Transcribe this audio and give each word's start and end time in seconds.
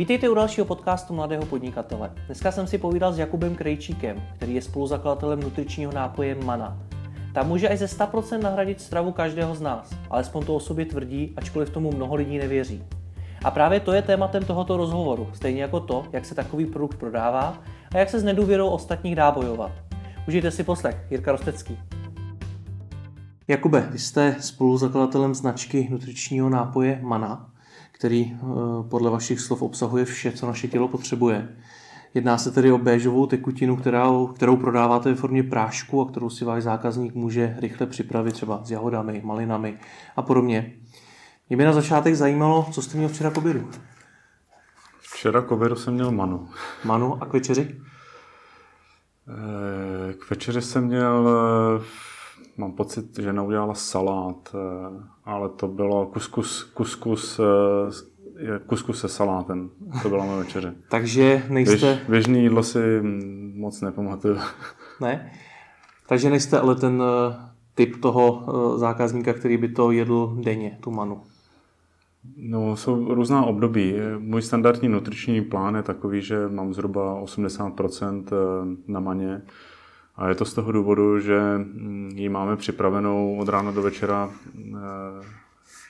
Vítejte 0.00 0.28
u 0.28 0.34
dalšího 0.34 0.64
podcastu 0.64 1.14
Mladého 1.14 1.46
podnikatele. 1.46 2.10
Dneska 2.26 2.52
jsem 2.52 2.66
si 2.66 2.78
povídal 2.78 3.12
s 3.12 3.18
Jakubem 3.18 3.54
Krejčíkem, 3.54 4.22
který 4.36 4.54
je 4.54 4.62
spoluzakladatelem 4.62 5.40
nutričního 5.40 5.92
nápoje 5.92 6.34
Mana. 6.34 6.78
Ta 7.34 7.42
může 7.42 7.68
až 7.68 7.78
ze 7.78 7.86
100% 7.86 8.42
nahradit 8.42 8.80
stravu 8.80 9.12
každého 9.12 9.54
z 9.54 9.60
nás, 9.60 9.90
alespoň 10.10 10.44
to 10.44 10.54
o 10.54 10.60
sobě 10.60 10.84
tvrdí, 10.84 11.32
ačkoliv 11.36 11.70
tomu 11.70 11.92
mnoho 11.92 12.14
lidí 12.14 12.38
nevěří. 12.38 12.84
A 13.44 13.50
právě 13.50 13.80
to 13.80 13.92
je 13.92 14.02
tématem 14.02 14.44
tohoto 14.44 14.76
rozhovoru, 14.76 15.30
stejně 15.32 15.62
jako 15.62 15.80
to, 15.80 16.04
jak 16.12 16.24
se 16.24 16.34
takový 16.34 16.66
produkt 16.66 16.96
prodává 16.96 17.58
a 17.94 17.98
jak 17.98 18.10
se 18.10 18.20
s 18.20 18.24
nedůvěrou 18.24 18.68
ostatních 18.68 19.16
dá 19.16 19.30
bojovat. 19.30 19.72
Užijte 20.28 20.50
si 20.50 20.64
poslech, 20.64 21.06
Jirka 21.10 21.32
Rostecký. 21.32 21.78
Jakube, 23.48 23.88
vy 23.90 23.98
jste 23.98 24.36
spoluzakladatelem 24.40 25.34
značky 25.34 25.88
nutričního 25.90 26.50
nápoje 26.50 26.98
Mana 27.02 27.49
který 28.00 28.32
eh, 28.32 28.38
podle 28.88 29.10
vašich 29.10 29.40
slov 29.40 29.62
obsahuje 29.62 30.04
vše, 30.04 30.32
co 30.32 30.46
naše 30.46 30.68
tělo 30.68 30.88
potřebuje. 30.88 31.48
Jedná 32.14 32.38
se 32.38 32.50
tedy 32.50 32.72
o 32.72 32.78
béžovou 32.78 33.26
tekutinu, 33.26 33.76
kterou, 33.76 34.26
kterou 34.26 34.56
prodáváte 34.56 35.08
ve 35.08 35.14
formě 35.14 35.42
prášku 35.42 36.02
a 36.02 36.08
kterou 36.08 36.30
si 36.30 36.44
váš 36.44 36.62
zákazník 36.62 37.14
může 37.14 37.56
rychle 37.58 37.86
připravit 37.86 38.32
třeba 38.32 38.64
s 38.64 38.70
jahodami, 38.70 39.20
malinami 39.24 39.78
a 40.16 40.22
podobně. 40.22 40.72
Mě 41.48 41.56
by 41.56 41.64
na 41.64 41.72
začátek 41.72 42.14
zajímalo, 42.14 42.68
co 42.72 42.82
jste 42.82 42.96
měl 42.96 43.08
včera 43.08 43.30
k 43.30 43.36
obědu. 43.36 43.68
Včera 45.00 45.42
k 45.42 45.50
obědu 45.50 45.76
jsem 45.76 45.94
měl 45.94 46.12
manu. 46.12 46.48
Manu 46.84 47.22
a 47.22 47.26
k 47.26 47.32
večeři? 47.32 47.80
Eh, 49.28 50.14
k 50.14 50.30
večeři 50.30 50.62
jsem 50.62 50.84
měl 50.84 51.28
eh, 51.28 51.84
mám 52.56 52.72
pocit, 52.72 53.18
že 53.18 53.32
neudělala 53.32 53.74
salát, 53.74 54.54
ale 55.30 55.48
to 55.48 55.68
bylo 55.68 56.06
kuskus, 56.06 56.64
kuskus, 56.64 57.40
eh, 57.40 58.58
kuskus 58.66 59.00
se 59.00 59.08
salátem. 59.08 59.70
To 60.02 60.08
byla 60.08 60.24
moje 60.24 60.38
večeře. 60.38 60.74
Takže 60.88 61.42
nejste... 61.48 61.76
Běž, 61.76 62.08
běžný 62.08 62.42
jídlo 62.42 62.62
si 62.62 62.78
moc 63.54 63.80
nepamatuju. 63.80 64.36
Ne? 65.00 65.32
Takže 66.08 66.30
nejste 66.30 66.60
ale 66.60 66.74
ten 66.74 67.02
eh, 67.02 67.36
typ 67.74 68.00
toho 68.02 68.46
zákazníka, 68.78 69.32
který 69.32 69.56
by 69.56 69.68
to 69.68 69.90
jedl 69.90 70.36
denně, 70.40 70.78
tu 70.80 70.90
manu. 70.90 71.22
No, 72.36 72.76
jsou 72.76 73.14
různá 73.14 73.44
období. 73.44 73.94
Můj 74.18 74.42
standardní 74.42 74.88
nutriční 74.88 75.40
plán 75.40 75.74
je 75.74 75.82
takový, 75.82 76.22
že 76.22 76.48
mám 76.48 76.74
zhruba 76.74 77.22
80% 77.22 78.24
na 78.86 79.00
maně 79.00 79.42
a 80.20 80.28
je 80.28 80.34
to 80.34 80.44
z 80.44 80.54
toho 80.54 80.72
důvodu, 80.72 81.20
že 81.20 81.40
mm, 81.58 82.10
ji 82.14 82.28
máme 82.28 82.56
připravenou 82.56 83.36
od 83.38 83.48
rána 83.48 83.70
do 83.70 83.82
večera 83.82 84.30
eh, 84.58 84.76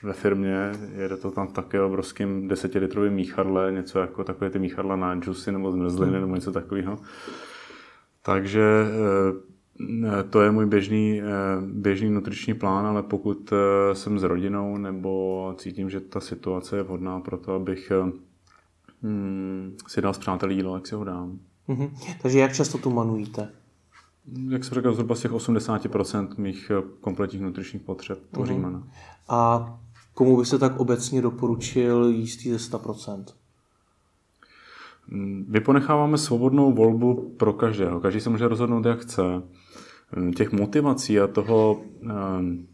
ve 0.03 0.13
firmě. 0.13 0.71
Jede 0.95 1.17
to 1.17 1.31
tam 1.31 1.47
také 1.47 1.81
obrovským 1.81 2.47
desetilitrovým 2.47 3.13
míchadle, 3.13 3.71
něco 3.71 3.99
jako 3.99 4.23
takové 4.23 4.49
ty 4.49 4.59
míchadla 4.59 4.95
na 4.95 5.15
džusy 5.15 5.51
nebo 5.51 5.71
zmrzliny 5.71 6.19
nebo 6.19 6.35
něco 6.35 6.51
takového. 6.51 6.97
Takže 8.21 8.63
eh, 10.19 10.23
to 10.29 10.41
je 10.41 10.51
můj 10.51 10.65
běžný, 10.65 11.21
eh, 11.21 11.25
běžný 11.61 12.09
nutriční 12.09 12.53
plán, 12.53 12.85
ale 12.85 13.03
pokud 13.03 13.53
jsem 13.93 14.19
s 14.19 14.23
rodinou 14.23 14.77
nebo 14.77 15.53
cítím, 15.57 15.89
že 15.89 15.99
ta 15.99 16.19
situace 16.19 16.77
je 16.77 16.83
vhodná 16.83 17.19
pro 17.19 17.37
to, 17.37 17.53
abych 17.53 17.91
hmm, 19.03 19.77
si 19.87 20.01
dal 20.01 20.13
s 20.13 20.17
přáteli 20.17 20.53
jídlo, 20.53 20.75
jak 20.75 20.87
si 20.87 20.95
ho 20.95 21.03
dám. 21.03 21.39
Mm-hmm. 21.69 21.91
Takže 22.21 22.39
jak 22.39 22.53
často 22.53 22.77
tu 22.77 22.89
manujíte? 22.89 23.60
Jak 24.49 24.63
jsem 24.63 24.75
řekl, 24.75 24.93
zhruba 24.93 25.15
z 25.15 25.21
těch 25.21 25.31
80% 25.31 26.27
mých 26.37 26.71
eh, 26.77 26.83
kompletních 27.01 27.41
nutričních 27.41 27.81
potřeb 27.81 28.19
tvoří 28.31 28.53
uh-huh. 28.53 28.61
mana. 28.61 28.87
A 29.29 29.69
komu 30.13 30.37
by 30.37 30.45
se 30.45 30.59
tak 30.59 30.79
obecně 30.79 31.21
doporučil 31.21 32.07
jíst 32.07 32.43
ze 32.43 32.77
100%? 32.77 33.23
Mm, 35.07 35.45
my 35.47 35.59
ponecháváme 35.59 36.17
svobodnou 36.17 36.73
volbu 36.73 37.35
pro 37.37 37.53
každého. 37.53 37.99
Každý 37.99 38.19
se 38.19 38.29
může 38.29 38.47
rozhodnout, 38.47 38.85
jak 38.85 38.99
chce. 38.99 39.23
Mm, 40.15 40.33
těch 40.33 40.51
motivací 40.51 41.19
a 41.19 41.27
toho, 41.27 41.81
ehm, 42.03 42.67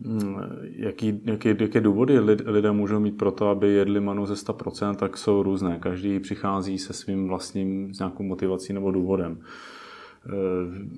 mm, 0.00 0.36
jaký, 0.62 1.20
jaký, 1.24 1.48
jaké 1.48 1.80
důvody 1.80 2.18
lidé 2.46 2.72
můžou 2.72 3.00
mít 3.00 3.18
pro 3.18 3.30
to, 3.30 3.48
aby 3.48 3.68
jedli 3.68 4.00
manu 4.00 4.26
ze 4.26 4.36
100%, 4.36 4.96
tak 4.96 5.16
jsou 5.16 5.42
různé. 5.42 5.78
Každý 5.78 6.20
přichází 6.20 6.78
se 6.78 6.92
svým 6.92 7.28
vlastním 7.28 7.94
s 7.94 7.98
nějakou 7.98 8.22
motivací 8.22 8.72
nebo 8.72 8.90
důvodem. 8.90 9.42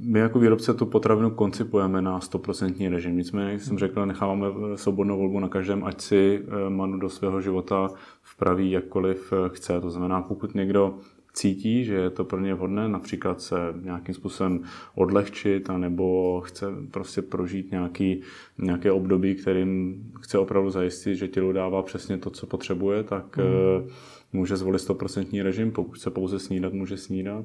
My 0.01 0.19
jako 0.19 0.39
výrobce 0.39 0.75
tu 0.75 0.87
potravinu 0.87 1.31
koncipujeme 1.31 2.03
na 2.03 2.19
100% 2.19 2.91
režim. 2.91 3.17
Nicméně, 3.17 3.53
jak 3.53 3.63
jsem 3.63 3.79
řekl, 3.79 4.07
necháváme 4.07 4.47
svobodnou 4.75 5.19
volbu 5.19 5.41
na 5.41 5.49
každém, 5.49 5.85
ať 5.85 6.01
si 6.01 6.43
eh, 6.43 6.71
manu 6.71 6.99
do 6.99 7.09
svého 7.09 7.41
života 7.41 7.91
vpraví 8.23 8.71
jakkoliv 8.71 9.33
eh, 9.33 9.49
chce. 9.49 9.81
To 9.81 9.91
znamená, 9.91 10.23
pokud 10.23 10.55
někdo 10.55 10.95
cítí, 11.33 11.85
že 11.85 11.95
je 11.95 12.11
to 12.11 12.25
pro 12.25 12.41
ně 12.41 12.55
vhodné, 12.55 12.89
například 12.89 13.41
se 13.41 13.57
nějakým 13.83 14.15
způsobem 14.15 14.63
odlehčit, 14.95 15.69
nebo 15.69 16.41
chce 16.41 16.67
prostě 16.91 17.23
prožít 17.23 17.71
nějaký, 17.71 18.23
nějaké 18.59 18.93
období, 18.93 19.35
kterým 19.35 20.03
chce 20.21 20.39
opravdu 20.39 20.71
zajistit, 20.71 21.17
že 21.17 21.29
tělo 21.29 21.53
dává 21.53 21.83
přesně 21.83 22.19
to, 22.19 22.31
co 22.31 22.47
potřebuje, 22.47 23.03
tak 23.03 23.37
mm 23.37 23.89
může 24.33 24.57
zvolit 24.57 24.79
100% 24.79 25.43
režim, 25.43 25.71
pokud 25.71 26.01
se 26.01 26.11
pouze 26.11 26.39
snídat, 26.39 26.73
může 26.73 26.97
snídat. 26.97 27.45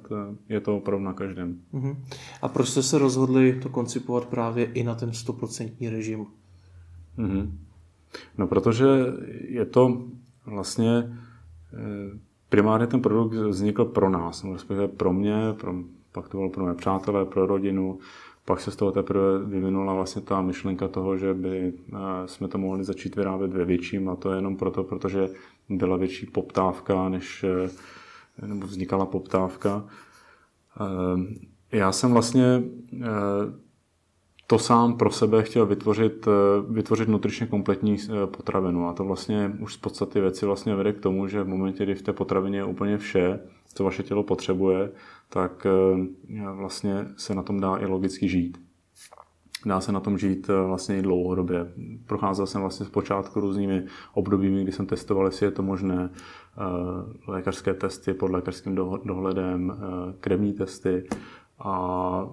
Je 0.50 0.62
to 0.62 0.78
opravdu 0.78 1.06
na 1.06 1.14
každém. 1.14 1.60
Uh-huh. 1.74 1.98
A 2.42 2.48
proč 2.48 2.70
jste 2.70 2.84
se 2.84 2.98
rozhodli 2.98 3.60
to 3.64 3.70
koncipovat 3.70 4.26
právě 4.26 4.66
i 4.66 4.84
na 4.84 4.96
ten 4.96 5.10
100% 5.10 5.90
režim? 5.90 6.26
Uh-huh. 7.18 7.52
No, 8.38 8.48
protože 8.48 8.86
je 9.48 9.66
to 9.66 10.08
vlastně 10.46 11.20
eh, 11.74 12.20
primárně 12.50 12.88
ten 12.88 13.02
produkt 13.02 13.34
vznikl 13.34 13.86
pro 13.86 14.10
nás, 14.10 14.44
respektive 14.44 14.88
pro 14.88 15.14
mě, 15.14 15.36
pro, 15.60 15.74
pak 16.12 16.30
to 16.30 16.38
bylo 16.38 16.50
pro 16.50 16.66
mé 16.66 16.76
přátelé, 16.76 17.26
pro 17.26 17.46
rodinu, 17.46 18.00
pak 18.46 18.62
se 18.62 18.72
z 18.72 18.76
toho 18.76 18.92
teprve 18.92 19.40
vyvinula 19.40 19.94
vlastně 19.94 20.22
ta 20.22 20.42
myšlenka 20.42 20.88
toho, 20.88 21.18
že 21.18 21.34
by 21.34 21.74
eh, 21.94 21.98
jsme 22.26 22.48
to 22.48 22.58
mohli 22.58 22.84
začít 22.84 23.16
vyrábět 23.16 23.54
ve 23.54 23.66
větším 23.66 24.10
a 24.10 24.16
to 24.16 24.32
je 24.32 24.38
jenom 24.38 24.58
proto, 24.58 24.84
protože 24.84 25.30
byla 25.70 25.98
větší 25.98 26.26
poptávka, 26.26 27.10
než 27.10 27.44
eh, 27.44 28.48
nebo 28.48 28.68
vznikala 28.68 29.06
poptávka. 29.06 29.86
Eh, 30.82 31.78
já 31.78 31.92
jsem 31.92 32.12
vlastně 32.12 32.64
to 34.48 34.60
sám 34.60 34.98
pro 34.98 35.12
sebe 35.12 35.44
chtěl 35.44 35.66
vytvořit, 35.66 36.28
vytvořit 36.70 37.10
nutričně 37.10 37.48
kompletní 37.48 37.98
potravinu 38.26 38.88
a 38.88 38.94
to 38.94 39.04
vlastně 39.04 39.52
už 39.60 39.74
z 39.74 39.78
podstaty 39.78 40.22
věci 40.22 40.46
vlastně 40.46 40.76
vede 40.76 40.94
k 40.94 41.00
tomu, 41.00 41.28
že 41.28 41.44
v 41.44 41.48
momentě, 41.48 41.84
kdy 41.84 41.96
v 41.96 42.02
té 42.02 42.14
potravině 42.14 42.58
je 42.58 42.64
úplně 42.64 42.98
vše, 42.98 43.40
co 43.74 43.84
vaše 43.84 44.04
tělo 44.04 44.24
potřebuje, 44.24 44.92
tak 45.30 45.66
eh, 45.66 46.52
vlastně 46.52 47.06
se 47.18 47.36
na 47.36 47.44
tom 47.44 47.60
dá 47.60 47.78
i 47.78 47.86
logicky 47.86 48.30
žít. 48.30 48.58
Dá 49.66 49.82
se 49.82 49.92
na 49.92 50.00
tom 50.00 50.18
žít 50.18 50.50
eh, 50.50 50.68
vlastně 50.68 50.98
i 50.98 51.02
dlouhodobě. 51.02 51.74
Procházel 52.06 52.46
jsem 52.46 52.62
vlastně 52.62 52.86
zpočátku 52.86 53.40
různými 53.40 53.86
obdobími, 54.14 54.64
kdy 54.64 54.72
jsem 54.72 54.86
testoval, 54.86 55.26
jestli 55.26 55.46
je 55.46 55.52
to 55.52 55.64
možné. 55.64 56.10
Eh, 56.10 57.32
lékařské 57.32 57.74
testy 57.74 58.14
pod 58.14 58.32
lékařským 58.32 58.76
dohledem, 59.06 59.74
krevní 60.20 60.54
testy 60.54 61.08
a 61.60 62.30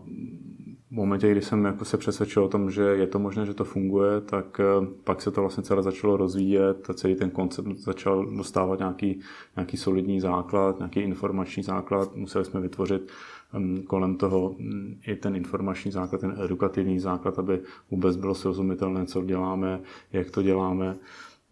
v 0.92 0.94
momentě, 0.94 1.30
kdy 1.30 1.42
jsem 1.42 1.64
jako 1.64 1.84
se 1.84 1.96
přesvědčil 1.96 2.44
o 2.44 2.48
tom, 2.48 2.70
že 2.70 2.82
je 2.82 3.06
to 3.06 3.18
možné, 3.18 3.46
že 3.46 3.54
to 3.54 3.64
funguje, 3.64 4.20
tak 4.20 4.60
eh, 4.60 4.86
pak 5.04 5.22
se 5.22 5.30
to 5.30 5.40
vlastně 5.40 5.62
celé 5.62 5.82
začalo 5.82 6.16
rozvíjet, 6.16 6.90
celý 6.94 7.14
ten 7.14 7.30
koncept 7.30 7.66
začal 7.76 8.26
dostávat 8.26 8.78
nějaký, 8.78 9.20
nějaký 9.56 9.76
solidní 9.76 10.20
základ, 10.20 10.78
nějaký 10.78 11.00
informační 11.00 11.62
základ. 11.62 12.16
Museli 12.16 12.44
jsme 12.44 12.60
vytvořit 12.60 13.12
mm, 13.52 13.82
kolem 13.82 14.16
toho 14.16 14.54
mm, 14.58 14.96
i 15.06 15.16
ten 15.16 15.36
informační 15.36 15.90
základ, 15.90 16.20
ten 16.20 16.36
edukativní 16.44 16.98
základ, 16.98 17.38
aby 17.38 17.60
vůbec 17.90 18.16
bylo 18.16 18.34
srozumitelné, 18.34 19.06
co 19.06 19.22
děláme, 19.22 19.80
jak 20.12 20.30
to 20.30 20.42
děláme. 20.42 20.96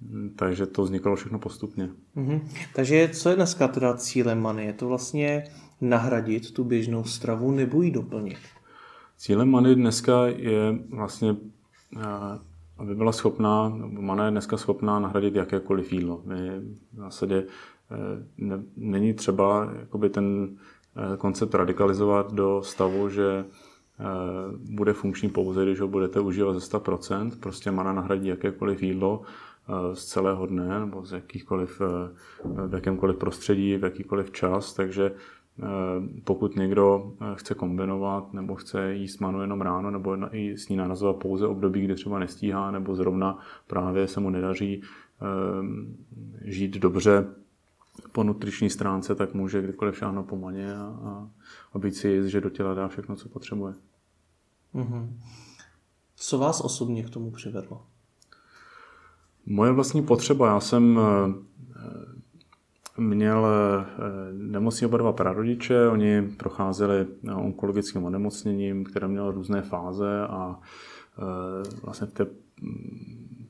Mm, 0.01 0.35
takže 0.37 0.67
to 0.67 0.83
vznikalo 0.83 1.17
všechno 1.17 1.39
postupně. 1.39 1.89
Mm-hmm. 2.17 2.41
Takže 2.75 3.09
co 3.13 3.29
je 3.29 3.37
dneska 3.37 3.69
teda 3.69 3.95
cílem 3.95 4.43
Many? 4.43 4.65
Je 4.65 4.73
to 4.73 4.89
vlastně 4.89 5.45
nahradit 5.81 6.51
tu 6.51 6.65
běžnou 6.65 7.05
stravu 7.05 7.51
nebo 7.51 7.83
ji 7.83 7.91
doplnit? 7.91 8.39
Cílem 9.21 9.51
Many 9.51 9.75
dneska 9.75 10.27
je 10.27 10.79
vlastně, 10.91 11.37
eh, 11.97 12.39
aby 12.79 12.95
byla 12.95 13.13
schopná, 13.13 13.73
Mana 13.87 14.25
je 14.25 14.31
dneska 14.31 14.57
schopná 14.57 14.99
nahradit 14.99 15.35
jakékoliv 15.35 15.93
jídlo. 15.93 16.23
My 16.25 16.51
v 16.93 16.97
zásadě 16.97 17.45
eh, 17.91 17.97
ne, 18.39 18.63
není 18.77 19.15
třeba 19.15 19.73
jakoby 19.81 20.11
ten 20.11 20.57
eh, 20.97 21.17
koncept 21.17 21.55
radikalizovat 21.55 22.33
do 22.33 22.63
stavu, 22.63 23.09
že 23.09 23.45
bude 24.71 24.93
funkční 24.93 25.29
pouze, 25.29 25.65
když 25.65 25.81
ho 25.81 25.89
budete 25.89 26.21
užívat 26.21 26.55
ze 26.55 26.79
100%. 26.79 27.31
Prostě 27.41 27.71
mana 27.71 27.93
nahradí 27.93 28.29
jakékoliv 28.29 28.83
jídlo 28.83 29.23
z 29.95 30.05
celého 30.05 30.47
dne 30.47 30.81
nebo 30.81 31.05
z 31.05 31.13
jakýchkoliv, 31.13 31.81
v 32.45 32.75
jakémkoliv 32.75 33.17
prostředí, 33.17 33.77
v 33.77 33.85
jakýkoliv 33.85 34.31
čas, 34.31 34.75
takže 34.75 35.13
pokud 36.25 36.57
někdo 36.57 37.13
eh, 37.21 37.25
chce 37.35 37.55
kombinovat 37.55 38.35
nebo 38.35 38.55
chce 38.55 38.95
jíst 38.95 39.21
manu 39.21 39.41
jenom 39.41 39.61
ráno 39.61 39.91
nebo 39.91 40.17
i 40.35 40.59
s 40.59 40.69
ní 40.69 40.77
narazovat 40.77 41.17
pouze 41.17 41.47
období, 41.47 41.81
kdy 41.85 41.95
třeba 41.95 42.19
nestíhá 42.19 42.71
nebo 42.71 42.95
zrovna 42.95 43.39
právě 43.67 44.09
se 44.09 44.21
mu 44.21 44.31
nedaří 44.31 44.83
eh, 44.83 46.51
žít 46.51 46.77
dobře 46.77 47.27
po 48.13 48.25
nutriční 48.25 48.71
stránce, 48.71 49.15
tak 49.15 49.35
může 49.35 49.63
kdykoliv 49.63 49.99
šáhnout 49.99 50.27
po 50.27 50.37
maně 50.37 50.75
a, 50.75 50.83
a, 50.83 51.29
a 51.73 51.79
být 51.79 51.95
si 51.95 52.09
jist, 52.09 52.27
že 52.27 52.41
do 52.41 52.51
těla 52.51 52.75
dá 52.75 52.89
všechno, 52.89 53.17
co 53.17 53.29
potřebuje. 53.29 53.75
Mm-hmm. 54.75 55.09
Co 56.17 56.39
vás 56.39 56.61
osobně 56.61 57.03
k 57.03 57.11
tomu 57.11 57.31
přivedlo? 57.31 57.87
Moje 59.47 59.73
vlastní 59.73 60.03
potřeba. 60.03 60.47
Já 60.47 60.61
jsem 60.61 60.99
měl 63.01 63.47
nemocní 64.33 64.87
oba 64.87 64.99
dva 64.99 65.13
prarodiče, 65.13 65.89
oni 65.89 66.23
procházeli 66.37 67.07
onkologickým 67.35 68.05
onemocněním, 68.05 68.85
které 68.85 69.09
mělo 69.09 69.31
různé 69.31 69.63
fáze 69.63 70.27
a 70.27 70.61
vlastně 71.83 72.07
v 72.07 72.13
té 72.13 72.27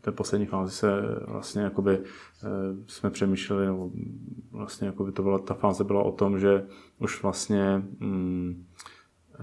té 0.01 0.13
poslední 0.13 0.47
fázi 0.47 0.73
se 0.73 0.89
vlastně 1.27 1.63
jakoby 1.63 1.99
eh, 1.99 2.47
jsme 2.87 3.11
přemýšleli, 3.11 3.67
nebo 3.67 3.91
vlastně 4.51 4.87
jakoby 4.87 5.13
to 5.13 5.23
byla, 5.23 5.39
ta 5.39 5.55
fáze 5.55 5.85
byla 5.85 6.03
o 6.03 6.13
tom, 6.13 6.39
že 6.39 6.67
už 6.99 7.23
vlastně 7.23 7.83
mm, 8.01 8.67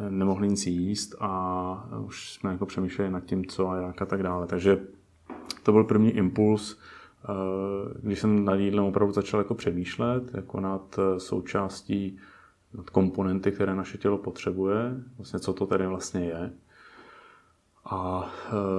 nemohli 0.10 0.48
nic 0.48 0.66
jíst 0.66 1.16
a 1.20 1.90
už 2.06 2.34
jsme 2.34 2.52
jako 2.52 2.66
přemýšleli 2.66 3.12
nad 3.12 3.26
tím, 3.26 3.46
co 3.46 3.70
a 3.70 3.78
jak 3.78 4.02
a 4.02 4.06
tak 4.06 4.24
dále. 4.24 4.48
Takže 4.48 4.80
to 5.64 5.72
byl 5.72 5.84
první 5.84 6.12
impuls, 6.12 6.78
eh, 6.78 6.97
když 8.02 8.20
jsem 8.20 8.46
nad 8.46 8.56
jídlem 8.56 8.86
opravdu 8.86 9.14
začal 9.14 9.40
jako 9.40 9.56
přemýšlet, 9.56 10.34
jako 10.34 10.60
nad 10.60 11.00
eh, 11.00 11.20
součástí, 11.20 12.18
nad 12.74 12.90
komponenty, 12.90 13.52
které 13.52 13.76
naše 13.76 13.98
tělo 13.98 14.18
potřebuje, 14.18 15.04
vlastně 15.18 15.40
co 15.40 15.54
to 15.54 15.66
tady 15.66 15.88
vlastně 15.88 16.26
je. 16.26 16.54
A 17.86 18.30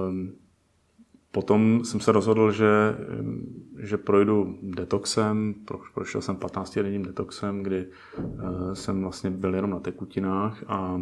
um, 0.07 0.33
Potom 1.31 1.85
jsem 1.85 1.99
se 1.99 2.11
rozhodl, 2.11 2.51
že, 2.51 2.95
že 3.77 3.97
projdu 3.97 4.57
detoxem, 4.61 5.55
prošel 5.93 6.21
jsem 6.21 6.35
15-denním 6.35 7.05
detoxem, 7.05 7.63
kdy 7.63 7.85
eh, 7.85 8.75
jsem 8.75 9.01
vlastně 9.01 9.29
byl 9.29 9.55
jenom 9.55 9.71
na 9.71 9.79
tekutinách 9.79 10.63
a 10.67 11.01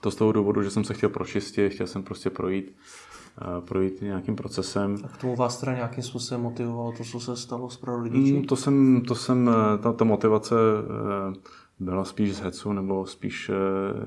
to 0.00 0.10
z 0.10 0.16
toho 0.16 0.32
důvodu, 0.32 0.62
že 0.62 0.70
jsem 0.70 0.84
se 0.84 0.94
chtěl 0.94 1.08
pročistit, 1.08 1.72
chtěl 1.72 1.86
jsem 1.86 2.02
prostě 2.02 2.30
projít, 2.30 2.76
eh, 2.76 3.07
projít 3.60 4.02
nějakým 4.02 4.36
procesem. 4.36 4.96
A 5.04 5.08
k 5.08 5.16
tomu 5.16 5.36
vás 5.36 5.60
teda 5.60 5.74
nějakým 5.74 6.04
způsobem 6.04 6.42
motivovalo 6.42 6.92
to, 6.92 7.04
co 7.04 7.20
se 7.20 7.36
stalo 7.36 7.70
s 7.70 7.76
prarodiči? 7.76 8.32
Mm, 8.32 8.44
to 8.44 8.56
jsem, 8.56 9.02
to 9.08 9.14
jsem, 9.14 9.50
eh, 9.50 9.78
ta, 9.78 9.92
ta 9.92 10.04
motivace 10.04 10.54
byla 11.80 12.04
spíš 12.04 12.36
z 12.36 12.40
hecu, 12.40 12.72
nebo 12.72 13.06
spíš 13.06 13.48
eh, 13.48 13.54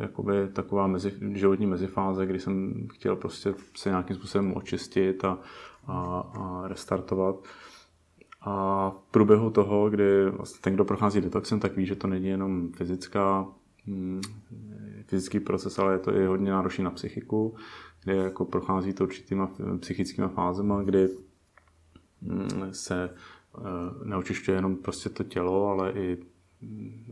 jakoby 0.02 0.48
taková 0.54 0.88
mezi, 0.88 1.14
životní 1.34 1.66
mezifáze, 1.66 2.26
kdy 2.26 2.40
jsem 2.40 2.88
chtěl 2.94 3.16
prostě 3.16 3.54
se 3.76 3.90
nějakým 3.90 4.16
způsobem 4.16 4.54
očistit 4.56 5.26
a, 5.26 5.38
a, 5.88 6.20
a 6.20 6.68
restartovat. 6.68 7.36
A 8.42 8.90
v 8.90 9.12
průběhu 9.12 9.50
toho, 9.50 9.90
kdy 9.90 10.30
vlastně 10.30 10.60
ten, 10.62 10.74
kdo 10.74 10.86
prochází 10.86 11.22
detoxem, 11.22 11.60
tak 11.60 11.76
ví, 11.76 11.86
že 11.86 11.96
to 11.96 12.08
není 12.08 12.28
jenom 12.28 12.72
fyzická, 12.72 13.48
hm, 13.88 14.22
fyzický 15.06 15.40
proces, 15.40 15.80
ale 15.80 15.94
je 15.94 16.00
to 16.00 16.16
i 16.16 16.26
hodně 16.26 16.52
náročný 16.52 16.84
na 16.84 16.92
psychiku, 16.92 17.56
kde 18.04 18.16
jako 18.16 18.46
prochází 18.46 18.94
to 18.94 19.04
určitýma 19.04 19.52
psychickými 19.80 20.28
fázema, 20.28 20.82
kdy 20.82 21.10
hm, 22.22 22.70
se 22.72 23.10
eh, 23.10 23.62
neočišťuje 24.06 24.58
jenom 24.58 24.76
prostě 24.76 25.10
to 25.10 25.24
tělo, 25.24 25.68
ale 25.68 25.92
i 25.92 26.18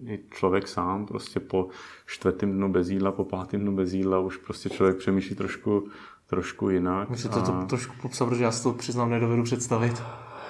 i 0.05 0.19
člověk 0.31 0.67
sám 0.67 1.05
prostě 1.05 1.39
po 1.39 1.67
čtvrtém 2.05 2.51
dnu 2.51 2.71
bez 2.71 2.89
jídla, 2.89 3.11
po 3.11 3.25
pátém 3.25 3.61
dnu 3.61 3.75
bez 3.75 3.93
jídla 3.93 4.19
už 4.19 4.37
prostě 4.37 4.69
člověk 4.69 4.97
přemýšlí 4.97 5.35
trošku, 5.35 5.87
trošku 6.27 6.69
jinak. 6.69 7.09
Můžete 7.09 7.29
to, 7.29 7.41
to 7.41 7.65
trošku 7.69 7.95
popsat, 8.01 8.29
protože 8.29 8.43
já 8.43 8.51
si 8.51 8.63
to 8.63 8.73
přiznám 8.73 9.09
nedovedu 9.09 9.43
představit. 9.43 10.01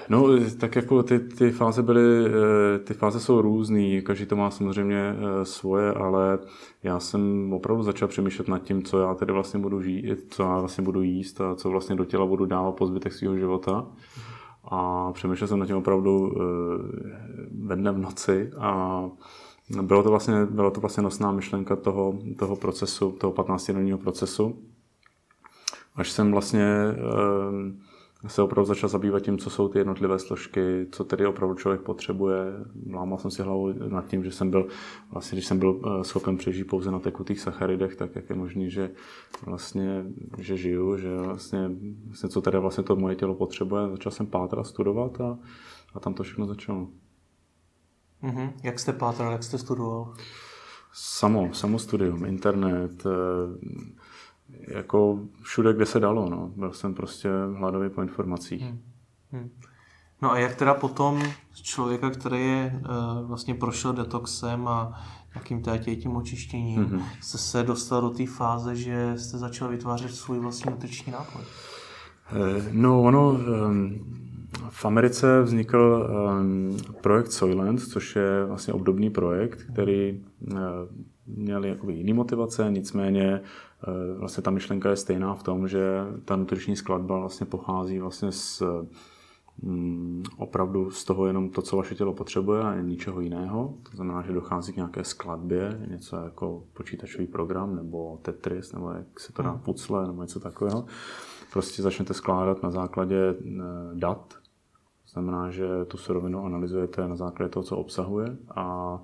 No, 0.09 0.27
tak 0.59 0.75
jako 0.75 1.03
ty, 1.03 1.19
ty 1.19 1.51
fáze 1.51 1.83
byly, 1.83 2.25
eh, 2.25 2.79
ty 2.79 2.93
fáze 2.93 3.19
jsou 3.19 3.41
různý, 3.41 4.01
každý 4.01 4.25
to 4.25 4.35
má 4.35 4.51
samozřejmě 4.51 5.15
eh, 5.15 5.45
svoje, 5.45 5.93
ale 5.93 6.39
já 6.83 6.99
jsem 6.99 7.53
opravdu 7.53 7.83
začal 7.83 8.07
přemýšlet 8.07 8.47
nad 8.47 8.59
tím, 8.59 8.83
co 8.83 8.99
já 8.99 9.13
tedy 9.13 9.33
vlastně 9.33 9.59
budu 9.59 9.81
žít, 9.81 10.05
co 10.29 10.43
já 10.43 10.59
vlastně 10.59 10.83
budu 10.83 11.01
jíst 11.01 11.41
a 11.41 11.55
co 11.55 11.69
vlastně 11.69 11.95
do 11.95 12.05
těla 12.05 12.25
budu 12.25 12.45
dávat 12.45 12.71
po 12.71 12.87
zbytek 12.87 13.13
svého 13.13 13.37
života. 13.37 13.87
A 14.63 15.11
přemýšlel 15.13 15.47
jsem 15.47 15.59
nad 15.59 15.65
tím 15.65 15.77
opravdu 15.77 16.31
eh, 16.31 16.39
ve 17.65 17.75
dne 17.75 17.91
v 17.91 17.97
noci 17.97 18.51
a 18.57 19.03
bylo 19.81 20.03
to 20.03 20.09
vlastně, 20.09 20.45
bylo 20.45 20.71
to 20.71 20.81
vlastně 20.81 21.03
nosná 21.03 21.31
myšlenka 21.31 21.75
toho, 21.75 22.19
toho 22.39 22.55
procesu, 22.55 23.11
toho 23.11 23.33
15-denního 23.33 23.97
procesu. 23.97 24.59
Až 25.95 26.11
jsem 26.11 26.31
vlastně 26.31 26.65
se 28.27 28.41
opravdu 28.41 28.67
začal 28.67 28.89
zabývat 28.89 29.19
tím, 29.19 29.37
co 29.37 29.49
jsou 29.49 29.67
ty 29.67 29.77
jednotlivé 29.77 30.19
složky, 30.19 30.87
co 30.91 31.03
tedy 31.03 31.25
opravdu 31.25 31.55
člověk 31.55 31.81
potřebuje. 31.81 32.35
Lámal 32.93 33.17
jsem 33.17 33.31
si 33.31 33.41
hlavu 33.41 33.73
nad 33.89 34.07
tím, 34.07 34.23
že 34.23 34.31
jsem 34.31 34.49
byl, 34.49 34.67
vlastně, 35.11 35.35
když 35.35 35.45
jsem 35.45 35.59
byl 35.59 35.81
eh, 35.85 36.03
schopen 36.03 36.37
přežít 36.37 36.67
pouze 36.67 36.91
na 36.91 36.99
tekutých 36.99 37.39
sacharidech, 37.39 37.95
tak 37.95 38.15
jak 38.15 38.29
je 38.29 38.35
možné, 38.35 38.69
že 38.69 38.91
vlastně, 39.45 40.05
že 40.37 40.57
žiju, 40.57 40.97
že 40.97 41.17
vlastně, 41.17 41.71
vlastně 42.05 42.29
co 42.29 42.41
tedy 42.41 42.59
vlastně 42.59 42.83
to 42.83 42.95
moje 42.95 43.15
tělo 43.15 43.35
potřebuje. 43.35 43.89
Začal 43.89 44.11
jsem 44.11 44.27
pátrat, 44.27 44.67
studovat 44.67 45.21
a, 45.21 45.37
a 45.93 45.99
tam 45.99 46.13
to 46.13 46.23
všechno 46.23 46.45
začalo. 46.45 46.87
Mm-hmm. 48.23 48.51
Jak 48.63 48.79
jste 48.79 48.93
pátral, 48.93 49.31
jak 49.31 49.43
jste 49.43 49.57
studoval? 49.57 50.13
Samo, 50.93 51.53
samo 51.53 51.79
studium, 51.79 52.25
internet, 52.25 53.05
eh, 53.05 53.09
jako 54.67 55.19
všude, 55.41 55.73
kde 55.73 55.85
se 55.85 55.99
dalo. 55.99 56.29
No. 56.29 56.51
Byl 56.55 56.71
jsem 56.71 56.93
prostě 56.93 57.29
hladový 57.55 57.89
po 57.89 58.01
informacích. 58.01 58.61
Hmm. 58.61 58.79
Hmm. 59.31 59.49
No 60.21 60.31
a 60.31 60.39
jak 60.39 60.55
teda 60.55 60.73
potom 60.73 61.23
z 61.53 61.61
člověka, 61.61 62.09
který 62.09 62.47
je 62.47 62.81
uh, 62.81 63.27
vlastně 63.27 63.55
prošel 63.55 63.93
detoxem 63.93 64.67
a 64.67 65.01
nějakým 65.35 65.61
tady 65.61 65.95
tím 65.95 66.15
očištěním, 66.15 66.85
mm-hmm. 66.85 67.03
jste 67.21 67.37
se 67.37 67.63
dostal 67.63 68.01
do 68.01 68.09
té 68.09 68.25
fáze, 68.25 68.75
že 68.75 69.13
jste 69.17 69.37
začal 69.37 69.69
vytvářet 69.69 70.15
svůj 70.15 70.39
vlastní 70.39 70.71
nutriční 70.71 71.11
nápoj? 71.11 71.41
Eh, 72.31 72.69
no, 72.71 73.01
ono, 73.01 73.29
um, 73.29 73.99
v 74.69 74.85
Americe 74.85 75.41
vznikl 75.41 76.09
um, 76.39 76.77
projekt 77.01 77.31
Soylent, 77.31 77.81
což 77.81 78.15
je 78.15 78.45
vlastně 78.45 78.73
obdobný 78.73 79.09
projekt, 79.09 79.63
který 79.63 80.23
uh, 80.51 80.57
měl 81.25 81.65
jakoby 81.65 81.93
jiný 81.93 82.13
motivace, 82.13 82.67
nicméně 82.69 83.41
Eh, 83.41 83.41
vlastně 84.17 84.43
ta 84.43 84.51
myšlenka 84.51 84.89
je 84.89 84.95
stejná 84.95 85.35
v 85.35 85.43
tom, 85.43 85.67
že 85.67 86.05
ta 86.25 86.35
nutriční 86.35 86.75
skladba 86.75 87.19
vlastně 87.19 87.45
pochází 87.45 87.99
vlastně 87.99 88.31
z 88.31 88.63
mm, 89.61 90.23
opravdu 90.37 90.91
z 90.91 91.03
toho 91.03 91.27
jenom 91.27 91.49
to, 91.49 91.61
co 91.61 91.77
vaše 91.77 91.95
tělo 91.95 92.13
potřebuje 92.13 92.61
a 92.61 92.75
ničeho 92.81 93.21
jiného. 93.21 93.73
To 93.89 93.95
znamená, 93.95 94.21
že 94.21 94.33
dochází 94.33 94.73
k 94.73 94.75
nějaké 94.75 95.03
skladbě, 95.03 95.87
něco 95.89 96.15
jako 96.15 96.63
počítačový 96.73 97.27
program 97.27 97.75
nebo 97.75 98.19
Tetris, 98.21 98.73
nebo 98.73 98.91
jak 98.91 99.19
se 99.19 99.33
to 99.33 99.41
dá 99.41 99.51
hmm. 99.51 99.59
pucle, 99.59 100.07
nebo 100.07 100.21
něco 100.21 100.39
takového. 100.39 100.85
Prostě 101.53 101.81
začnete 101.81 102.13
skládat 102.13 102.63
na 102.63 102.71
základě 102.71 103.35
eh, 103.39 103.61
dat, 103.93 104.39
to 105.09 105.13
znamená, 105.13 105.51
že 105.51 105.67
tu 105.87 105.97
surovinu 105.97 106.45
analyzujete 106.45 107.07
na 107.07 107.15
základě 107.15 107.49
toho, 107.49 107.63
co 107.63 107.77
obsahuje 107.77 108.37
a 108.55 108.99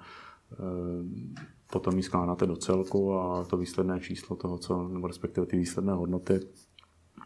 eh, 0.53 1.45
potom 1.75 1.98
ji 1.98 2.03
skládáte 2.03 2.46
do 2.46 2.55
celku 2.55 3.20
a 3.20 3.44
to 3.44 3.58
výsledné 3.58 4.00
číslo 4.00 4.36
toho, 4.36 4.58
co, 4.58 4.88
nebo 4.88 5.08
respektive 5.08 5.48
ty 5.48 5.58
výsledné 5.58 5.94
hodnoty, 5.94 6.39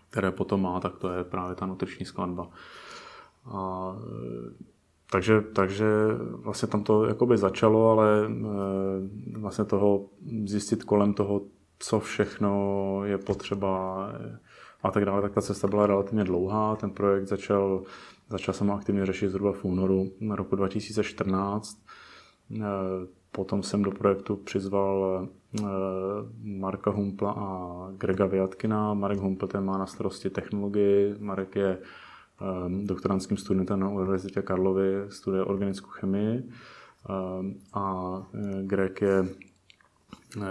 které 0.10 0.32
potom 0.32 0.62
má, 0.62 0.80
tak 0.80 0.98
to 0.98 1.10
je 1.10 1.24
právě 1.24 1.56
ta 1.56 1.66
nutriční 1.66 2.06
skladba. 2.06 2.50
A, 3.46 3.96
takže, 5.12 5.42
takže 5.42 5.86
vlastně 6.20 6.68
tam 6.68 6.84
to 6.84 7.06
jakoby 7.06 7.38
začalo, 7.38 7.90
ale 7.90 8.26
e, 8.26 8.30
vlastně 9.40 9.66
toho 9.66 10.06
zjistit 10.46 10.84
kolem 10.84 11.14
toho, 11.14 11.42
co 11.80 12.00
všechno 12.00 13.02
je 13.06 13.18
potřeba 13.18 14.06
a 14.84 14.92
tak 14.92 15.06
dále, 15.06 15.22
tak 15.22 15.34
ta 15.34 15.42
cesta 15.42 15.68
byla 15.68 15.88
relativně 15.88 16.24
dlouhá. 16.24 16.76
Ten 16.76 16.90
projekt 16.90 17.28
začal, 17.28 17.84
začal 18.30 18.54
jsem 18.54 18.72
aktivně 18.72 19.06
řešit 19.06 19.30
zhruba 19.30 19.52
v 19.54 19.66
únoru 19.66 20.12
roku 20.36 20.56
2014 20.56 21.78
Potom 23.32 23.64
jsem 23.64 23.82
do 23.82 23.92
projektu 23.92 24.36
přizval 24.36 25.28
eh, 25.60 25.64
Marka 26.44 26.92
Humpla 26.92 27.32
a 27.32 27.88
Grega 27.98 28.26
Viatkina. 28.26 28.94
Marek 28.94 29.20
Humpl 29.20 29.48
ten 29.48 29.66
má 29.66 29.78
na 29.78 29.86
starosti 29.86 30.30
technologii, 30.30 31.16
Marek 31.20 31.56
je 31.56 31.78
eh, 31.78 32.86
doktorantským 32.86 33.38
studentem 33.38 33.80
na 33.80 33.90
Univerzitě 33.90 34.42
Karlovy, 34.42 35.06
studuje 35.10 35.44
organickou 35.44 35.90
chemii 35.90 36.44
eh, 36.44 37.14
a 37.74 38.14
Greg 38.62 39.02
je 39.02 39.26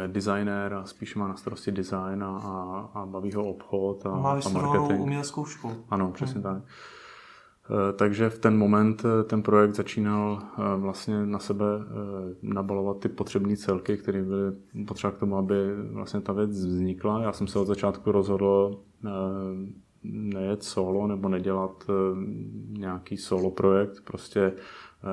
designér 0.06 0.74
a 0.74 0.84
spíš 0.84 1.14
má 1.14 1.28
na 1.28 1.36
starosti 1.36 1.72
design 1.72 2.24
a, 2.24 2.90
a 2.94 3.06
baví 3.06 3.32
ho 3.32 3.44
obchod 3.44 4.06
a, 4.06 4.16
má 4.16 4.40
a 4.46 4.48
marketing. 4.48 5.00
uměleckou 5.00 5.44
školu. 5.44 5.84
Ano, 5.90 6.10
přesně 6.12 6.40
hmm. 6.40 6.42
tak. 6.42 6.62
Eh, 7.70 7.92
takže 7.92 8.30
v 8.30 8.38
ten 8.38 8.58
moment 8.58 9.04
eh, 9.04 9.24
ten 9.24 9.42
projekt 9.42 9.74
začínal 9.74 10.42
eh, 10.42 10.76
vlastně 10.76 11.26
na 11.26 11.38
sebe 11.38 11.64
nabalovat 12.42 13.00
ty 13.00 13.08
potřebné 13.08 13.56
celky, 13.56 13.96
které 13.96 14.22
byly 14.22 14.52
potřeba 14.86 15.10
k 15.10 15.18
tomu, 15.18 15.36
aby 15.36 15.54
vlastně 15.90 16.20
ta 16.20 16.32
věc 16.32 16.50
vznikla. 16.50 17.22
Já 17.22 17.32
jsem 17.32 17.46
se 17.46 17.58
od 17.58 17.64
začátku 17.64 18.12
rozhodl 18.12 18.80
nejet 20.02 20.62
solo 20.62 21.06
nebo 21.06 21.28
nedělat 21.28 21.90
nějaký 22.68 23.16
solo 23.16 23.50
projekt, 23.50 24.00
prostě 24.04 24.52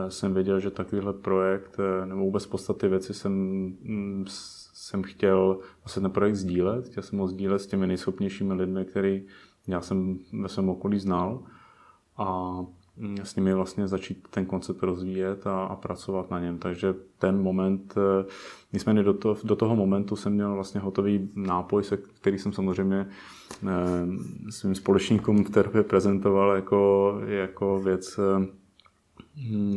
jsem 0.09 0.33
věděl, 0.33 0.59
že 0.59 0.71
takovýhle 0.71 1.13
projekt 1.13 1.77
nebo 2.05 2.21
vůbec 2.21 2.45
podstaty 2.45 2.87
věci 2.87 3.13
jsem, 3.13 3.33
mm, 3.81 4.25
jsem 4.73 5.03
chtěl 5.03 5.59
vlastně 5.83 6.01
ten 6.01 6.11
projekt 6.11 6.35
sdílet. 6.35 6.87
Chtěl 6.87 7.03
jsem 7.03 7.19
ho 7.19 7.27
sdílet 7.27 7.61
s 7.61 7.67
těmi 7.67 7.87
nejschopnějšími 7.87 8.53
lidmi, 8.53 8.85
který 8.85 9.25
já 9.67 9.81
jsem 9.81 10.19
ve 10.41 10.49
svém 10.49 10.69
okolí 10.69 10.99
znal. 10.99 11.43
A 12.17 12.59
Mm, 12.97 13.17
s 13.23 13.35
nimi 13.35 13.53
vlastně 13.53 13.87
začít 13.87 14.27
ten 14.29 14.45
koncept 14.45 14.83
rozvíjet 14.83 15.47
a, 15.47 15.65
a 15.65 15.75
pracovat 15.75 16.31
na 16.31 16.39
něm. 16.39 16.57
Takže 16.57 16.93
ten 17.19 17.41
moment, 17.41 17.95
nicméně 18.73 19.03
do, 19.03 19.13
to, 19.13 19.37
do 19.43 19.55
toho 19.55 19.75
momentu 19.75 20.15
jsem 20.15 20.33
měl 20.33 20.53
vlastně 20.53 20.81
hotový 20.81 21.29
nápoj, 21.35 21.83
se 21.83 21.97
který 21.97 22.39
jsem 22.39 22.53
samozřejmě 22.53 23.07
eh, 23.67 24.51
svým 24.51 24.75
společníkům 24.75 25.43
v 25.43 25.49
době 25.49 25.83
prezentoval 25.83 26.55
jako, 26.55 27.13
jako 27.27 27.79
věc, 27.79 28.19
hm, 28.37 28.47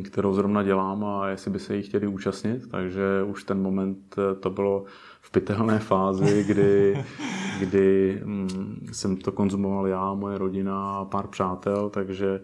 kterou 0.05 0.35
zrovna 0.35 0.63
dělám 0.63 1.05
a 1.05 1.29
jestli 1.29 1.51
by 1.51 1.59
se 1.59 1.77
jí 1.77 1.83
chtěli 1.83 2.07
účastnit, 2.07 2.69
takže 2.71 3.03
už 3.27 3.45
ten 3.45 3.63
moment 3.63 4.17
to 4.41 4.51
bylo 4.51 4.85
v 5.21 5.31
pitelné 5.31 5.79
fázi, 5.79 6.45
kdy, 6.45 7.05
kdy 7.61 8.21
hm, 8.25 8.87
jsem 8.93 9.17
to 9.17 9.33
konzumoval 9.33 9.87
já, 9.87 10.15
moje 10.15 10.39
rodina 10.39 10.91
a 10.91 11.05
pár 11.05 11.27
přátel, 11.27 11.91
takže 11.91 12.41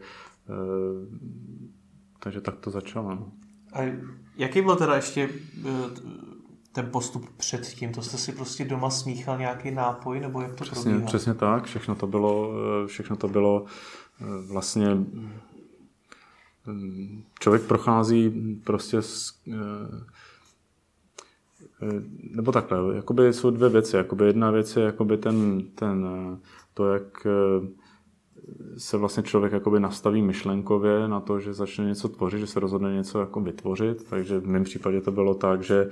Eh, 0.50 1.06
takže 2.18 2.40
tak 2.40 2.56
to 2.56 2.70
začalo. 2.70 3.10
No. 3.10 3.32
A 3.72 3.92
jaký 4.36 4.62
byl 4.62 4.76
teda 4.76 4.94
ještě 4.96 5.28
eh, 5.66 5.70
ten 6.72 6.90
postup 6.90 7.28
předtím? 7.36 7.92
To 7.92 8.02
jste 8.02 8.18
si 8.18 8.32
prostě 8.32 8.64
doma 8.64 8.90
smíchal 8.90 9.38
nějaký 9.38 9.70
nápoj, 9.70 10.20
nebo 10.20 10.40
jak 10.40 10.54
to 10.54 10.64
přesně, 10.64 10.82
probíhalo? 10.82 11.06
Přesně 11.06 11.34
tak, 11.34 11.64
všechno 11.64 11.94
to 11.94 12.06
bylo, 12.06 12.52
eh, 12.84 12.86
všechno 12.86 13.16
to 13.16 13.28
bylo 13.28 13.64
vlastně 14.48 14.86
člověk 17.40 17.62
prochází 17.62 18.30
prostě 18.64 19.02
s, 19.02 19.32
nebo 22.30 22.52
takhle, 22.52 22.96
jakoby 22.96 23.32
jsou 23.32 23.50
dvě 23.50 23.68
věci. 23.68 23.96
Jakoby 23.96 24.26
jedna 24.26 24.50
věc 24.50 24.76
je 24.76 24.82
jakoby 24.82 25.16
ten, 25.16 25.62
ten, 25.74 26.06
to, 26.74 26.92
jak 26.92 27.26
se 28.76 28.96
vlastně 28.96 29.22
člověk 29.22 29.52
jakoby 29.52 29.80
nastaví 29.80 30.22
myšlenkově 30.22 31.08
na 31.08 31.20
to, 31.20 31.40
že 31.40 31.54
začne 31.54 31.84
něco 31.84 32.08
tvořit, 32.08 32.38
že 32.38 32.46
se 32.46 32.60
rozhodne 32.60 32.94
něco 32.94 33.20
jako 33.20 33.40
vytvořit. 33.40 34.04
Takže 34.10 34.38
v 34.38 34.46
mém 34.46 34.64
případě 34.64 35.00
to 35.00 35.12
bylo 35.12 35.34
tak, 35.34 35.62
že 35.62 35.90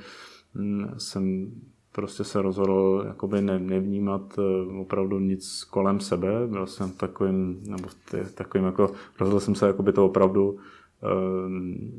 mm, 0.55 0.95
jsem 0.99 1.53
prostě 1.93 2.25
se 2.25 2.43
rozhodl 2.43 3.05
jakoby 3.07 3.43
ne, 3.43 3.59
nevnímat 3.59 4.39
eh, 4.39 4.79
opravdu 4.81 5.19
nic 5.19 5.65
kolem 5.65 6.01
sebe. 6.01 6.47
Byl 6.47 6.67
jsem 6.67 6.91
takovým, 6.91 7.63
nebo 7.67 7.89
takovým 8.35 8.67
jako, 8.67 8.91
rozhodl 9.21 9.41
jsem 9.41 9.55
se 9.55 9.67
jakoby 9.67 9.93
to 9.93 10.07
opravdu 10.07 10.57
ehm, 11.03 11.93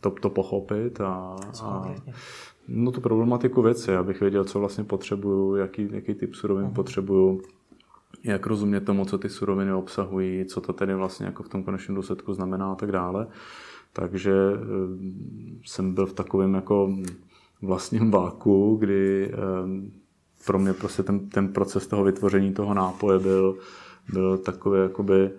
to, 0.00 0.10
to 0.10 0.30
pochopit 0.30 1.00
a, 1.00 1.36
a 1.62 1.94
no 2.68 2.92
tu 2.92 3.00
problematiku 3.00 3.62
věci, 3.62 3.96
abych 3.96 4.20
věděl, 4.20 4.44
co 4.44 4.58
vlastně 4.58 4.84
potřebuju, 4.84 5.56
jaký, 5.56 5.88
jaký 5.90 6.14
typ 6.14 6.34
surovin 6.34 6.66
uh-huh. 6.66 6.72
potřebuju, 6.72 7.42
jak 8.24 8.46
rozumět 8.46 8.80
tomu, 8.80 9.04
co 9.04 9.18
ty 9.18 9.28
suroviny 9.28 9.72
obsahují, 9.72 10.44
co 10.44 10.60
to 10.60 10.72
tedy 10.72 10.94
vlastně 10.94 11.26
jako 11.26 11.42
v 11.42 11.48
tom 11.48 11.62
konečném 11.62 11.94
důsledku 11.94 12.34
znamená 12.34 12.72
a 12.72 12.74
tak 12.74 12.92
dále. 12.92 13.26
Takže 13.92 14.32
eh, 14.32 14.58
jsem 15.64 15.94
byl 15.94 16.06
v 16.06 16.12
takovém 16.12 16.54
jako 16.54 16.96
vlastním 17.62 18.10
váku, 18.10 18.76
kdy 18.80 19.30
eh, 19.32 19.36
pro 20.46 20.58
mě 20.58 20.72
prostě 20.72 21.02
ten, 21.02 21.28
ten 21.28 21.52
proces 21.52 21.86
toho 21.86 22.04
vytvoření 22.04 22.54
toho 22.54 22.74
nápoje 22.74 23.18
byl, 23.18 23.58
byl 24.12 24.38
takový 24.38 24.80
jakoby 24.80 25.30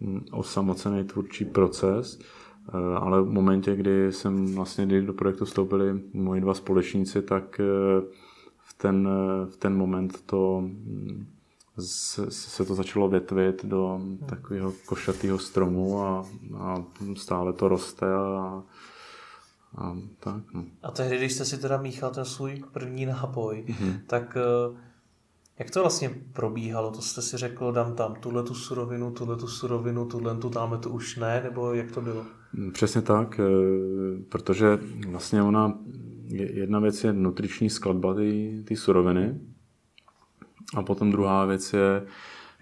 hm, 0.00 0.20
osamocený 0.32 1.04
tvůrčí 1.04 1.44
proces, 1.44 2.18
eh, 2.68 2.96
ale 2.96 3.22
v 3.22 3.30
momentě, 3.30 3.76
kdy 3.76 4.12
jsem 4.12 4.54
vlastně, 4.54 4.86
kdy 4.86 5.02
do 5.02 5.12
projektu 5.12 5.44
vstoupili 5.44 6.00
moji 6.12 6.40
dva 6.40 6.54
společníci, 6.54 7.22
tak 7.22 7.60
v 8.58 8.74
ten, 8.78 9.08
v 9.50 9.56
ten 9.56 9.76
moment 9.76 10.22
to 10.26 10.62
hm, 10.64 11.26
se 12.28 12.64
to 12.64 12.74
začalo 12.74 13.08
větvit 13.08 13.64
do 13.64 14.00
takového 14.26 14.72
košatého 14.86 15.38
stromu 15.38 16.02
a, 16.02 16.26
a 16.58 16.84
stále 17.16 17.52
to 17.52 17.68
roste 17.68 18.14
a, 18.14 18.62
a 19.74 19.96
tak. 20.20 20.54
No. 20.54 20.64
A 20.82 20.90
tehdy, 20.90 21.16
když 21.16 21.32
jste 21.32 21.44
si 21.44 21.58
teda 21.58 21.76
míchal 21.76 22.10
ten 22.10 22.24
svůj 22.24 22.62
první 22.72 23.06
nápoj, 23.06 23.64
mm-hmm. 23.68 24.00
tak 24.06 24.36
eh, 24.36 24.76
jak 25.58 25.70
to 25.70 25.80
vlastně 25.80 26.10
probíhalo? 26.32 26.90
To 26.90 27.02
jste 27.02 27.22
si 27.22 27.36
řekl, 27.36 27.72
dám 27.72 27.94
tam 27.94 28.14
tuhle 28.14 28.42
tu 28.42 28.54
surovinu, 28.54 29.10
tuhle 29.10 29.36
tu 29.36 29.48
surovinu, 29.48 30.06
tuhle 30.06 30.36
tu 30.36 30.48
dáme 30.48 30.78
to 30.78 30.90
už 30.90 31.16
ne, 31.16 31.40
nebo 31.44 31.74
jak 31.74 31.92
to 31.92 32.00
bylo? 32.00 32.26
Mm, 32.52 32.72
přesně 32.72 33.02
tak, 33.02 33.40
eh, 33.40 34.22
protože 34.28 34.78
vlastně 35.08 35.42
ona, 35.42 35.78
jedna 36.28 36.80
věc 36.80 37.04
je 37.04 37.12
nutriční 37.12 37.70
skladba 37.70 38.14
té 38.64 38.76
suroviny, 38.76 39.40
a 40.74 40.82
potom 40.82 41.10
druhá 41.10 41.44
věc 41.44 41.72
je, 41.72 42.06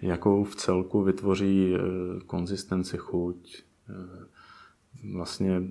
jakou 0.01 0.43
v 0.43 0.55
celku 0.55 1.03
vytvoří 1.03 1.75
eh, 1.75 1.79
konzistenci, 2.25 2.97
chuť. 2.97 3.63
Vlastně 5.13 5.61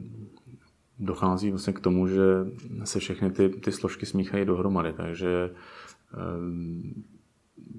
dochází 0.99 1.51
vlastně 1.51 1.73
k 1.73 1.81
tomu, 1.81 2.09
že 2.09 2.23
se 2.85 2.99
všechny 2.99 3.31
ty, 3.31 3.49
ty 3.49 3.73
složky 3.73 4.07
smíchají 4.07 4.45
dohromady, 4.45 4.93
takže 4.93 5.51
eh, 6.15 7.05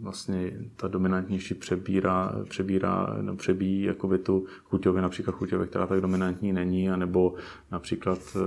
vlastně 0.02 0.52
ta 0.76 0.88
dominantnější 0.88 1.54
přebírá, 1.54 2.36
přebírá 2.50 3.18
no, 3.22 3.36
přebíjí 3.36 3.82
jakoby 3.82 4.18
tu 4.18 4.46
chuťově, 4.64 5.02
například 5.02 5.34
chuťově, 5.34 5.68
která 5.68 5.88
tak 5.88 6.02
dominantní 6.02 6.54
není, 6.54 6.90
anebo 6.90 7.34
například 7.72 8.38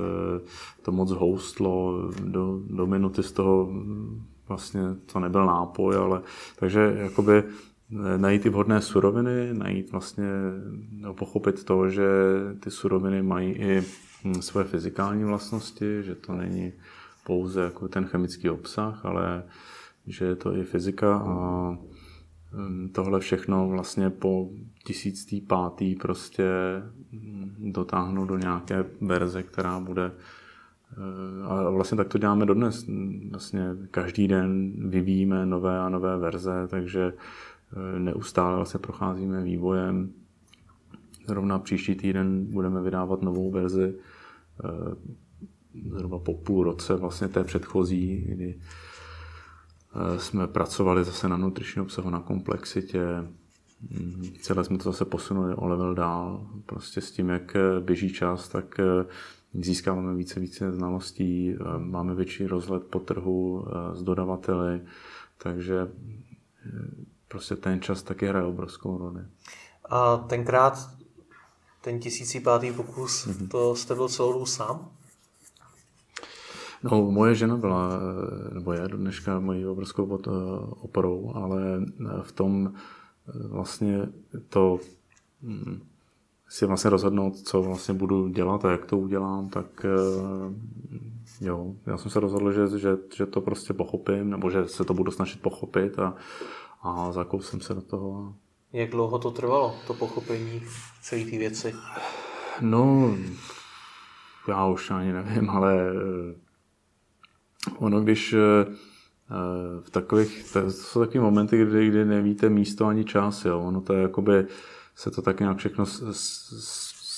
to 0.83 0.93
moc 0.93 1.11
houstlo 1.11 2.03
do, 2.25 2.61
do 2.67 2.87
minuty 2.87 3.23
z 3.23 3.33
toho 3.33 3.73
vlastně 4.49 4.81
to 5.13 5.21
nebyl 5.21 5.47
nápoj, 5.47 5.97
ale 5.97 6.23
takže 6.57 6.97
jakoby 6.99 7.39
eh, 7.43 8.19
najít 8.19 8.43
ty 8.43 8.49
vhodné 8.49 8.81
suroviny, 8.81 9.55
najít 9.55 9.93
vlastně, 9.93 10.27
no, 10.91 11.15
pochopit 11.15 11.65
to, 11.65 11.89
že 11.89 12.09
ty 12.61 12.71
suroviny 12.71 13.23
mají 13.23 13.53
i 13.53 13.83
hm, 14.37 14.43
své 14.43 14.65
fyzikální 14.65 15.25
vlastnosti, 15.25 16.03
že 16.03 16.15
to 16.15 16.33
není 16.33 16.73
pouze 17.27 17.63
jako 17.63 17.89
ten 17.89 18.05
chemický 18.05 18.51
obsah, 18.51 19.07
ale 19.07 19.45
že 20.07 20.25
je 20.25 20.37
to 20.37 20.57
i 20.57 20.65
fyzika 20.65 21.17
a 21.17 21.71
hm, 22.53 22.89
tohle 22.95 23.21
všechno 23.21 23.69
vlastně 23.69 24.11
po 24.11 24.49
tisíctý 24.85 25.41
pátý 25.41 25.95
prostě 25.95 26.45
hm, 27.13 27.73
dotáhnout 27.73 28.27
do 28.27 28.39
nějaké 28.39 28.85
verze, 29.01 29.43
která 29.43 29.81
bude 29.81 30.13
a 31.45 31.71
vlastně 31.71 31.97
tak 31.97 32.09
to 32.09 32.19
děláme 32.19 32.47
dodnes. 32.47 32.87
Vlastně 33.31 33.65
každý 33.91 34.29
den 34.29 34.73
vyvíjíme 34.91 35.47
nové 35.47 35.81
a 35.81 35.89
nové 35.89 36.19
verze, 36.19 36.69
takže 36.69 37.13
e, 37.97 37.99
neustále 37.99 38.57
vlastně 38.57 38.81
procházíme 38.81 39.43
vývojem. 39.43 40.13
Zrovna 41.27 41.59
příští 41.59 41.95
týden 41.95 42.45
budeme 42.45 42.83
vydávat 42.83 43.23
novou 43.23 43.51
verzi 43.51 43.95
zhruba 45.91 46.19
po 46.19 46.35
půl 46.35 46.65
roce 46.65 46.97
vlastně 46.97 47.29
té 47.29 47.45
předchozí, 47.45 48.27
kdy 48.29 48.61
e, 49.95 50.19
jsme 50.19 50.47
pracovali 50.47 51.05
zase 51.05 51.29
na 51.29 51.37
nutričním 51.37 51.83
obsahu, 51.83 52.11
na 52.11 52.21
komplexitě, 52.21 53.05
mm, 53.91 54.25
celé 54.41 54.65
jsme 54.65 54.79
to 54.79 54.93
zase 54.93 55.05
posunuli 55.05 55.55
o 55.55 55.67
level 55.67 55.95
dál. 55.95 56.47
Prostě 56.67 57.01
s 57.01 57.11
tím, 57.11 57.29
jak 57.29 57.57
běží 57.81 58.13
čas, 58.13 58.49
tak 58.49 58.81
získáváme 59.53 60.15
více 60.15 60.41
více 60.41 60.73
znalostí, 60.73 61.55
eh, 61.55 61.79
máme 61.79 62.15
větší 62.15 62.47
rozhled 62.47 62.83
po 62.85 62.99
trhu 62.99 63.67
eh, 63.67 63.97
s 63.97 64.03
dodavateli, 64.03 64.81
takže 65.39 65.79
eh, 65.81 66.71
prostě 67.29 67.57
ten 67.57 67.81
čas 67.81 68.03
taky 68.03 68.27
hraje 68.27 68.45
obrovskou 68.45 68.99
roli. 68.99 69.21
A 69.91 70.17
tenkrát 70.17 70.98
ten 71.89 72.01
tisící 72.01 72.41
pátý 72.41 72.73
pokus, 72.73 73.27
mm-hmm. 73.27 73.49
to 73.49 73.75
jste 73.75 73.95
byl 73.95 74.09
celou 74.09 74.33
dobu 74.33 74.47
sám? 74.47 74.89
No, 76.83 77.11
moje 77.11 77.35
žena 77.35 77.57
byla, 77.57 78.01
nebo 78.53 78.73
je 78.73 78.89
do 78.89 78.97
dneška 78.97 79.41
mojí 79.41 79.67
obrovskou 79.67 80.21
oporou, 80.81 81.33
ale 81.35 81.61
v 82.23 82.33
tom 82.33 82.73
vlastně 83.49 84.09
to 84.49 84.79
mm, 85.43 85.81
si 86.49 86.67
vlastně 86.67 86.91
rozhodnout, 86.91 87.37
co 87.37 87.63
vlastně 87.63 87.95
budu 87.95 88.29
dělat 88.29 88.65
a 88.65 88.71
jak 88.71 88.87
to 88.87 88.99
udělám, 88.99 89.49
tak 89.49 89.85
eh, 89.85 90.55
jo, 91.41 91.75
já 91.87 91.97
jsem 91.97 92.11
se 92.11 92.21
rozhodl, 92.21 92.53
že, 92.53 92.79
že, 92.79 92.99
že 93.17 93.27
to 93.27 93.41
prostě 93.41 93.73
pochopím, 93.73 94.31
nebo 94.31 94.51
že 94.51 94.69
se 94.69 94.85
to 94.85 94.95
budu 94.95 95.11
snažit 95.11 95.43
pochopit 95.43 95.99
a, 95.99 96.15
a 96.83 97.13
zakousím 97.13 97.61
se 97.61 97.75
do 97.75 97.83
toho. 97.83 98.35
Jak 98.73 98.91
dlouho 98.91 99.19
to 99.19 99.31
trvalo, 99.31 99.77
to 99.87 99.95
pochopení 99.95 100.63
celé 101.03 101.25
té 101.25 101.39
věci? 101.39 101.75
No, 102.61 103.17
já 104.49 104.67
už 104.67 104.91
ani 104.91 105.13
nevím, 105.13 105.51
ale 105.51 105.91
eh, 105.91 106.35
ono, 107.79 108.01
když 108.01 108.33
eh, 108.33 108.39
v 109.81 109.91
takových, 109.91 110.53
to 110.53 110.71
jsou 110.71 111.01
takové 111.01 111.21
momenty, 111.21 111.65
kdy, 111.65 111.89
kdy 111.89 112.05
nevíte 112.05 112.49
místo 112.49 112.87
ani 112.87 113.05
čas, 113.05 113.45
jo. 113.45 113.61
Ono 113.61 113.81
to 113.81 113.93
je 113.93 114.03
jakoby, 114.03 114.47
se 114.95 115.11
to 115.11 115.23
tak 115.23 115.41
nějak 115.41 115.57
všechno 115.57 115.85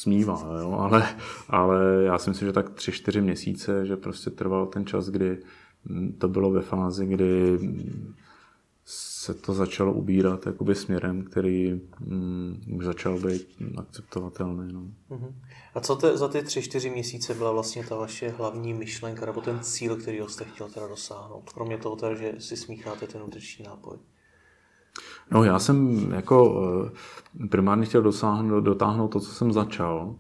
smívá, 0.01 0.59
jo? 0.61 0.73
Ale, 0.73 1.17
ale 1.49 2.03
já 2.03 2.19
si 2.19 2.31
myslím, 2.31 2.49
že 2.49 2.53
tak 2.53 2.71
tři, 2.71 2.93
čtyři 2.93 3.21
měsíce, 3.21 3.87
že 3.87 3.97
prostě 3.97 4.31
trval 4.31 4.67
ten 4.67 4.87
čas, 4.87 5.09
kdy 5.09 5.39
mm, 5.85 6.13
to 6.13 6.29
bylo 6.29 6.51
ve 6.51 6.61
fázi, 6.61 7.07
kdy 7.07 7.59
se 8.93 9.35
to 9.35 9.55
začalo 9.55 9.93
ubírat 9.93 10.47
jakoby 10.47 10.75
směrem, 10.75 11.25
který 11.25 11.81
mm, 12.01 12.61
už 12.77 12.85
začal 12.85 13.21
být 13.21 13.49
akceptovatelný. 13.77 14.73
No. 14.73 14.81
Uh-huh. 15.11 15.35
A 15.75 15.81
co 15.81 15.97
te, 15.97 16.17
za 16.17 16.29
ty 16.29 16.43
tři, 16.43 16.63
čtyři 16.63 16.91
měsíce 16.91 17.35
byla 17.35 17.53
vlastně 17.53 17.87
ta 17.87 17.97
vaše 17.97 18.29
hlavní 18.29 18.75
myšlenka 18.75 19.27
nebo 19.27 19.41
ten 19.41 19.61
cíl, 19.61 19.97
který 19.97 20.21
jste 20.29 20.45
chtěl 20.45 20.69
teda 20.69 20.89
dosáhnout? 20.89 21.53
Kromě 21.53 21.79
toho 21.79 21.97
teda, 21.97 22.15
že 22.15 22.35
si 22.39 22.57
smícháte 22.57 23.07
ten 23.07 23.21
nutriční 23.21 23.65
nápoj. 23.65 23.97
No 25.31 25.45
já 25.45 25.59
jsem 25.59 26.11
jako 26.13 26.63
eh, 27.45 27.47
primárně 27.49 27.87
chtěl 27.87 28.03
dosáhnout, 28.03 28.61
dotáhnout 28.61 29.09
to, 29.09 29.21
co 29.21 29.33
jsem 29.33 29.53
začal. 29.53 30.17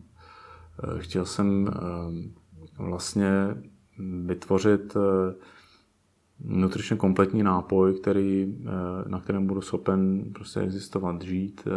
Eh, 0.84 0.98
chtěl 0.98 1.26
jsem 1.26 1.68
eh, 1.68 2.82
vlastně 2.82 3.30
vytvořit 4.24 4.96
nutričně 6.44 6.96
kompletní 6.96 7.42
nápoj, 7.42 7.94
který, 7.94 8.58
na 9.06 9.20
kterém 9.20 9.46
budu 9.46 9.60
schopen 9.60 10.24
prostě 10.34 10.60
existovat, 10.60 11.22
žít. 11.22 11.68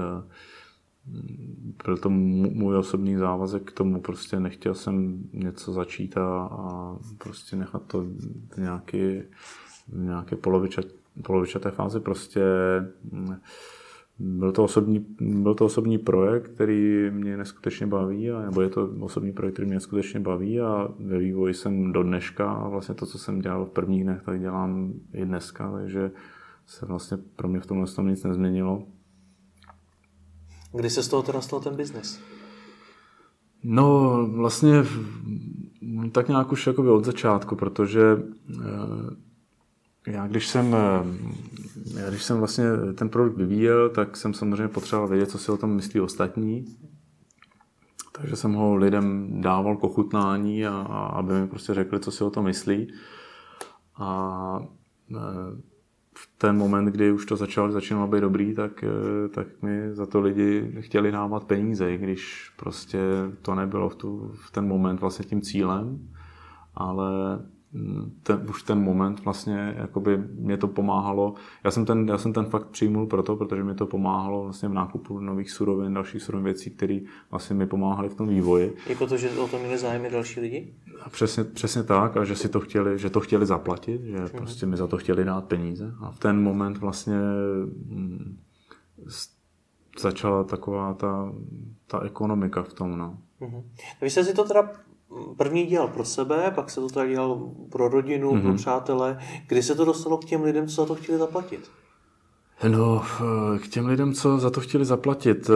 Byl 1.86 1.98
to 1.98 2.10
můj 2.10 2.77
osobní 2.77 3.15
závazek 3.15 3.63
k 3.63 3.72
tomu, 3.72 4.01
prostě 4.01 4.39
nechtěl 4.39 4.74
jsem 4.74 5.24
něco 5.34 5.74
začít 5.74 6.17
a, 6.17 6.50
a 6.51 6.98
prostě 7.17 7.55
nechat 7.55 7.82
to 7.88 8.01
v 8.55 8.58
nějaké, 8.58 9.24
v 9.88 10.03
nějaké 10.03 10.36
polovičat, 10.36 10.86
polovičaté 11.24 11.72
fázi 11.72 12.00
prostě 12.00 12.41
mm, 13.12 13.36
byl 14.20 14.51
to, 14.51 14.63
osobní, 14.63 15.05
byl 15.20 15.55
to 15.55 15.65
osobní 15.65 15.98
projekt, 15.98 16.48
který 16.48 17.10
mě 17.12 17.38
neskutečně 17.38 17.88
baví, 17.88 18.32
a, 18.32 18.41
nebo 18.41 18.62
je 18.62 18.70
to 18.70 18.89
osobní 19.00 19.34
projekt, 19.34 19.53
který 19.53 19.65
mě 19.65 19.75
neskutečně 19.75 20.20
baví 20.20 20.62
a 20.62 20.88
ve 21.00 21.17
vývoji 21.17 21.53
jsem 21.53 21.91
do 21.93 22.03
dneška 22.03 22.51
a 22.51 22.70
vlastně 22.70 22.96
to, 22.96 23.05
co 23.05 23.17
jsem 23.17 23.39
dělal 23.39 23.65
v 23.65 23.70
prvních 23.70 24.03
dnech, 24.03 24.22
tak 24.24 24.39
dělám 24.39 24.93
i 25.13 25.25
dneska, 25.25 25.72
takže 25.72 26.12
se 26.65 26.86
vlastně 26.86 27.17
pro 27.36 27.48
mě 27.48 27.60
v 27.60 27.65
tomhle 27.65 27.88
tom 27.88 28.08
nic 28.08 28.24
nezměnilo. 28.24 28.84
Kdy 30.74 30.89
se 30.89 31.03
z 31.03 31.08
toho 31.08 31.24
teda 31.24 31.41
stal 31.41 31.60
ten 31.60 31.75
biznis? 31.75 32.20
No, 33.63 34.10
vlastně 34.32 34.74
tak 36.12 36.27
nějak 36.27 36.51
už 36.51 36.67
jakoby 36.67 36.89
od 36.89 37.05
začátku, 37.05 37.55
protože 37.55 38.01
eh, 38.12 38.63
já 40.08 40.28
když 40.28 40.48
jsem, 40.48 40.76
eh, 40.76 42.00
já 42.00 42.10
když 42.10 42.24
jsem 42.24 42.38
vlastně 42.38 42.66
ten 42.96 43.10
produkt 43.10 43.38
vyvíjel, 43.38 43.90
tak 43.90 44.18
jsem 44.18 44.34
samozřejmě 44.34 44.68
potřeboval 44.68 45.10
vědět, 45.10 45.30
co 45.30 45.38
si 45.38 45.52
o 45.52 45.58
tom 45.58 45.76
myslí 45.76 46.00
ostatní. 46.00 46.66
Takže 48.12 48.36
jsem 48.36 48.54
ho 48.54 48.76
lidem 48.76 49.28
dával 49.42 49.78
k 49.78 49.84
ochutnání, 49.84 50.66
a, 50.66 50.72
a 50.72 51.06
aby 51.06 51.34
mi 51.34 51.48
prostě 51.48 51.74
řekli, 51.74 52.00
co 52.00 52.12
si 52.12 52.24
o 52.24 52.30
tom 52.30 52.46
myslí. 52.46 52.94
A 53.96 54.60
eh, 55.12 55.62
v 56.16 56.30
ten 56.38 56.58
moment, 56.58 56.86
kdy 56.86 57.12
už 57.12 57.26
to 57.26 57.36
začalo, 57.36 57.72
začínalo 57.72 58.08
být 58.08 58.22
dobrý, 58.22 58.54
tak, 58.54 58.84
eh, 58.84 59.30
tak 59.30 59.48
mi 59.62 59.96
za 59.96 60.06
to 60.06 60.22
lidi 60.22 60.76
chtěli 60.80 61.12
dávat 61.12 61.44
peníze, 61.44 61.92
i 61.94 61.98
když 61.98 62.54
prostě 62.58 63.00
to 63.42 63.56
nebylo 63.56 63.90
v, 63.90 63.96
tu, 63.96 64.32
v 64.34 64.52
ten 64.52 64.68
moment 64.68 65.02
vlastně 65.02 65.26
tím 65.26 65.42
cílem, 65.42 66.10
ale 66.76 67.40
ten, 68.24 68.46
už 68.50 68.63
ten 68.63 68.80
moment 68.80 69.25
vlastně 69.25 69.75
jakoby 69.77 70.18
mě 70.18 70.58
to 70.58 70.68
pomáhalo. 70.68 71.34
Já 71.63 71.72
jsem 71.72 71.86
ten, 71.86 72.08
já 72.08 72.18
jsem 72.18 72.34
ten 72.34 72.46
fakt 72.46 72.68
přijmul 72.68 73.08
proto, 73.08 73.36
protože 73.36 73.63
mi 73.63 73.75
to 73.75 73.86
pomáhalo 73.86 74.44
vlastně 74.44 74.70
v 74.70 74.74
nákupu 74.74 75.20
nových 75.20 75.51
surovin, 75.51 75.94
dalších 75.94 76.22
surovin 76.22 76.46
věcí, 76.46 76.70
které 76.70 77.00
vlastně 77.32 77.56
mi 77.56 77.68
pomáhaly 77.68 78.10
v 78.10 78.15
tom 78.15 78.27
vývoji. 78.27 78.75
Jako 78.88 79.08
to, 79.08 79.18
že 79.18 79.30
o 79.30 79.48
tom 79.48 79.60
měli 79.60 79.77
zájem 79.77 80.12
další 80.12 80.39
lidi? 80.39 80.74
A 81.01 81.10
přesně, 81.10 81.44
přesně 81.44 81.84
tak 81.84 82.18
a 82.18 82.24
že 82.24 82.36
si 82.36 82.50
to 82.50 82.60
chtěli, 82.60 83.00
že 83.00 83.10
to 83.10 83.20
chtěli 83.20 83.46
zaplatit, 83.46 84.01
že 84.03 84.18
mm-hmm. 84.18 84.38
prostě 84.38 84.65
mi 84.65 84.78
za 84.78 84.88
to 84.88 84.98
chtěli 84.98 85.26
dát 85.26 85.45
peníze. 85.45 85.93
A 86.02 86.12
v 86.12 86.19
ten 86.19 86.43
moment 86.43 86.78
vlastně 86.78 87.17
hm, 87.86 88.38
začala 90.00 90.43
taková 90.43 90.93
ta, 90.93 91.34
ta 91.88 92.04
ekonomika 92.06 92.63
v 92.63 92.74
tom. 92.74 92.98
No. 92.98 93.17
Mm-hmm. 93.41 93.63
Vy 94.02 94.10
jste 94.10 94.24
si 94.24 94.34
to 94.34 94.43
teda 94.43 94.69
první 95.38 95.65
dělal 95.65 95.88
pro 95.88 96.06
sebe, 96.06 96.52
pak 96.56 96.69
se 96.69 96.82
to 96.82 96.89
tak 96.89 97.10
dělal 97.10 97.52
pro 97.71 97.88
rodinu, 97.88 98.32
mm-hmm. 98.32 98.41
pro 98.41 98.49
mhm. 98.49 98.58
přátele. 98.58 99.19
Kdy 99.47 99.63
se 99.63 99.76
to 99.76 99.86
dostalo 99.86 100.17
k 100.17 100.26
těm 100.26 100.43
lidem, 100.43 100.67
co 100.67 100.76
za 100.76 100.86
to 100.86 100.95
chtěli 100.95 101.17
zaplatit? 101.17 101.69
No, 102.67 103.04
k 103.62 103.67
těm 103.67 103.86
lidem, 103.86 104.13
co 104.13 104.39
za 104.39 104.49
to 104.49 104.62
chtěli 104.62 104.86
zaplatit. 104.86 105.49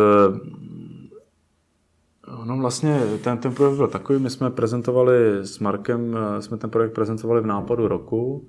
No 2.45 2.57
vlastně 2.57 3.01
ten, 3.23 3.37
ten 3.37 3.53
projekt 3.53 3.77
byl 3.77 3.87
takový, 3.87 4.19
my 4.19 4.29
jsme 4.29 4.49
prezentovali 4.49 5.15
s 5.41 5.59
Markem, 5.59 6.17
jsme 6.39 6.57
ten 6.57 6.69
projekt 6.69 6.93
prezentovali 6.93 7.41
v 7.41 7.45
nápadu 7.45 7.87
roku, 7.87 8.47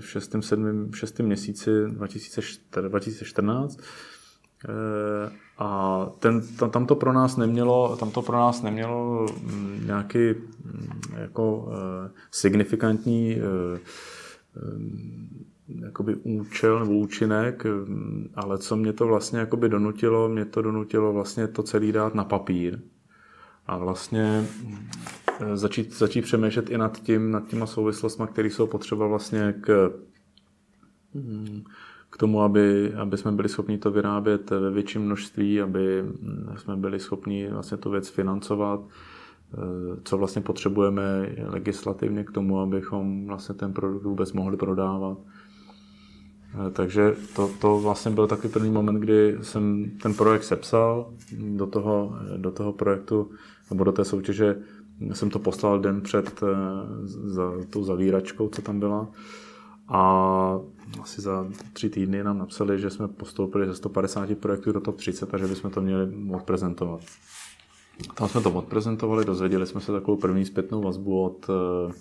v 0.00 0.10
6. 0.10 0.34
7. 0.40 0.90
6. 0.94 1.20
měsíci 1.20 1.70
2014. 1.88 3.78
A 5.58 6.06
ten, 6.18 6.42
tam, 6.56 6.70
tam, 6.70 6.86
to 6.86 6.94
pro 6.94 7.12
nás 7.12 7.36
nemělo, 7.36 7.96
tam 7.96 8.10
to 8.10 8.22
pro 8.22 8.36
nás 8.36 8.62
nemělo 8.62 9.26
mm, 9.42 9.82
nějaký 9.86 10.18
mm, 10.18 11.00
jako 11.16 11.56
uh, 11.56 11.72
signifikantní 12.30 13.36
uh, 13.36 13.78
jakoby 15.84 16.14
účel 16.14 16.80
nebo 16.80 16.92
účinek, 16.92 17.64
ale 18.34 18.58
co 18.58 18.76
mě 18.76 18.92
to 18.92 19.06
vlastně 19.06 19.38
jakoby 19.38 19.68
donutilo, 19.68 20.28
mě 20.28 20.44
to 20.44 20.62
donutilo 20.62 21.12
vlastně 21.12 21.48
to 21.48 21.62
celý 21.62 21.92
dát 21.92 22.14
na 22.14 22.24
papír 22.24 22.80
a 23.66 23.78
vlastně 23.78 24.46
začít, 25.54 25.98
začít 25.98 26.22
přemýšlet 26.22 26.70
i 26.70 26.78
nad 26.78 27.02
tím, 27.02 27.30
nad 27.30 27.46
těma 27.46 27.66
souvislostmi, 27.66 28.26
které 28.32 28.48
jsou 28.48 28.66
potřeba 28.66 29.06
vlastně 29.06 29.54
k 29.60 29.92
k 32.10 32.16
tomu, 32.16 32.42
aby, 32.42 32.94
aby 32.94 33.16
jsme 33.16 33.32
byli 33.32 33.48
schopni 33.48 33.78
to 33.78 33.90
vyrábět 33.90 34.50
ve 34.50 34.70
větším 34.70 35.02
množství, 35.02 35.60
aby 35.60 36.04
jsme 36.56 36.76
byli 36.76 37.00
schopni 37.00 37.48
vlastně 37.50 37.76
tu 37.76 37.90
věc 37.90 38.08
financovat, 38.08 38.80
eh, 38.80 39.56
co 40.04 40.18
vlastně 40.18 40.42
potřebujeme 40.42 41.34
legislativně 41.46 42.24
k 42.24 42.30
tomu, 42.30 42.60
abychom 42.60 43.26
vlastně 43.26 43.54
ten 43.54 43.72
produkt 43.72 44.02
vůbec 44.02 44.32
mohli 44.32 44.56
prodávat. 44.56 45.18
Eh, 46.54 46.70
takže 46.70 47.16
to, 47.36 47.50
to 47.60 47.80
vlastně 47.80 48.10
byl 48.10 48.26
takový 48.26 48.52
první 48.52 48.70
moment, 48.70 49.00
kdy 49.00 49.38
jsem 49.42 49.90
ten 50.02 50.14
projekt 50.14 50.44
sepsal. 50.44 51.12
Do 51.38 51.66
toho, 51.66 52.18
do 52.36 52.50
toho 52.50 52.72
projektu 52.72 53.30
nebo 53.70 53.84
do 53.84 53.92
té 53.92 54.04
soutěže 54.04 54.56
jsem 55.12 55.30
to 55.30 55.38
poslal 55.38 55.78
den 55.78 56.00
před 56.00 56.42
eh, 56.42 56.46
za 57.06 57.52
tou 57.70 57.84
zavíračkou, 57.84 58.48
co 58.48 58.62
tam 58.62 58.80
byla. 58.80 59.08
A 59.88 60.60
asi 61.02 61.20
za 61.20 61.46
tři 61.72 61.90
týdny 61.90 62.24
nám 62.24 62.38
napsali, 62.38 62.80
že 62.80 62.90
jsme 62.90 63.08
postoupili 63.08 63.66
ze 63.66 63.74
150 63.74 64.38
projektů 64.38 64.72
do 64.72 64.80
top 64.80 64.96
30 64.96 65.34
a 65.34 65.38
že 65.38 65.46
bychom 65.46 65.70
to 65.70 65.80
měli 65.80 66.12
odprezentovat. 66.34 67.00
Tam 68.14 68.28
jsme 68.28 68.40
to 68.40 68.50
odprezentovali, 68.50 69.24
dozvěděli 69.24 69.66
jsme 69.66 69.80
se 69.80 69.92
takovou 69.92 70.16
první 70.16 70.44
zpětnou 70.44 70.82
vazbu 70.82 71.24
od 71.24 71.46
eh, 71.50 71.92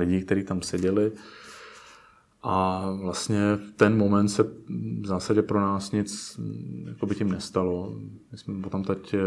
lidí, 0.00 0.24
kteří 0.24 0.44
tam 0.44 0.62
seděli. 0.62 1.12
A 2.42 2.84
vlastně 3.02 3.40
v 3.56 3.72
ten 3.76 3.96
moment 3.96 4.28
se 4.28 4.42
v 5.00 5.06
zásadě 5.06 5.42
pro 5.42 5.60
nás 5.60 5.92
nic 5.92 6.40
jako 6.88 7.06
by 7.06 7.14
tím 7.14 7.32
nestalo. 7.32 7.96
My 8.32 8.38
jsme 8.38 8.62
potom 8.62 8.84
teď 8.84 9.14
eh, 9.14 9.18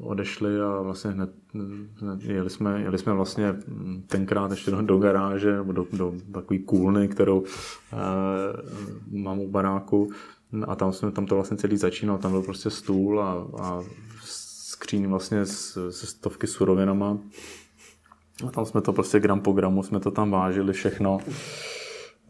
odešli 0.00 0.60
a 0.60 0.80
vlastně 0.80 1.10
hned, 1.10 1.30
hned 1.94 2.24
jeli, 2.24 2.50
jsme, 2.50 2.80
jeli 2.80 2.98
jsme 2.98 3.12
vlastně 3.12 3.56
tenkrát 4.06 4.50
ještě 4.50 4.70
do, 4.70 4.82
do 4.82 4.98
garáže 4.98 5.56
nebo 5.56 5.72
do, 5.72 5.86
do 5.92 6.14
takové 6.32 6.58
kůlny, 6.58 7.08
kterou 7.08 7.44
eh, 7.92 7.96
mám 9.10 9.38
u 9.38 9.48
baráku 9.48 10.10
a 10.68 10.74
tam, 10.74 10.92
jsme, 10.92 11.10
tam 11.10 11.26
to 11.26 11.34
vlastně 11.34 11.56
celý 11.56 11.76
začínalo. 11.76 12.18
Tam 12.18 12.30
byl 12.30 12.42
prostě 12.42 12.70
stůl 12.70 13.22
a, 13.22 13.46
a 13.60 13.82
skříň 14.24 15.06
vlastně 15.06 15.46
se 15.46 15.90
stovky 15.90 16.46
surovinama. 16.46 17.18
A 18.46 18.50
tam 18.50 18.64
jsme 18.64 18.80
to 18.80 18.92
prostě 18.92 19.20
gram 19.20 19.40
po 19.40 19.52
gramu, 19.52 19.82
jsme 19.82 20.00
to 20.00 20.10
tam 20.10 20.30
vážili 20.30 20.72
všechno. 20.72 21.18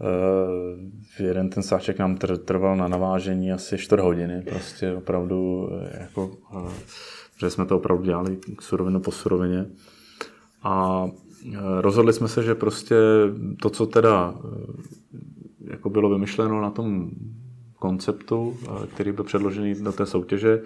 Uh, 0.00 1.26
jeden 1.26 1.50
ten 1.50 1.62
sáček 1.62 1.98
nám 1.98 2.14
tr- 2.14 2.38
trval 2.38 2.76
na 2.76 2.88
navážení 2.88 3.52
asi 3.52 3.78
4 3.78 4.02
hodiny, 4.02 4.42
prostě 4.42 4.92
opravdu, 4.92 5.70
eh, 5.72 5.98
jako, 6.00 6.26
uh, 6.26 6.72
že 7.40 7.50
jsme 7.50 7.66
to 7.66 7.76
opravdu 7.76 8.04
dělali 8.04 8.38
surovinu 8.60 9.00
po 9.00 9.10
surovině. 9.10 9.66
A 10.62 11.04
uh, 11.04 11.10
rozhodli 11.80 12.12
jsme 12.12 12.28
se, 12.28 12.42
že 12.42 12.54
prostě 12.54 12.96
to, 13.62 13.70
co 13.70 13.86
teda 13.86 14.34
jako 15.60 15.90
bylo 15.90 16.10
vymyšleno 16.10 16.60
na 16.60 16.70
tom 16.70 17.10
konceptu, 17.78 18.56
který 18.94 19.12
byl 19.12 19.24
předložený 19.24 19.74
do 19.74 19.92
té 19.92 20.06
soutěže, 20.06 20.62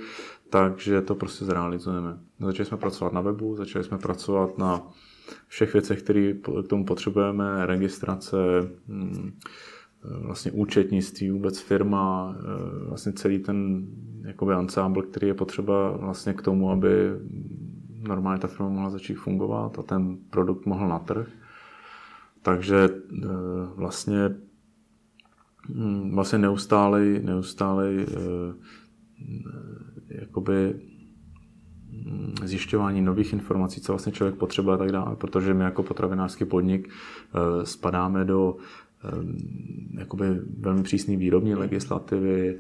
takže 0.51 1.03
to 1.03 1.15
prostě 1.15 1.45
zrealizujeme. 1.45 2.19
Začali 2.41 2.67
jsme 2.67 2.77
pracovat 2.77 3.13
na 3.13 3.21
webu, 3.21 3.57
začali 3.57 3.85
jsme 3.85 3.99
pracovat 3.99 4.59
na 4.59 4.83
všech 5.47 5.73
věcech, 5.73 6.03
které 6.03 6.33
k 6.65 6.69
tomu 6.69 6.85
potřebujeme, 6.85 7.67
registrace, 7.67 8.37
mm, 8.87 9.33
vlastně 10.05 10.53
účetnictví, 10.53 11.31
vůbec 11.31 11.61
firma, 11.61 12.37
e, 12.39 12.89
vlastně 12.89 13.13
celý 13.13 13.39
ten 13.39 13.87
jakoby 14.23 14.55
ensemble, 14.55 15.03
který 15.03 15.27
je 15.27 15.35
potřeba 15.35 15.97
vlastně 15.97 16.33
k 16.35 16.43
tomu, 16.43 16.71
aby 16.71 16.91
normálně 18.09 18.41
ta 18.41 18.49
firma 18.49 18.69
mohla 18.69 18.91
začít 18.91 19.15
fungovat 19.15 19.79
a 19.79 19.83
ten 19.83 20.17
produkt 20.31 20.67
mohl 20.67 20.89
na 20.89 20.99
trh. 20.99 21.29
Takže 22.43 22.89
vlastně 23.75 24.37
hm, 25.75 26.15
vlastně 26.15 26.39
neustálej, 26.39 27.23
neustálej 27.23 28.07
jakoby 30.09 30.75
hm, 30.75 30.88
zjišťování 32.45 33.03
nových 33.03 33.33
informací, 33.33 33.81
co 33.81 33.93
vlastně 33.93 34.13
člověk 34.13 34.37
potřebuje 34.37 34.75
a 34.75 34.79
tak 34.79 34.93
dále, 34.93 35.17
protože 35.17 35.55
my 35.55 35.65
jako 35.65 35.83
potravinářský 35.83 36.45
podnik 36.45 36.89
spadáme 37.65 38.25
do 38.25 38.57
jakoby 39.99 40.27
velmi 40.59 40.83
přísné 40.83 41.17
výrobní 41.17 41.55
legislativy, 41.55 42.59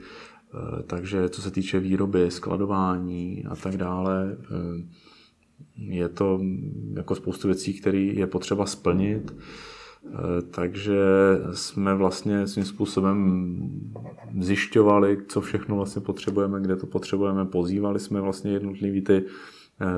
Eh, 0.55 0.83
takže 0.83 1.29
co 1.29 1.43
se 1.43 1.51
týče 1.51 1.81
výroby, 1.81 2.31
skladování 2.31 3.45
a 3.49 3.57
tak 3.57 3.77
dále, 3.77 4.37
eh, 4.41 4.83
je 5.77 6.09
to 6.09 6.41
jako 6.97 7.15
spoustu 7.15 7.49
věcí, 7.49 7.81
které 7.81 7.99
je 7.99 8.27
potřeba 8.27 8.67
splnit. 8.67 9.35
Eh, 10.07 10.43
takže 10.51 11.01
jsme 11.53 11.95
vlastně 11.95 12.47
svým 12.47 12.65
způsobem 12.65 13.51
zjišťovali, 14.41 15.19
co 15.29 15.41
všechno 15.41 15.77
vlastně 15.77 16.03
potřebujeme, 16.03 16.61
kde 16.61 16.77
to 16.77 16.87
potřebujeme. 16.87 17.45
Pozývali 17.45 18.01
jsme 18.01 18.21
vlastně 18.21 18.53
jednotlivý 18.53 19.01
ty, 19.01 19.25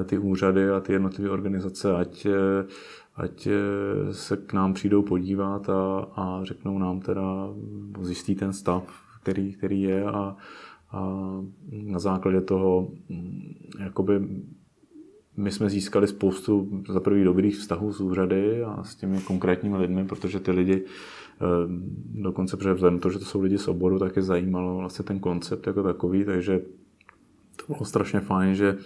ty 0.05 0.19
úřady 0.19 0.71
a 0.71 0.81
ty 0.81 0.93
jednotlivé 0.93 1.31
organizace, 1.31 1.97
ať, 1.97 2.27
ať 3.17 3.49
se 4.13 4.37
k 4.37 4.53
nám 4.53 4.75
přijdou 4.75 5.03
podívat 5.03 5.71
a, 5.71 6.07
a 6.17 6.41
řeknou 6.45 6.79
nám 6.79 7.01
teda, 7.01 7.49
zjistí 8.01 8.35
ten 8.35 8.53
stav, 8.53 8.85
který, 9.23 9.53
který 9.53 9.83
je 9.83 10.05
a, 10.05 10.37
a 10.93 11.31
na 11.71 11.99
základě 11.99 12.41
toho 12.41 12.91
mm, 13.09 13.55
jakoby 13.81 14.21
my 15.41 15.51
jsme 15.51 15.71
získali 15.71 16.07
spoustu 16.07 16.83
za 16.89 17.01
prvý 17.01 17.25
dobrých 17.25 17.57
vztahů 17.57 17.93
s 17.93 18.01
úřady 18.01 18.63
a 18.63 18.85
s 18.85 18.95
těmi 18.95 19.21
konkrétními 19.21 19.77
lidmi, 19.77 20.05
protože 20.05 20.41
ty 20.41 20.51
lidi 20.51 20.85
eh, 20.85 21.47
dokonce 22.15 22.57
vzhledem 22.57 22.99
to, 22.99 23.11
že 23.11 23.19
to 23.19 23.25
jsou 23.25 23.41
lidi 23.41 23.59
z 23.59 23.69
oboru, 23.69 23.99
tak 23.99 24.17
je 24.17 24.23
zajímalo 24.23 24.77
vlastně 24.77 25.05
ten 25.05 25.19
koncept 25.19 25.67
jako 25.67 25.83
takový, 25.83 26.25
takže 26.25 26.61
to 27.57 27.73
bylo 27.73 27.85
strašně 27.85 28.21
fajn, 28.21 28.55
že 28.55 28.77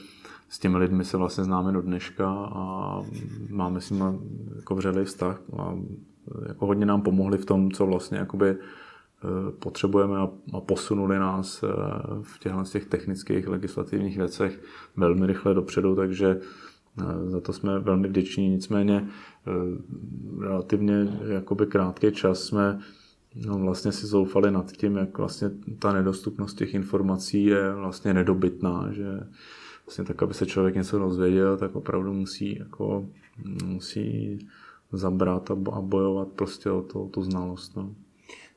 s 0.48 0.58
těmi 0.58 0.76
lidmi 0.76 1.04
se 1.04 1.16
vlastně 1.16 1.44
známe 1.44 1.72
do 1.72 1.82
dneška 1.82 2.30
a 2.30 3.02
máme 3.50 3.80
s 3.80 3.90
nimi 3.90 4.04
jako 4.56 4.74
vřelý 4.74 5.04
vztah 5.04 5.40
a 5.58 5.74
jako 6.48 6.66
hodně 6.66 6.86
nám 6.86 7.02
pomohli 7.02 7.38
v 7.38 7.44
tom, 7.44 7.70
co 7.70 7.86
vlastně 7.86 8.18
jakoby 8.18 8.56
potřebujeme 9.58 10.16
a 10.52 10.60
posunuli 10.60 11.18
nás 11.18 11.62
eh, 11.62 11.66
v 12.22 12.38
těchto 12.38 12.64
těch 12.64 12.86
technických 12.86 13.48
legislativních 13.48 14.16
věcech 14.16 14.62
velmi 14.96 15.26
rychle 15.26 15.54
dopředu, 15.54 15.96
takže 15.96 16.40
eh, 17.00 17.30
za 17.30 17.40
to 17.40 17.52
jsme 17.52 17.78
velmi 17.78 18.08
vděční. 18.08 18.48
Nicméně 18.48 19.08
relativně 20.40 21.18
jakoby 21.26 21.66
krátký 21.66 22.12
čas 22.12 22.40
jsme 22.40 22.78
no, 23.46 23.58
vlastně 23.58 23.92
si 23.92 24.06
zoufali 24.06 24.50
nad 24.50 24.72
tím, 24.72 24.96
jak 24.96 25.18
vlastně 25.18 25.50
ta 25.78 25.92
nedostupnost 25.92 26.54
těch 26.54 26.74
informací 26.74 27.44
je 27.44 27.74
vlastně 27.74 28.14
nedobytná, 28.14 28.88
že 28.92 29.20
vlastně 29.86 30.04
tak, 30.04 30.22
aby 30.22 30.34
se 30.34 30.46
člověk 30.46 30.74
něco 30.74 30.98
dozvěděl, 30.98 31.56
tak 31.56 31.76
opravdu 31.76 32.12
musí, 32.12 32.58
jako, 32.58 33.08
musí 33.64 34.38
zabrat 34.92 35.50
a 35.50 35.54
bojovat 35.80 36.28
prostě 36.28 36.70
o, 36.70 36.82
to, 36.82 37.04
o 37.04 37.08
tu 37.08 37.22
znalost. 37.22 37.76
No. 37.76 37.94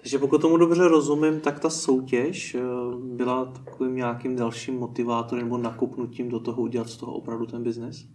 Takže 0.08 0.20
pokud 0.20 0.42
tomu 0.42 0.58
dobře 0.58 0.88
rozumím, 0.88 1.40
tak 1.40 1.60
ta 1.60 1.70
soutěž 1.70 2.56
eh, 2.56 2.62
byla 3.04 3.46
takovým 3.46 3.96
nějakým 3.96 4.36
dalším 4.36 4.76
motivátorem 4.76 5.46
nebo 5.46 5.58
nakupnutím 5.58 6.30
do 6.30 6.40
toho 6.40 6.62
udělat 6.62 6.90
z 6.90 6.98
toho 6.98 7.14
opravdu 7.14 7.46
ten 7.46 7.64
biznes? 7.64 8.06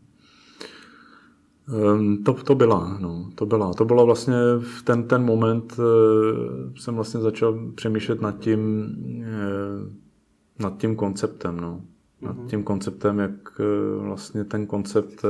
Ehm, 1.69 2.25
to, 2.25 2.33
to 2.33 2.55
byla, 2.55 2.99
no, 3.01 3.31
to 3.35 3.47
byla. 3.47 3.75
To 3.75 3.85
bylo 3.85 4.07
vlastně 4.07 4.35
v 4.59 4.83
ten, 4.83 5.09
ten 5.09 5.25
moment, 5.25 5.77
eh, 5.79 6.81
jsem 6.81 6.95
vlastně 6.95 7.21
začal 7.21 7.71
přemýšlet 7.75 8.21
nad 8.21 8.39
tím, 8.39 8.87
eh, 9.25 10.63
nad 10.63 10.79
tím 10.79 10.97
konceptem, 10.97 11.61
no. 11.61 11.81
Nad 12.23 12.37
mhm. 12.37 12.47
tím 12.47 12.63
konceptem, 12.63 13.19
jak 13.19 13.61
vlastně 13.99 14.45
ten 14.45 14.67
koncept 14.67 15.25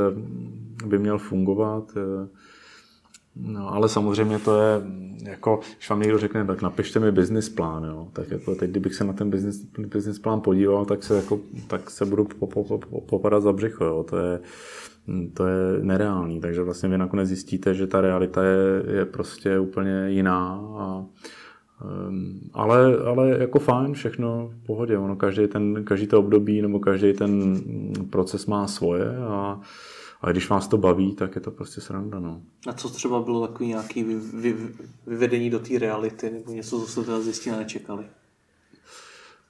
by 0.86 0.98
měl 0.98 1.18
fungovat, 1.18 1.92
No, 3.36 3.74
ale 3.74 3.88
samozřejmě 3.88 4.38
to 4.38 4.60
je, 4.60 4.82
jako, 5.24 5.60
když 5.76 5.90
vám 5.90 6.00
někdo 6.00 6.18
řekne, 6.18 6.44
tak 6.44 6.62
napište 6.62 7.00
mi 7.00 7.12
business 7.12 7.48
plán, 7.48 7.84
jo. 7.84 8.08
Tak 8.12 8.30
jako 8.30 8.54
teď, 8.54 8.70
kdybych 8.70 8.94
se 8.94 9.04
na 9.04 9.12
ten 9.12 9.30
business, 9.30 9.64
business 9.78 10.18
plán 10.18 10.40
podíval, 10.40 10.84
tak 10.84 11.02
se, 11.02 11.16
jako, 11.16 11.40
tak 11.66 11.90
se 11.90 12.04
budu 12.04 12.28
popadat 13.06 13.42
za 13.42 13.52
břicho, 13.52 13.84
jo. 13.84 14.04
To 14.08 14.16
je, 14.16 14.40
to 15.34 15.46
je 15.46 15.82
nereálný, 15.82 16.40
takže 16.40 16.62
vlastně 16.62 16.88
vy 16.88 16.98
nakonec 16.98 17.28
zjistíte, 17.28 17.74
že 17.74 17.86
ta 17.86 18.00
realita 18.00 18.44
je, 18.44 18.84
je 18.96 19.04
prostě 19.04 19.58
úplně 19.58 20.10
jiná 20.10 20.60
a, 20.78 21.04
um, 22.08 22.40
ale, 22.52 22.96
ale 22.96 23.28
jako 23.38 23.58
fajn, 23.58 23.92
všechno 23.92 24.50
v 24.62 24.66
pohodě. 24.66 24.98
Ono 24.98 25.16
každý, 25.16 25.46
ten, 25.46 25.84
každý 25.84 26.06
to 26.06 26.18
období 26.18 26.62
nebo 26.62 26.78
každý 26.78 27.12
ten 27.12 27.60
proces 28.10 28.46
má 28.46 28.66
svoje 28.66 29.16
a 29.16 29.60
a 30.22 30.30
když 30.30 30.48
vás 30.48 30.68
to 30.68 30.78
baví, 30.78 31.14
tak 31.14 31.34
je 31.34 31.40
to 31.40 31.50
prostě 31.50 31.80
sranda. 31.80 32.18
No. 32.18 32.42
A 32.66 32.72
co 32.72 32.88
třeba 32.88 33.20
bylo 33.20 33.46
takový 33.46 33.68
nějaký 33.68 34.04
vy, 34.04 34.14
vy, 34.14 34.56
vyvedení 35.06 35.50
do 35.50 35.58
té 35.58 35.78
reality, 35.78 36.30
nebo 36.30 36.52
něco, 36.52 36.80
co 36.80 36.86
jste 36.86 37.02
teda 37.02 37.20
zjistili 37.20 37.56
nečekali? 37.56 38.04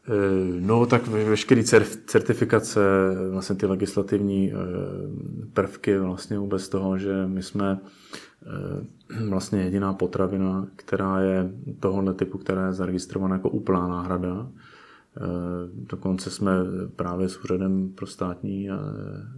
Eh, 0.09 0.61
no, 0.61 0.87
tak 0.87 1.07
veškeré 1.07 1.63
certifikace, 2.07 2.81
vlastně 3.31 3.57
ty 3.57 3.67
legislativní 3.67 4.53
eh, 4.53 4.57
prvky 5.53 5.99
vlastně 5.99 6.39
vůbec 6.39 6.69
toho, 6.69 6.99
že 6.99 7.27
my 7.27 7.43
jsme 7.43 7.81
eh, 8.47 9.29
vlastně 9.29 9.63
jediná 9.63 9.93
potravina, 9.93 10.67
která 10.77 11.21
je 11.21 11.51
tohohle 11.81 12.15
typu, 12.15 12.39
která 12.39 12.67
je 12.67 12.73
zaregistrovaná 12.73 13.37
jako 13.37 13.49
úplná 13.49 13.89
náhrada 13.89 14.49
dokonce 15.75 16.31
jsme 16.31 16.53
právě 16.97 17.29
s 17.29 17.45
úřadem 17.45 17.93
pro 17.95 18.07
státní 18.07 18.69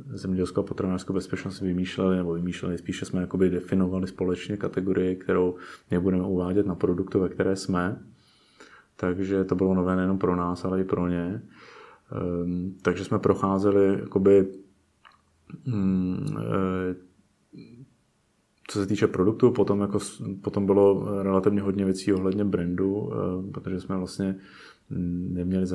zemědělskou 0.07 0.61
a 0.61 0.65
potravinářskou 0.65 1.13
bezpečnost 1.13 1.61
vymýšleli, 1.61 2.17
nebo 2.17 2.35
vymýšleli, 2.35 2.79
spíše 2.79 3.05
jsme 3.05 3.21
jakoby 3.21 3.51
definovali 3.51 4.07
společně 4.07 4.57
kategorii, 4.57 5.17
kterou 5.17 5.55
nebudeme 5.91 6.23
uvádět 6.23 6.67
na 6.67 6.75
produktu, 6.75 7.21
ve 7.21 7.29
které 7.29 7.57
jsme. 7.57 8.03
Takže 8.97 9.45
to 9.45 9.55
bylo 9.55 9.75
nové 9.75 9.97
nejen 9.97 10.19
pro 10.19 10.37
nás, 10.37 10.65
ale 10.65 10.81
i 10.81 10.85
pro 10.85 11.09
ně. 11.09 11.43
Ehm, 12.13 12.75
takže 12.83 13.05
jsme 13.05 13.19
procházeli 13.19 13.99
jakoby, 14.01 14.49
mm, 15.67 16.37
eh, 16.39 16.95
co 18.69 18.79
se 18.81 18.87
týče 18.87 19.07
produktu, 19.07 19.51
potom, 19.51 19.81
jako, 19.81 19.99
potom 20.43 20.67
bylo 20.67 21.09
relativně 21.23 21.61
hodně 21.61 21.85
věcí 21.85 22.13
ohledně 22.13 22.45
brandu, 22.45 23.13
eh, 23.13 23.53
protože 23.53 23.81
jsme 23.81 23.97
vlastně 23.97 24.37
neměli 25.29 25.67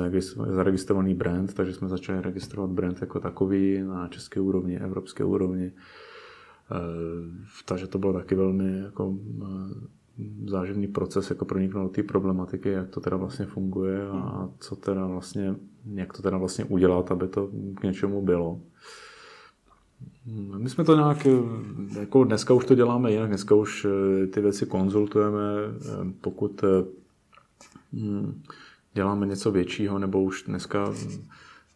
zaregistrovaný 0.46 1.14
brand, 1.14 1.54
takže 1.54 1.72
jsme 1.72 1.88
začali 1.88 2.22
registrovat 2.22 2.70
brand 2.70 3.00
jako 3.00 3.20
takový 3.20 3.82
na 3.82 4.08
české 4.08 4.40
úrovni, 4.40 4.78
evropské 4.78 5.24
úrovni. 5.24 5.72
Eh, 6.72 6.76
takže 7.64 7.86
to 7.86 7.98
bylo 7.98 8.12
taky 8.12 8.34
velmi 8.34 8.78
jako 8.78 9.16
eh, 9.42 9.74
záživný 10.46 10.86
proces 10.86 11.30
jako 11.30 11.44
proniknout 11.44 11.88
té 11.88 12.02
problematiky, 12.02 12.68
jak 12.68 12.88
to 12.88 13.00
teda 13.00 13.16
vlastně 13.16 13.46
funguje 13.46 14.08
a 14.08 14.48
co 14.58 14.76
teda 14.76 15.06
vlastně, 15.06 15.54
jak 15.94 16.12
to 16.12 16.22
teda 16.22 16.38
vlastně 16.38 16.64
udělat, 16.64 17.12
aby 17.12 17.28
to 17.28 17.50
k 17.74 17.82
něčemu 17.82 18.22
bylo. 18.22 18.60
My 20.56 20.70
jsme 20.70 20.84
to 20.84 20.96
nějak, 20.96 21.26
jako 22.00 22.24
dneska 22.24 22.54
už 22.54 22.64
to 22.64 22.74
děláme 22.74 23.12
jinak, 23.12 23.28
dneska 23.28 23.54
už 23.54 23.86
eh, 23.86 24.26
ty 24.26 24.40
věci 24.40 24.66
konzultujeme, 24.66 25.40
pokud 26.20 26.64
hm, 27.92 28.42
děláme 28.94 29.26
něco 29.26 29.50
většího, 29.50 29.98
nebo 29.98 30.22
už 30.22 30.42
dneska 30.42 30.92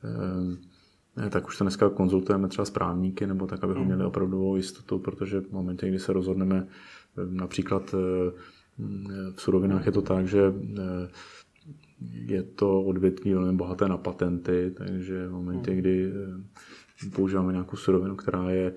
eh, 0.04 1.30
tak 1.30 1.46
už 1.46 1.58
to 1.58 1.64
dneska 1.64 1.90
konzultujeme 1.90 2.48
třeba 2.48 2.64
s 2.64 2.70
právníky, 2.70 3.26
nebo 3.26 3.46
tak, 3.46 3.64
abychom 3.64 3.86
měli 3.86 4.04
opravdovou 4.04 4.56
jistotu, 4.56 4.98
protože 4.98 5.40
v 5.40 5.52
momentě, 5.52 5.88
kdy 5.88 5.98
se 5.98 6.12
rozhodneme 6.12 6.66
eh, 6.66 7.20
například 7.26 7.94
eh, 7.94 8.32
v 9.34 9.42
surovinách 9.42 9.86
je 9.86 9.92
to 9.92 10.02
tak, 10.02 10.28
že 10.28 10.52
je 12.10 12.42
to 12.42 12.82
odvětví 12.82 13.34
velmi 13.34 13.52
bohaté 13.52 13.88
na 13.88 13.96
patenty, 13.96 14.74
takže 14.76 15.28
v 15.28 15.32
momentě, 15.32 15.70
hmm. 15.70 15.80
kdy 15.80 16.12
používáme 17.14 17.52
nějakou 17.52 17.76
surovinu, 17.76 18.16
která 18.16 18.50
je 18.50 18.74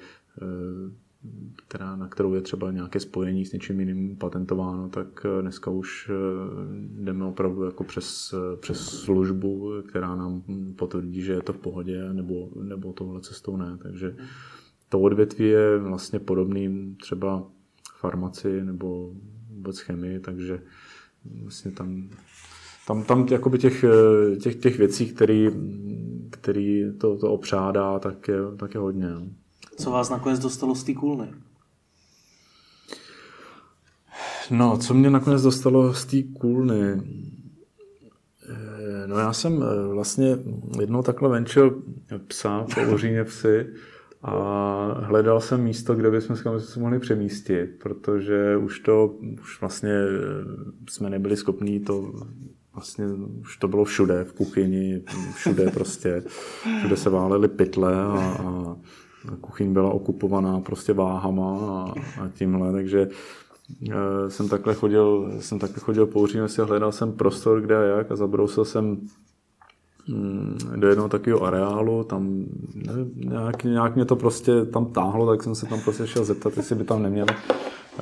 která, 1.68 1.96
na 1.96 2.08
kterou 2.08 2.34
je 2.34 2.42
třeba 2.42 2.72
nějaké 2.72 3.00
spojení 3.00 3.46
s 3.46 3.54
něčím 3.54 3.80
jiným 3.80 4.16
patentováno, 4.16 4.90
tak 4.90 5.26
eh, 5.26 5.42
dneska 5.42 5.72
už 5.72 6.10
eh, 6.10 6.14
jdeme 7.04 7.26
opravdu 7.26 7.64
jako 7.64 7.84
přes, 7.84 8.34
eh, 8.34 8.58
přes 8.58 8.80
službu, 8.80 9.72
která 9.88 10.16
nám 10.16 10.44
potvrdí, 10.76 11.22
že 11.22 11.34
je 11.34 11.42
to 11.42 11.54
v 11.54 11.58
pohodě, 11.58 12.14
nebo, 12.14 12.50
nebo 12.64 12.94
tohle 12.94 13.22
cestou 13.22 13.58
ne. 13.58 13.78
Takže 13.84 14.16
to 14.90 15.00
odvětví 15.00 15.46
je 15.46 15.78
vlastně 15.80 16.20
podobný 16.20 16.96
třeba 17.02 17.48
farmaci 18.00 18.64
nebo 18.64 19.14
vůbec 19.50 19.80
chemii, 19.80 20.20
takže 20.20 20.62
vlastně 21.44 21.72
tam, 21.72 22.10
tam, 22.88 23.04
tam 23.04 23.28
jakoby 23.32 23.58
těch, 23.58 23.86
těch, 24.42 24.56
těch 24.56 24.78
věcí, 24.78 25.06
které 25.06 25.52
který 26.30 26.84
to, 26.98 27.18
to 27.18 27.32
opřádá, 27.32 28.00
tak 28.00 28.28
je, 28.28 28.38
tak 28.58 28.74
je 28.74 28.80
hodně. 28.80 29.08
No. 29.08 29.28
Co 29.78 29.92
vás 29.92 30.10
nakonec 30.10 30.40
dostalo 30.40 30.76
z 30.76 30.84
té 30.84 30.94
kůlny? 30.94 31.34
No, 34.52 34.78
co 34.78 34.94
mě 34.94 35.10
nakonec 35.10 35.42
dostalo 35.42 35.94
z 35.94 36.06
té 36.06 36.24
kůlny? 36.40 37.02
Eh, 38.50 39.08
no 39.08 39.18
já 39.18 39.34
jsem 39.34 39.64
eh, 39.64 39.94
vlastně 39.94 40.38
jednou 40.80 41.02
takhle 41.02 41.30
venčil 41.30 41.82
psa 42.28 42.66
po 42.76 42.94
Uříně 42.94 43.24
psy 43.24 43.68
a 44.22 44.34
hledal 45.02 45.42
jsem 45.42 45.64
místo, 45.64 45.96
kde 45.96 46.12
bychom 46.12 46.36
se 46.60 46.80
mohli 46.80 47.00
přemístit, 47.00 47.70
protože 47.84 48.58
už 48.58 48.80
to, 48.80 49.16
už 49.44 49.62
vlastně 49.62 49.94
eh, 49.94 50.90
jsme 50.90 51.10
nebyli 51.10 51.38
schopní 51.38 51.80
to 51.80 52.14
vlastně 52.74 53.06
už 53.42 53.58
to 53.58 53.68
bylo 53.68 53.86
všude, 53.86 54.24
v 54.24 54.34
kuchyni, 54.34 55.04
všude 55.36 55.72
prostě, 55.72 56.24
všude 56.80 56.98
se 56.98 57.10
válely 57.10 57.48
pytle 57.48 58.02
a, 58.02 58.38
a 58.40 58.76
kuchyň 59.42 59.74
byla 59.74 59.92
okupovaná 59.92 60.60
prostě 60.60 60.94
váhama 60.94 61.58
a, 61.60 61.94
a 62.22 62.30
tímhle, 62.34 62.72
takže 62.72 63.10
Eh, 63.92 64.30
jsem 64.30 64.50
takhle 64.50 64.74
chodil, 64.74 65.32
jsem 65.40 65.60
takhle 65.60 65.80
chodil 65.80 66.06
po 66.06 66.28
si 66.48 66.62
hledal 66.62 66.92
jsem 66.92 67.12
prostor, 67.12 67.62
kde 67.62 67.78
a 67.78 67.98
jak 67.98 68.12
a 68.12 68.16
zabrousil 68.16 68.66
jsem 68.66 68.98
mm, 70.08 70.58
do 70.76 70.88
jednoho 70.88 71.10
takového 71.10 71.44
areálu, 71.44 72.04
tam 72.04 72.46
nějak, 73.16 73.64
nějak 73.64 73.96
mě 73.96 74.06
to 74.06 74.16
prostě 74.16 74.66
tam 74.66 74.86
táhlo, 74.86 75.28
tak 75.28 75.44
jsem 75.44 75.56
se 75.56 75.66
tam 75.66 75.82
prostě 75.82 76.08
šel 76.08 76.26
zeptat, 76.26 76.58
jestli 76.58 76.76
by 76.76 76.84
tam 76.84 77.04
neměli 77.04 77.36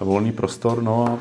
volný 0.01 0.31
prostor, 0.31 0.83
no 0.83 1.05
a, 1.05 1.19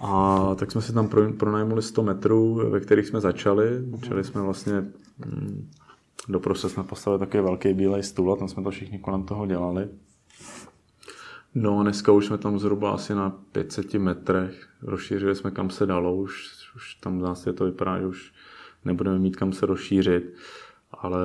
a 0.00 0.54
tak 0.54 0.72
jsme 0.72 0.82
si 0.82 0.92
tam 0.92 1.08
pronajmuli 1.38 1.82
100 1.82 2.02
metrů, 2.02 2.70
ve 2.70 2.80
kterých 2.80 3.06
jsme 3.06 3.20
začali. 3.20 3.66
Začali 3.90 4.24
jsme 4.24 4.42
vlastně, 4.42 4.72
mm, 5.26 5.70
doprostřed 6.28 6.68
jsme 6.68 6.84
postavili 6.84 7.18
takový 7.18 7.42
velký 7.42 7.74
bílej 7.74 8.02
stůl 8.02 8.32
a 8.32 8.36
tam 8.36 8.48
jsme 8.48 8.62
to 8.62 8.70
všichni 8.70 8.98
kolem 8.98 9.22
toho 9.22 9.46
dělali. 9.46 9.88
No, 11.54 11.82
dneska 11.82 12.12
už 12.12 12.26
jsme 12.26 12.38
tam 12.38 12.58
zhruba 12.58 12.90
asi 12.90 13.14
na 13.14 13.30
500 13.30 13.94
metrech. 13.94 14.68
Rozšířili 14.82 15.34
jsme 15.34 15.50
kam 15.50 15.70
se 15.70 15.86
dalo, 15.86 16.16
už, 16.16 16.50
už 16.76 16.94
tam 16.94 17.20
zase 17.20 17.52
to 17.52 17.64
vypadá, 17.64 17.98
že 17.98 18.06
už 18.06 18.32
nebudeme 18.84 19.18
mít 19.18 19.36
kam 19.36 19.52
se 19.52 19.66
rozšířit. 19.66 20.34
Ale, 20.90 21.22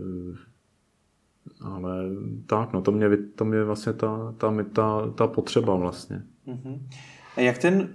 eh, 0.00 0.36
ale 1.60 2.04
tak, 2.46 2.72
no, 2.72 2.82
to 2.82 2.92
mě, 2.92 3.16
to 3.16 3.44
mě 3.44 3.64
vlastně 3.64 3.92
ta, 3.92 4.34
ta, 4.38 4.54
ta, 4.72 5.10
ta 5.10 5.26
potřeba 5.26 5.76
vlastně. 5.76 6.22
Uh-huh. 6.46 6.80
A 7.36 7.40
jak 7.40 7.58
ten 7.58 7.88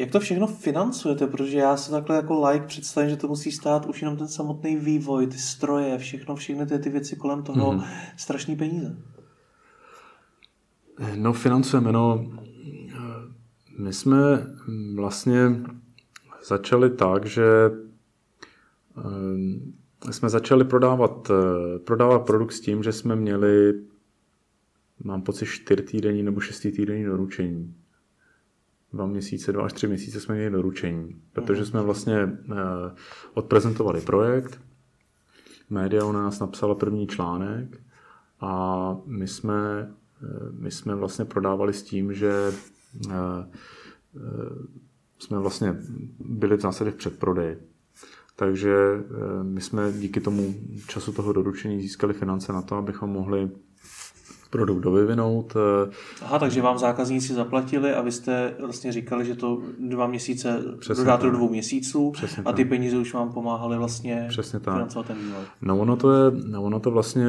jak 0.00 0.10
to 0.10 0.20
všechno 0.20 0.46
financujete? 0.46 1.26
Protože 1.26 1.58
já 1.58 1.76
si 1.76 1.90
takhle 1.90 2.16
jako 2.16 2.48
like 2.48 2.66
představím, 2.66 3.10
že 3.10 3.16
to 3.16 3.28
musí 3.28 3.52
stát 3.52 3.86
už 3.86 4.02
jenom 4.02 4.16
ten 4.16 4.28
samotný 4.28 4.76
vývoj, 4.76 5.26
ty 5.26 5.38
stroje, 5.38 5.98
všechno, 5.98 6.36
všechny 6.36 6.66
ty, 6.66 6.78
ty 6.78 6.90
věci 6.90 7.16
kolem 7.16 7.42
toho, 7.42 7.72
mm-hmm. 7.72 7.86
strašný 8.16 8.56
peníze. 8.56 8.96
No, 11.14 11.32
financujeme. 11.32 11.92
No, 11.92 12.30
my 13.78 13.92
jsme 13.92 14.46
vlastně 14.94 15.40
začali 16.46 16.90
tak, 16.90 17.26
že 17.26 17.44
eh, 20.08 20.12
jsme 20.12 20.28
začali 20.28 20.64
prodávat, 20.64 21.30
eh, 21.30 21.78
prodávat 21.78 22.18
produkt 22.18 22.52
s 22.52 22.60
tím, 22.60 22.82
že 22.82 22.92
jsme 22.92 23.16
měli, 23.16 23.74
mám 25.04 25.22
pocit, 25.22 25.46
čtyři 25.46 25.82
týdenní 25.82 26.22
nebo 26.22 26.40
šestý 26.40 26.72
týdenní 26.72 27.04
doručení. 27.04 27.74
Dva 28.92 29.06
měsíce, 29.06 29.52
dva 29.52 29.64
až 29.64 29.72
tři 29.72 29.86
měsíce 29.86 30.20
jsme 30.20 30.34
měli 30.34 30.50
doručení, 30.50 31.22
protože 31.32 31.66
jsme 31.66 31.82
vlastně 31.82 32.16
eh, 32.16 32.56
odprezentovali 33.34 34.00
projekt, 34.00 34.60
média 35.70 36.04
o 36.04 36.12
nás 36.12 36.40
napsala 36.40 36.74
první 36.74 37.06
článek 37.06 37.80
a 38.40 38.96
my 39.06 39.28
jsme 39.28 39.90
my 40.50 40.70
jsme 40.70 40.94
vlastně 40.94 41.24
prodávali 41.24 41.72
s 41.72 41.82
tím, 41.82 42.14
že 42.14 42.52
eh, 43.10 43.14
eh, 44.16 44.20
jsme 45.18 45.38
vlastně 45.38 45.76
byli 46.18 46.56
v 46.56 46.60
zásadě 46.60 46.90
v 46.90 46.96
předprodeji. 46.96 47.58
Takže 48.36 48.74
eh, 48.74 49.44
my 49.44 49.60
jsme 49.60 49.92
díky 49.92 50.20
tomu 50.20 50.54
času 50.88 51.12
toho 51.12 51.32
doručení 51.32 51.82
získali 51.82 52.14
finance 52.14 52.52
na 52.52 52.62
to, 52.62 52.76
abychom 52.76 53.10
mohli 53.10 53.50
produkt 54.50 54.80
dovyvinout. 54.80 55.56
Eh, 55.86 55.90
Aha, 56.22 56.38
takže 56.38 56.62
vám 56.62 56.78
zákazníci 56.78 57.34
zaplatili 57.34 57.94
a 57.94 58.02
vy 58.02 58.12
jste 58.12 58.54
vlastně 58.60 58.92
říkali, 58.92 59.24
že 59.24 59.34
to 59.34 59.58
dva 59.78 60.06
měsíce 60.06 60.62
Přesně 60.78 61.04
dodáte 61.04 61.26
do 61.26 61.32
dvou 61.32 61.48
měsíců 61.48 62.10
Přesně 62.10 62.42
a 62.42 62.52
ty 62.52 62.62
tak. 62.64 62.68
peníze 62.68 62.98
už 62.98 63.14
vám 63.14 63.32
pomáhaly 63.32 63.76
vlastně 63.76 64.26
Přesně 64.28 64.60
tak. 64.60 64.74
financovat 64.74 65.06
ten 65.06 65.16
vývoj. 65.18 65.42
No 65.62 65.78
ono 65.78 65.96
to, 65.96 66.12
je, 66.12 66.30
no 66.44 66.62
ono 66.62 66.80
to 66.80 66.90
vlastně 66.90 67.26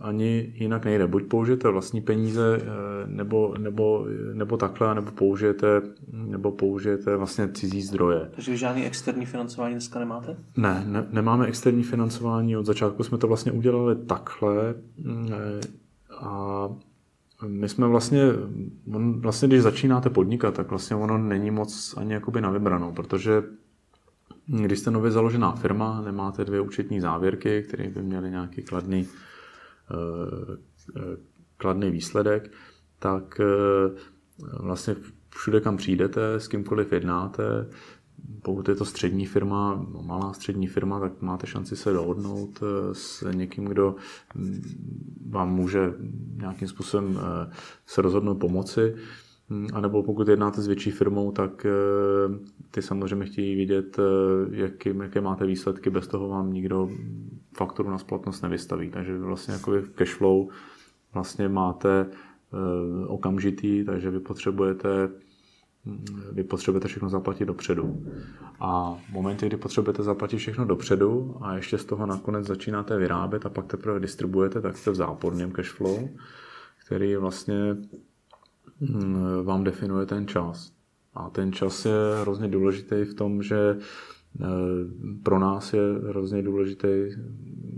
ani 0.00 0.52
jinak 0.54 0.84
nejde. 0.84 1.06
Buď 1.06 1.24
použijete 1.24 1.68
vlastní 1.70 2.00
peníze 2.00 2.58
eh, 2.62 2.66
nebo, 3.06 3.54
nebo, 3.58 4.06
nebo 4.32 4.56
takhle, 4.56 4.94
nebo 4.94 5.10
použijete, 5.10 5.82
nebo 6.12 6.52
použijete 6.52 7.16
vlastně 7.16 7.48
cizí 7.52 7.82
zdroje. 7.82 8.30
Takže 8.34 8.56
žádný 8.56 8.84
externí 8.86 9.26
financování 9.26 9.74
dneska 9.74 9.98
nemáte? 9.98 10.36
Ne, 10.56 10.84
ne, 10.86 11.06
nemáme 11.10 11.46
externí 11.46 11.82
financování. 11.82 12.56
Od 12.56 12.66
začátku 12.66 13.02
jsme 13.02 13.18
to 13.18 13.26
vlastně 13.26 13.52
udělali 13.52 13.96
takhle 13.96 14.74
a 16.20 16.68
my 17.46 17.68
jsme 17.68 17.86
vlastně, 17.86 18.22
on, 18.94 19.20
vlastně 19.20 19.48
když 19.48 19.62
začínáte 19.62 20.10
podnikat, 20.10 20.54
tak 20.54 20.70
vlastně 20.70 20.96
ono 20.96 21.18
není 21.18 21.50
moc 21.50 21.94
ani 21.96 22.12
jakoby 22.12 22.40
na 22.40 22.50
vybranou, 22.50 22.92
protože 22.92 23.42
když 24.46 24.78
jste 24.78 24.90
nově 24.90 25.10
založená 25.10 25.52
firma, 25.52 26.00
nemáte 26.00 26.44
dvě 26.44 26.60
účetní 26.60 27.00
závěrky, 27.00 27.62
které 27.62 27.88
by 27.88 28.02
měly 28.02 28.30
nějaký 28.30 28.62
kladný, 28.62 29.08
eh, 29.90 30.56
eh, 30.96 31.16
kladný 31.56 31.90
výsledek, 31.90 32.52
tak 32.98 33.40
eh, 33.40 34.00
vlastně 34.60 34.96
všude, 35.30 35.60
kam 35.60 35.76
přijdete, 35.76 36.34
s 36.34 36.48
kýmkoliv 36.48 36.92
jednáte, 36.92 37.42
pokud 38.42 38.68
je 38.68 38.74
to 38.74 38.84
střední 38.84 39.26
firma, 39.26 39.86
malá 40.06 40.32
střední 40.32 40.66
firma, 40.66 41.00
tak 41.00 41.22
máte 41.22 41.46
šanci 41.46 41.76
se 41.76 41.92
dohodnout 41.92 42.62
eh, 42.62 42.94
s 42.94 43.30
někým, 43.32 43.64
kdo 43.64 43.96
mm, 44.34 44.62
vám 45.30 45.54
může 45.54 45.94
nějakým 46.36 46.68
způsobem 46.68 47.18
eh, 47.18 47.52
se 47.86 48.02
rozhodnout 48.02 48.34
pomoci. 48.34 48.94
Mm, 49.48 49.68
a 49.72 49.80
nebo 49.80 50.02
pokud 50.02 50.28
jednáte 50.28 50.62
s 50.62 50.66
větší 50.66 50.90
firmou, 50.90 51.32
tak 51.32 51.66
eh, 51.66 51.70
ty 52.70 52.82
samozřejmě 52.82 53.26
chtějí 53.26 53.56
vidět, 53.56 53.96
jaký, 54.50 54.90
jaké 55.02 55.20
máte 55.20 55.46
výsledky, 55.46 55.90
bez 55.90 56.08
toho 56.08 56.28
vám 56.28 56.52
nikdo 56.52 56.90
fakturu 57.56 57.90
na 57.90 57.98
splatnost 57.98 58.42
nevystaví. 58.42 58.90
Takže 58.90 59.18
vlastně 59.18 59.54
jako 59.54 59.72
v 59.72 59.90
cashflow 59.90 60.48
vlastně 61.14 61.48
máte 61.48 62.06
okamžitý, 63.06 63.84
takže 63.84 64.10
vy 64.10 64.20
potřebujete 64.20 65.08
vy 66.32 66.44
potřebujete 66.44 66.88
všechno 66.88 67.08
zaplatit 67.08 67.44
dopředu. 67.44 68.06
A 68.60 68.94
v 68.94 69.12
momentě, 69.12 69.46
kdy 69.46 69.56
potřebujete 69.56 70.02
zaplatit 70.02 70.36
všechno 70.36 70.64
dopředu 70.64 71.36
a 71.40 71.56
ještě 71.56 71.78
z 71.78 71.84
toho 71.84 72.06
nakonec 72.06 72.46
začínáte 72.46 72.98
vyrábět 72.98 73.46
a 73.46 73.48
pak 73.48 73.66
teprve 73.66 74.00
distribuujete, 74.00 74.60
tak 74.60 74.76
jste 74.76 74.90
v 74.90 74.94
záporném 74.94 75.52
cashflow, 75.52 76.08
který 76.86 77.16
vlastně 77.16 77.76
mm, 78.80 79.44
vám 79.44 79.64
definuje 79.64 80.06
ten 80.06 80.26
čas. 80.26 80.72
A 81.14 81.30
ten 81.30 81.52
čas 81.52 81.84
je 81.84 81.92
hrozně 82.20 82.48
důležitý 82.48 83.04
v 83.04 83.14
tom, 83.14 83.42
že 83.42 83.58
e, 83.58 83.76
pro 85.22 85.38
nás 85.38 85.72
je 85.72 85.80
hrozně 86.08 86.42
důležitý 86.42 86.88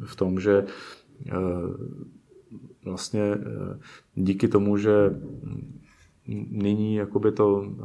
v 0.05 0.17
tom, 0.17 0.41
že 0.41 0.53
e, 0.59 0.65
vlastně 2.85 3.23
e, 3.23 3.39
díky 4.15 4.49
tomu, 4.49 4.77
že 4.77 5.21
nyní 6.51 6.95
jakoby 6.95 7.33
to, 7.33 7.65
eh, 7.65 7.83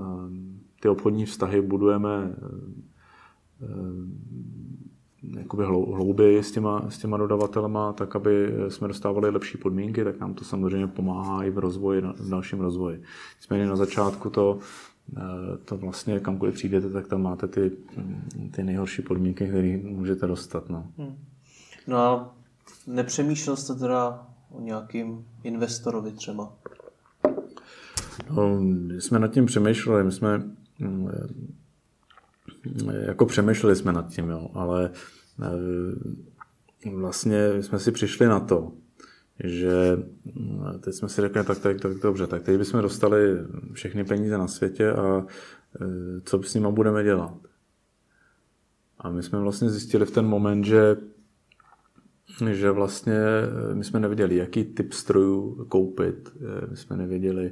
ty 0.81 0.89
obchodní 0.89 1.25
vztahy 1.25 1.61
budujeme 1.61 2.35
eh, 3.61 3.67
jakoby 5.37 5.65
hlouběji 5.65 6.43
s 6.43 6.51
těma, 6.51 6.89
s 6.89 6.97
těma 6.97 7.17
dodavatelema, 7.17 7.93
tak 7.93 8.15
aby 8.15 8.53
jsme 8.69 8.87
dostávali 8.87 9.29
lepší 9.29 9.57
podmínky, 9.57 10.03
tak 10.03 10.19
nám 10.19 10.33
to 10.33 10.43
samozřejmě 10.43 10.87
pomáhá 10.87 11.43
i 11.43 11.49
v 11.49 11.57
rozvoji, 11.57 12.01
v 12.01 12.29
dalším 12.29 12.59
rozvoji. 12.59 13.01
Nicméně 13.41 13.65
na 13.65 13.75
začátku 13.75 14.29
to, 14.29 14.59
eh, 15.17 15.21
to 15.65 15.77
vlastně 15.77 16.19
kamkoliv 16.19 16.55
přijdete, 16.55 16.89
tak 16.89 17.07
tam 17.07 17.21
máte 17.21 17.47
ty, 17.47 17.71
ty 18.51 18.63
nejhorší 18.63 19.01
podmínky, 19.01 19.47
které 19.47 19.77
můžete 19.83 20.27
dostat. 20.27 20.69
No. 20.69 20.87
Hmm. 20.97 21.15
no 21.87 21.97
a 21.97 22.35
nepřemýšlel 22.87 23.55
jste 23.55 23.75
teda 23.75 24.27
o 24.51 24.61
nějakým 24.61 25.25
investorovi 25.43 26.11
třeba? 26.11 26.53
No, 28.29 28.61
jsme 28.99 29.19
nad 29.19 29.27
tím 29.27 29.45
přemýšleli, 29.45 30.03
my 30.03 30.11
jsme 30.11 30.43
mm, 30.79 31.09
jako 33.07 33.25
přemýšleli 33.25 33.75
jsme 33.75 33.93
nad 33.93 34.09
tím, 34.09 34.29
jo, 34.29 34.49
ale 34.53 34.91
eh, 35.43 36.89
vlastně 36.89 37.63
jsme 37.63 37.79
si 37.79 37.91
přišli 37.91 38.27
na 38.27 38.39
to, 38.39 38.71
že 39.43 39.97
mm, 40.35 40.79
teď 40.79 40.93
jsme 40.93 41.09
si 41.09 41.21
řekli, 41.21 41.43
tak, 41.43 41.59
tak, 41.59 41.81
tak 41.81 41.93
dobře, 41.93 42.27
tak 42.27 42.43
teď 42.43 42.57
bychom 42.57 42.81
dostali 42.81 43.37
všechny 43.73 44.03
peníze 44.03 44.37
na 44.37 44.47
světě 44.47 44.91
a 44.91 45.25
eh, 45.81 45.85
co 46.25 46.43
s 46.43 46.53
nimi 46.53 46.67
budeme 46.71 47.03
dělat. 47.03 47.37
A 48.99 49.11
my 49.11 49.23
jsme 49.23 49.39
vlastně 49.39 49.69
zjistili 49.69 50.05
v 50.05 50.11
ten 50.11 50.25
moment, 50.25 50.63
že 50.63 50.97
že 52.51 52.71
vlastně 52.71 53.13
eh, 53.13 53.75
my 53.75 53.83
jsme 53.83 53.99
nevěděli, 53.99 54.35
jaký 54.35 54.63
typ 54.63 54.93
strojů 54.93 55.65
koupit, 55.69 56.37
my 56.69 56.77
jsme 56.77 56.97
nevěděli, 56.97 57.51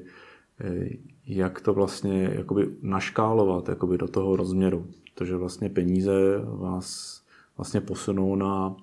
jak 1.26 1.62
to 1.62 1.74
vlastně 1.74 2.30
jakoby 2.34 2.68
naškálovat 2.82 3.70
jakoby 3.70 3.98
do 3.98 4.08
toho 4.08 4.36
rozměru. 4.36 4.88
Protože 5.14 5.36
vlastně 5.36 5.70
peníze 5.70 6.14
vás 6.46 7.22
vlastně 7.58 7.82
posunou 7.82 8.36
na 8.36 8.76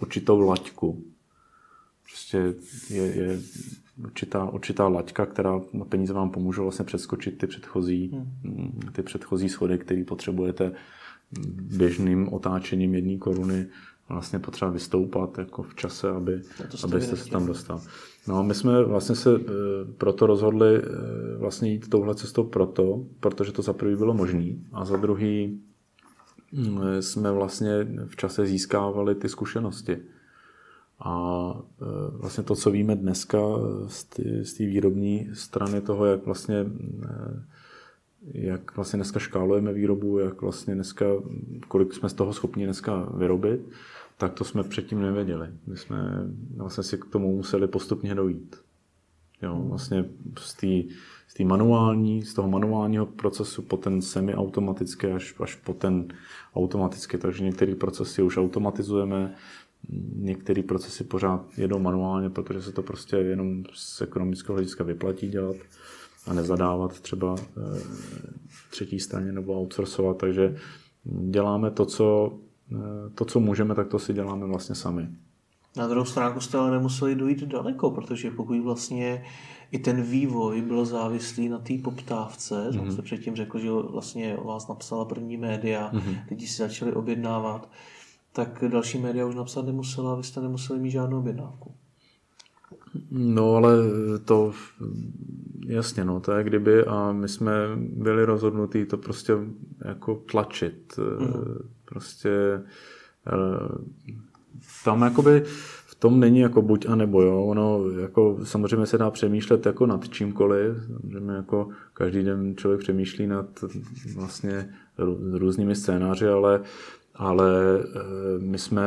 určitou 0.00 0.40
laťku. 0.40 1.04
Prostě 2.04 2.54
je, 2.90 3.02
je 3.02 3.40
určitá, 4.04 4.50
určitá 4.50 4.88
laťka, 4.88 5.26
která 5.26 5.60
na 5.72 5.84
peníze 5.84 6.12
vám 6.12 6.30
pomůže 6.30 6.60
vlastně 6.60 6.84
přeskočit 6.84 7.38
ty 7.38 7.46
předchozí, 7.46 8.10
hmm. 8.42 8.80
ty 8.92 9.02
předchozí 9.02 9.48
schody, 9.48 9.78
které 9.78 10.04
potřebujete 10.04 10.72
běžným 11.76 12.32
otáčením 12.32 12.94
jedné 12.94 13.18
koruny 13.18 13.66
vlastně 14.08 14.38
potřeba 14.38 14.70
vystoupat 14.70 15.38
jako 15.38 15.62
v 15.62 15.74
čase, 15.74 16.10
aby, 16.10 16.42
abyste 16.84 17.16
se 17.16 17.30
tam 17.30 17.46
dostal. 17.46 17.80
No 18.28 18.44
my 18.44 18.54
jsme 18.54 18.84
vlastně 18.84 19.14
se 19.14 19.30
e, 19.34 19.40
proto 19.98 20.26
rozhodli 20.26 20.76
e, 20.76 20.82
vlastně 21.36 21.72
jít 21.72 21.90
touhle 21.90 22.14
cestou 22.14 22.44
proto, 22.44 23.04
protože 23.20 23.52
to 23.52 23.62
za 23.62 23.72
prvý 23.72 23.96
bylo 23.96 24.14
možné 24.14 24.52
a 24.72 24.84
za 24.84 24.96
druhý 24.96 25.60
mm, 26.52 27.02
jsme 27.02 27.32
vlastně 27.32 27.70
v 28.06 28.16
čase 28.16 28.46
získávali 28.46 29.14
ty 29.14 29.28
zkušenosti. 29.28 29.98
A 30.98 31.54
vlastně 32.10 32.44
to, 32.44 32.54
co 32.54 32.70
víme 32.70 32.96
dneska 32.96 33.38
z 34.42 34.54
té 34.54 34.64
výrobní 34.66 35.30
strany 35.32 35.80
toho, 35.80 36.06
jak 36.06 36.26
vlastně 36.26 36.66
jak 38.32 38.76
vlastně 38.76 38.96
dneska 38.96 39.20
škálujeme 39.20 39.72
výrobu, 39.72 40.18
jak 40.18 40.42
vlastně 40.42 40.74
dneska, 40.74 41.04
kolik 41.68 41.94
jsme 41.94 42.08
z 42.08 42.14
toho 42.14 42.32
schopni 42.32 42.64
dneska 42.64 43.08
vyrobit, 43.14 43.60
tak 44.18 44.32
to 44.32 44.44
jsme 44.44 44.62
předtím 44.62 45.02
nevěděli. 45.02 45.48
My 45.66 45.76
jsme 45.76 45.96
vlastně 46.56 46.84
si 46.84 46.98
k 46.98 47.04
tomu 47.04 47.36
museli 47.36 47.68
postupně 47.68 48.14
dojít. 48.14 48.56
Jo, 49.42 49.64
vlastně 49.68 50.04
z 50.38 50.54
té 50.54 50.94
z 51.28 51.44
manuální, 51.44 52.22
z 52.22 52.34
toho 52.34 52.48
manuálního 52.48 53.06
procesu 53.06 53.62
po 53.62 53.76
ten 53.76 54.02
semi-automatický 54.02 55.06
až, 55.06 55.34
až 55.40 55.54
po 55.54 55.74
ten 55.74 56.08
automatický. 56.54 57.18
Takže 57.18 57.44
některé 57.44 57.74
procesy 57.74 58.22
už 58.22 58.36
automatizujeme, 58.36 59.34
některé 60.16 60.62
procesy 60.62 61.04
pořád 61.04 61.58
jedou 61.58 61.78
manuálně, 61.78 62.30
protože 62.30 62.62
se 62.62 62.72
to 62.72 62.82
prostě 62.82 63.16
jenom 63.16 63.62
z 63.74 64.00
ekonomického 64.00 64.54
hlediska 64.54 64.84
vyplatí 64.84 65.28
dělat 65.28 65.56
a 66.26 66.32
nezadávat 66.32 67.00
třeba 67.00 67.36
eh, 67.38 67.80
třetí 68.70 69.00
straně 69.00 69.32
nebo 69.32 69.60
outsourcovat. 69.60 70.16
Takže 70.18 70.56
děláme 71.04 71.70
to, 71.70 71.86
co 71.86 72.38
to, 73.14 73.24
co 73.24 73.40
můžeme, 73.40 73.74
tak 73.74 73.88
to 73.88 73.98
si 73.98 74.12
děláme 74.14 74.46
vlastně 74.46 74.74
sami. 74.74 75.08
Na 75.76 75.88
druhou 75.88 76.04
stránku 76.04 76.40
jste 76.40 76.58
ale 76.58 76.70
nemuseli 76.70 77.14
dojít 77.14 77.42
daleko, 77.42 77.90
protože 77.90 78.30
pokud 78.30 78.60
vlastně 78.60 79.24
i 79.72 79.78
ten 79.78 80.02
vývoj 80.02 80.62
byl 80.62 80.84
závislý 80.84 81.48
na 81.48 81.58
té 81.58 81.74
poptávce, 81.78 82.54
mm-hmm. 82.54 82.72
jsem 82.72 82.92
se 82.92 83.02
předtím 83.02 83.36
řekl, 83.36 83.58
že 83.58 83.70
vlastně 83.70 84.36
vás 84.44 84.68
napsala 84.68 85.04
první 85.04 85.36
média, 85.36 85.90
mm-hmm. 85.92 86.18
lidi 86.30 86.46
si 86.46 86.62
začali 86.62 86.92
objednávat, 86.92 87.70
tak 88.32 88.64
další 88.68 88.98
média 88.98 89.26
už 89.26 89.34
napsat 89.34 89.66
nemusela, 89.66 90.14
vy 90.14 90.22
jste 90.22 90.40
nemuseli 90.40 90.78
mít 90.78 90.90
žádnou 90.90 91.18
objednávku. 91.18 91.74
No 93.10 93.54
ale 93.54 93.76
to 94.24 94.52
jasně, 95.66 96.04
no, 96.04 96.20
to 96.20 96.32
je 96.32 96.44
kdyby 96.44 96.84
a 96.84 97.12
my 97.12 97.28
jsme 97.28 97.52
byli 97.76 98.24
rozhodnutí 98.24 98.84
to 98.84 98.96
prostě 98.96 99.32
jako 99.84 100.14
tlačit. 100.14 100.98
Mm. 101.20 101.28
Prostě 101.94 102.30
eh, 103.26 103.68
tam 104.84 105.02
jakoby 105.02 105.42
v 105.86 105.94
tom 105.94 106.20
není 106.20 106.40
jako 106.40 106.62
buď 106.62 106.86
a 106.88 106.94
nebo, 106.94 107.22
jo. 107.22 107.44
Ono 107.44 107.88
jako 108.00 108.38
samozřejmě 108.42 108.86
se 108.86 108.98
dá 108.98 109.10
přemýšlet 109.10 109.66
jako 109.66 109.86
nad 109.86 110.08
čímkoliv, 110.08 110.76
samozřejmě 110.88 111.32
jako 111.32 111.68
každý 111.92 112.22
den 112.22 112.56
člověk 112.56 112.80
přemýšlí 112.80 113.26
nad 113.26 113.46
vlastně 114.14 114.74
různými 115.32 115.74
scénáři, 115.74 116.28
ale 116.28 116.60
ale 117.14 117.50
eh, 117.80 118.38
my 118.38 118.58
jsme, 118.58 118.82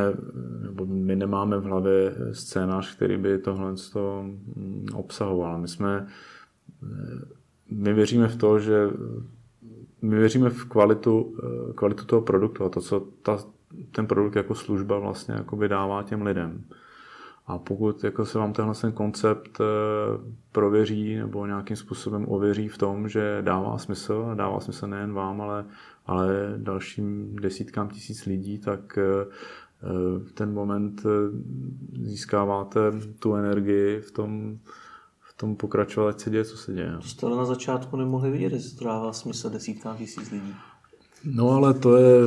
nebo 0.61 0.85
my 0.85 1.15
nemáme 1.15 1.57
v 1.57 1.63
hlavě 1.63 2.15
scénář, 2.31 2.95
který 2.95 3.17
by 3.17 3.39
tohle 3.39 3.71
mm, 4.55 4.87
obsahoval. 4.93 5.61
My 5.61 5.67
jsme, 5.67 6.07
eh, 6.83 7.25
my 7.71 7.93
věříme 7.93 8.27
v 8.27 8.35
to, 8.35 8.59
že 8.59 8.87
my 10.01 10.15
věříme 10.15 10.49
v 10.49 10.65
kvalitu, 10.65 11.35
eh, 11.43 11.73
kvalitu 11.73 12.05
toho 12.05 12.21
produktu 12.21 12.63
a 12.63 12.69
to, 12.69 12.81
co 12.81 12.99
ta, 13.21 13.37
ten 13.91 14.07
produkt 14.07 14.35
jako 14.35 14.55
služba 14.55 14.99
vlastně 14.99 15.33
jako 15.33 15.67
dává 15.67 16.03
těm 16.03 16.21
lidem. 16.21 16.63
A 17.47 17.57
pokud 17.57 18.03
jako 18.03 18.25
se 18.25 18.37
vám 18.37 18.53
tenhle 18.53 18.75
ten 18.75 18.91
koncept 18.91 19.57
prověří 20.51 21.15
nebo 21.15 21.45
nějakým 21.45 21.77
způsobem 21.77 22.25
ověří 22.27 22.67
v 22.67 22.77
tom, 22.77 23.09
že 23.09 23.37
dává 23.41 23.77
smysl, 23.77 24.31
dává 24.35 24.59
smysl 24.59 24.87
nejen 24.87 25.13
vám, 25.13 25.41
ale 25.41 25.65
ale 26.07 26.53
dalším 26.57 27.35
desítkám 27.35 27.89
tisíc 27.89 28.25
lidí, 28.25 28.59
tak 28.59 28.97
eh, 28.97 29.25
v 30.19 30.31
ten 30.31 30.53
moment 30.53 31.01
eh, 31.05 31.09
získáváte 32.01 32.79
tu 33.19 33.35
energii 33.35 34.01
v 34.01 34.11
tom, 34.11 34.59
tom 35.37 35.55
pokračovat, 35.55 36.09
ať 36.09 36.19
se 36.19 36.29
děje, 36.29 36.45
co 36.45 36.57
se 36.57 36.73
děje. 36.73 36.93
To 37.01 37.07
jste 37.07 37.25
ale 37.25 37.37
na 37.37 37.45
začátku 37.45 37.97
nemohli 37.97 38.31
vidět, 38.31 38.53
jestli 38.53 38.77
to 38.77 38.85
dává 38.85 39.13
smysl 39.13 39.49
desítkám 39.49 39.97
tisíc 39.97 40.31
lidí. 40.31 40.55
No 41.23 41.49
ale 41.49 41.73
to 41.73 41.97
je, 41.97 42.19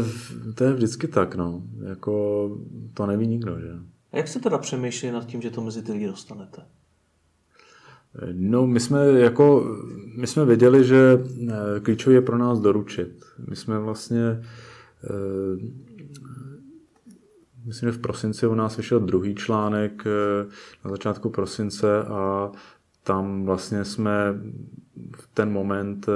to 0.55 0.65
je 0.65 0.73
vždycky 0.73 1.09
tak, 1.09 1.35
no. 1.35 1.63
Jako, 1.89 2.51
to 2.95 3.07
neví 3.07 3.27
nikdo, 3.27 3.61
že? 3.61 3.73
A 4.13 4.17
jak 4.17 4.29
jste 4.29 4.41
teda 4.41 4.59
přemýšleli 4.59 5.13
nad 5.13 5.27
tím, 5.27 5.43
že 5.43 5.51
to 5.51 5.61
mezi 5.61 5.83
ty 5.83 5.93
lidi 5.93 6.07
dostanete? 6.07 6.63
No, 8.33 8.67
my 8.67 8.81
jsme 8.81 9.07
jako, 9.07 9.77
my 10.17 10.27
jsme 10.27 10.45
věděli, 10.45 10.85
že 10.85 11.25
eh, 11.49 11.81
klíčové 11.81 12.15
je 12.15 12.21
pro 12.21 12.39
nás 12.39 12.61
doručit. 12.61 13.25
My 13.49 13.57
jsme 13.57 13.79
vlastně, 13.79 14.43
eh, 15.05 15.69
myslím, 17.65 17.89
že 17.89 17.99
v 17.99 18.01
prosinci 18.01 18.47
u 18.47 18.55
nás 18.55 18.77
vyšel 18.77 19.01
druhý 19.01 19.35
článek 19.35 20.05
eh, 20.07 20.47
na 20.85 20.91
začátku 20.91 21.31
prosince 21.31 22.03
a 22.03 22.51
tam 23.11 23.45
vlastně 23.45 23.85
jsme 23.85 24.13
v 25.17 25.29
ten 25.35 25.53
moment 25.53 26.07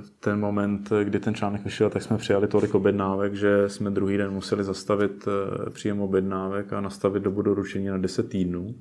v 0.00 0.10
ten 0.20 0.40
moment, 0.40 0.92
kdy 1.04 1.20
ten 1.20 1.34
článek 1.34 1.64
vyšel, 1.64 1.90
tak 1.90 2.02
jsme 2.02 2.16
přijali 2.16 2.48
tolik 2.48 2.74
objednávek, 2.74 3.34
že 3.34 3.68
jsme 3.68 3.90
druhý 3.90 4.16
den 4.16 4.30
museli 4.30 4.64
zastavit 4.64 5.28
příjem 5.70 6.00
objednávek 6.00 6.72
a 6.72 6.80
nastavit 6.80 7.22
dobu 7.22 7.42
doručení 7.42 7.86
na 7.86 7.98
10 7.98 8.28
týdnů. 8.28 8.74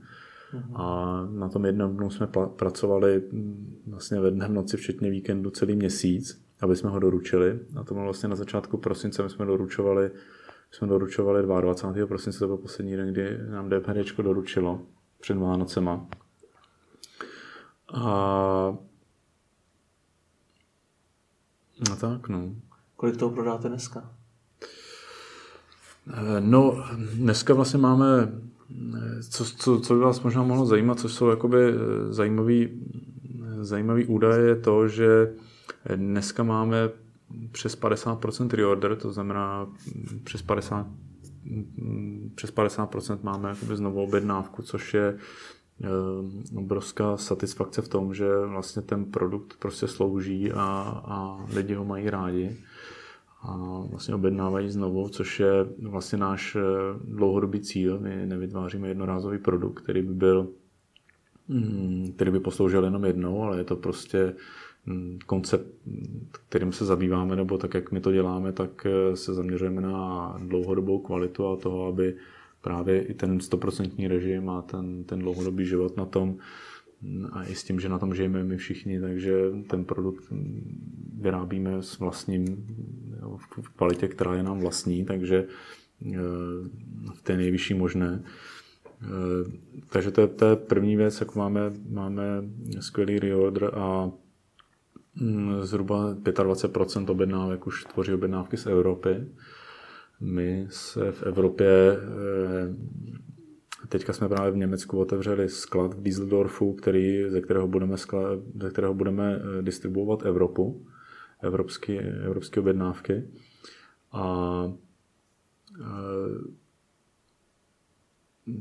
A 0.75 1.19
na 1.31 1.49
tom 1.49 1.65
jednom 1.65 1.97
dnu 1.97 2.09
jsme 2.09 2.27
pracovali 2.55 3.21
mm, 3.31 3.81
vlastně 3.87 4.19
ve 4.19 4.31
dne 4.31 4.47
v 4.47 4.51
noci, 4.51 4.77
včetně 4.77 5.09
víkendu, 5.09 5.49
celý 5.49 5.75
měsíc, 5.75 6.45
aby 6.61 6.75
jsme 6.75 6.89
ho 6.89 6.99
doručili. 6.99 7.59
A 7.75 7.83
to 7.83 7.93
bylo 7.93 8.05
vlastně 8.05 8.29
na 8.29 8.35
začátku 8.35 8.77
prosince, 8.77 9.23
my 9.23 9.29
jsme 9.29 9.45
doručovali, 9.45 10.11
jsme 10.71 10.87
doručovali 10.87 11.43
22. 11.43 12.07
prosince, 12.07 12.39
to 12.39 12.47
byl 12.47 12.57
poslední 12.57 12.95
den, 12.95 13.11
kdy 13.11 13.37
nám 13.49 13.69
DPD 13.69 14.21
doručilo 14.21 14.81
před 15.21 15.37
Vánocema. 15.37 16.07
A 17.95 18.77
No 21.89 21.95
tak, 21.95 22.29
no. 22.29 22.55
Kolik 22.95 23.17
toho 23.17 23.31
prodáte 23.31 23.69
dneska? 23.69 24.11
Eh, 26.13 26.41
no, 26.41 26.83
dneska 27.13 27.53
vlastně 27.53 27.79
máme 27.79 28.31
co, 29.29 29.45
co, 29.45 29.79
co 29.79 29.93
by 29.93 29.99
vás 29.99 30.21
možná 30.21 30.43
mohlo 30.43 30.65
zajímat, 30.65 30.99
co 30.99 31.09
jsou 31.09 31.29
jakoby 31.29 31.69
eh, 31.69 31.73
zajímavý, 32.13 32.69
zajímavý 33.61 34.05
údaje, 34.05 34.47
je 34.47 34.55
to, 34.55 34.87
že 34.87 35.33
dneska 35.95 36.43
máme 36.43 36.89
přes 37.51 37.81
50% 37.81 38.49
reorder, 38.49 38.95
to 38.95 39.11
znamená 39.11 39.67
přes 40.23 40.41
50, 40.41 40.87
přes 42.35 42.53
50% 42.53 43.19
máme 43.23 43.49
jakoby 43.49 43.75
znovu 43.75 44.03
objednávku, 44.03 44.61
což 44.61 44.93
je 44.93 45.07
eh, 45.07 45.19
obrovská 46.57 47.17
satisfakce 47.17 47.81
v 47.81 47.87
tom, 47.87 48.13
že 48.13 48.25
vlastně 48.45 48.81
ten 48.81 49.05
produkt 49.05 49.55
prostě 49.59 49.87
slouží 49.87 50.51
a, 50.51 50.63
a 51.05 51.45
lidi 51.53 51.73
ho 51.73 51.85
mají 51.85 52.09
rádi 52.09 52.57
a 53.47 53.83
vlastně 53.89 54.15
objednávají 54.15 54.69
znovu, 54.69 55.09
což 55.09 55.39
je 55.39 55.65
vlastně 55.81 56.17
náš 56.17 56.55
eh, 56.55 56.61
dlouhodobý 57.03 57.59
cíl. 57.59 57.99
My 57.99 58.25
nevytváříme 58.25 58.87
jednorázový 58.87 59.37
produkt, 59.37 59.81
který 59.81 60.01
by 60.01 60.13
byl 60.13 60.47
mm, 61.47 62.11
který 62.15 62.31
by 62.31 62.39
posloužil 62.39 62.83
jenom 62.83 63.05
jednou, 63.05 63.41
ale 63.43 63.57
je 63.57 63.63
to 63.63 63.75
prostě 63.75 64.35
mm, 64.85 65.19
koncept, 65.25 65.67
kterým 66.49 66.71
se 66.71 66.85
zabýváme, 66.85 67.35
nebo 67.35 67.57
tak, 67.57 67.73
jak 67.73 67.91
my 67.91 68.01
to 68.01 68.11
děláme, 68.11 68.51
tak 68.51 68.85
eh, 68.85 69.15
se 69.15 69.33
zaměřujeme 69.33 69.81
na 69.81 70.37
dlouhodobou 70.39 70.99
kvalitu 70.99 71.47
a 71.47 71.57
toho, 71.57 71.87
aby 71.87 72.15
právě 72.65 73.01
i 73.01 73.13
ten 73.13 73.39
stoprocentní 73.39 74.07
režim 74.07 74.49
a 74.49 74.61
ten, 74.61 75.03
ten 75.03 75.19
dlouhodobý 75.19 75.65
život 75.65 75.97
na 75.97 76.05
tom 76.05 76.37
a 77.31 77.43
i 77.43 77.55
s 77.55 77.63
tím, 77.63 77.79
že 77.79 77.89
na 77.89 77.99
tom 77.99 78.15
žijeme 78.15 78.43
my 78.43 78.57
všichni, 78.57 79.01
takže 79.01 79.33
ten 79.69 79.85
produkt 79.85 80.23
vyrábíme 81.21 81.81
s 81.81 81.99
vlastním 81.99 82.65
v 83.61 83.69
kvalitě, 83.69 84.07
která 84.07 84.35
je 84.35 84.43
nám 84.43 84.59
vlastní, 84.59 85.05
takže 85.05 85.47
v 87.13 87.21
té 87.23 87.37
nejvyšší 87.37 87.73
možné. 87.73 88.23
Takže 89.89 90.11
to 90.11 90.21
je, 90.21 90.27
to 90.27 90.45
je 90.45 90.55
první 90.55 90.97
věc, 90.97 91.19
jak 91.19 91.35
máme, 91.35 91.61
máme 91.89 92.23
skvělý 92.79 93.19
reorder 93.19 93.71
a 93.73 94.11
mm, 95.21 95.61
zhruba 95.61 96.15
25% 96.15 97.11
objednávek 97.11 97.67
už 97.67 97.83
tvoří 97.83 98.13
objednávky 98.13 98.57
z 98.57 98.65
Evropy. 98.65 99.27
My 100.19 100.67
se 100.69 101.11
v 101.11 101.23
Evropě 101.23 101.97
Teďka 103.89 104.13
jsme 104.13 104.29
právě 104.29 104.51
v 104.51 104.57
Německu 104.57 104.99
otevřeli 104.99 105.49
sklad 105.49 105.93
v 105.93 106.01
Düsseldorfu, 106.03 106.73
který, 106.73 107.29
ze, 107.29 107.41
kterého 107.41 107.67
budeme 107.67 107.97
sklad, 107.97 108.39
ze 108.61 108.69
kterého 108.69 108.93
budeme 108.93 109.35
eh, 109.35 109.61
distribuovat 109.61 110.25
Evropu, 110.25 110.85
evropské, 111.41 111.93
evropské 112.25 112.59
objednávky. 112.59 113.23
A 114.11 114.63
eh, 115.81 115.85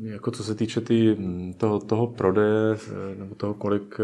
jako 0.01 0.31
co 0.31 0.45
se 0.45 0.55
týče 0.55 0.81
tý, 0.81 1.17
toho, 1.57 1.81
toho 1.81 2.07
prodeje, 2.07 2.77
eh, 3.13 3.15
nebo 3.19 3.35
toho, 3.35 3.55
kolik 3.55 3.99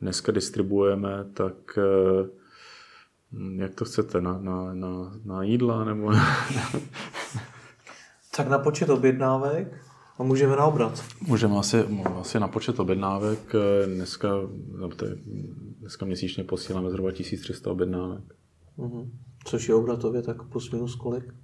dneska 0.00 0.32
distribuujeme, 0.32 1.24
tak 1.34 1.78
jak 3.56 3.74
to 3.74 3.84
chcete, 3.84 4.20
na, 4.20 4.38
na, 4.38 4.74
na, 4.74 5.12
na 5.24 5.42
jídla 5.42 5.84
nebo... 5.84 6.12
tak 8.36 8.48
na 8.48 8.58
počet 8.58 8.90
objednávek 8.90 9.84
a 10.18 10.22
můžeme 10.22 10.56
na 10.56 10.64
obrat. 10.64 11.04
Můžeme 11.20 11.58
asi, 11.58 11.84
asi 12.20 12.40
na 12.40 12.48
počet 12.48 12.80
objednávek. 12.80 13.52
Dneska, 13.94 14.28
dneska 15.80 16.06
měsíčně 16.06 16.44
posíláme 16.44 16.90
zhruba 16.90 17.12
1300 17.12 17.70
objednávek. 17.70 18.24
Mm-hmm. 18.78 19.10
Což 19.44 19.68
je 19.68 19.74
obratově 19.74 20.22
tak 20.22 20.42
plus 20.42 20.70
minus 20.70 20.94
kolik? 20.94 21.34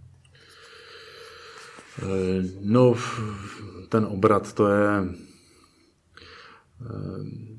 Eh, 2.02 2.42
no, 2.60 2.94
ten 3.88 4.04
obrat 4.04 4.52
to 4.52 4.68
je 4.68 5.04
eh, 6.80 7.58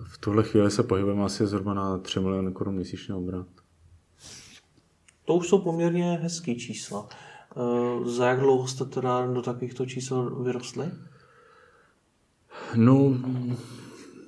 v 0.00 0.18
tuhle 0.18 0.44
chvíli 0.44 0.70
se 0.70 0.82
pohybujeme 0.82 1.24
asi 1.24 1.46
zhruba 1.46 1.74
na 1.74 1.98
3 1.98 2.20
miliony 2.20 2.52
korun 2.52 2.74
měsíčně 2.74 3.14
obrat. 3.14 3.46
To 5.24 5.34
už 5.34 5.48
jsou 5.48 5.58
poměrně 5.58 6.18
hezký 6.22 6.58
čísla. 6.58 7.08
Eh, 7.56 8.10
za 8.10 8.28
jak 8.28 8.40
dlouho 8.40 8.66
jste 8.66 8.84
teda 8.84 9.26
do 9.26 9.42
takovýchto 9.42 9.86
čísel 9.86 10.42
vyrostli? 10.42 10.86
No, 12.76 13.14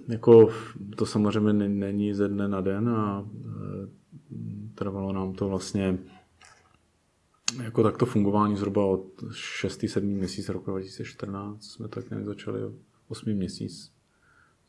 jako 0.08 0.48
to 0.96 1.06
samozřejmě 1.06 1.68
není 1.68 2.14
ze 2.14 2.28
dne 2.28 2.48
na 2.48 2.60
den 2.60 2.88
a 2.88 3.28
eh, 3.46 3.88
trvalo 4.74 5.12
nám 5.12 5.32
to 5.32 5.48
vlastně 5.48 5.98
jako 7.62 7.82
takto 7.82 8.06
fungování 8.06 8.56
zhruba 8.56 8.84
od 8.84 9.06
6. 9.32 9.84
7. 9.88 10.08
měsíc 10.08 10.48
roku 10.48 10.70
2014 10.70 11.64
jsme 11.64 11.88
tak 11.88 12.10
nějak 12.10 12.24
začali 12.24 12.60
8. 13.08 13.34
měsíc 13.34 13.93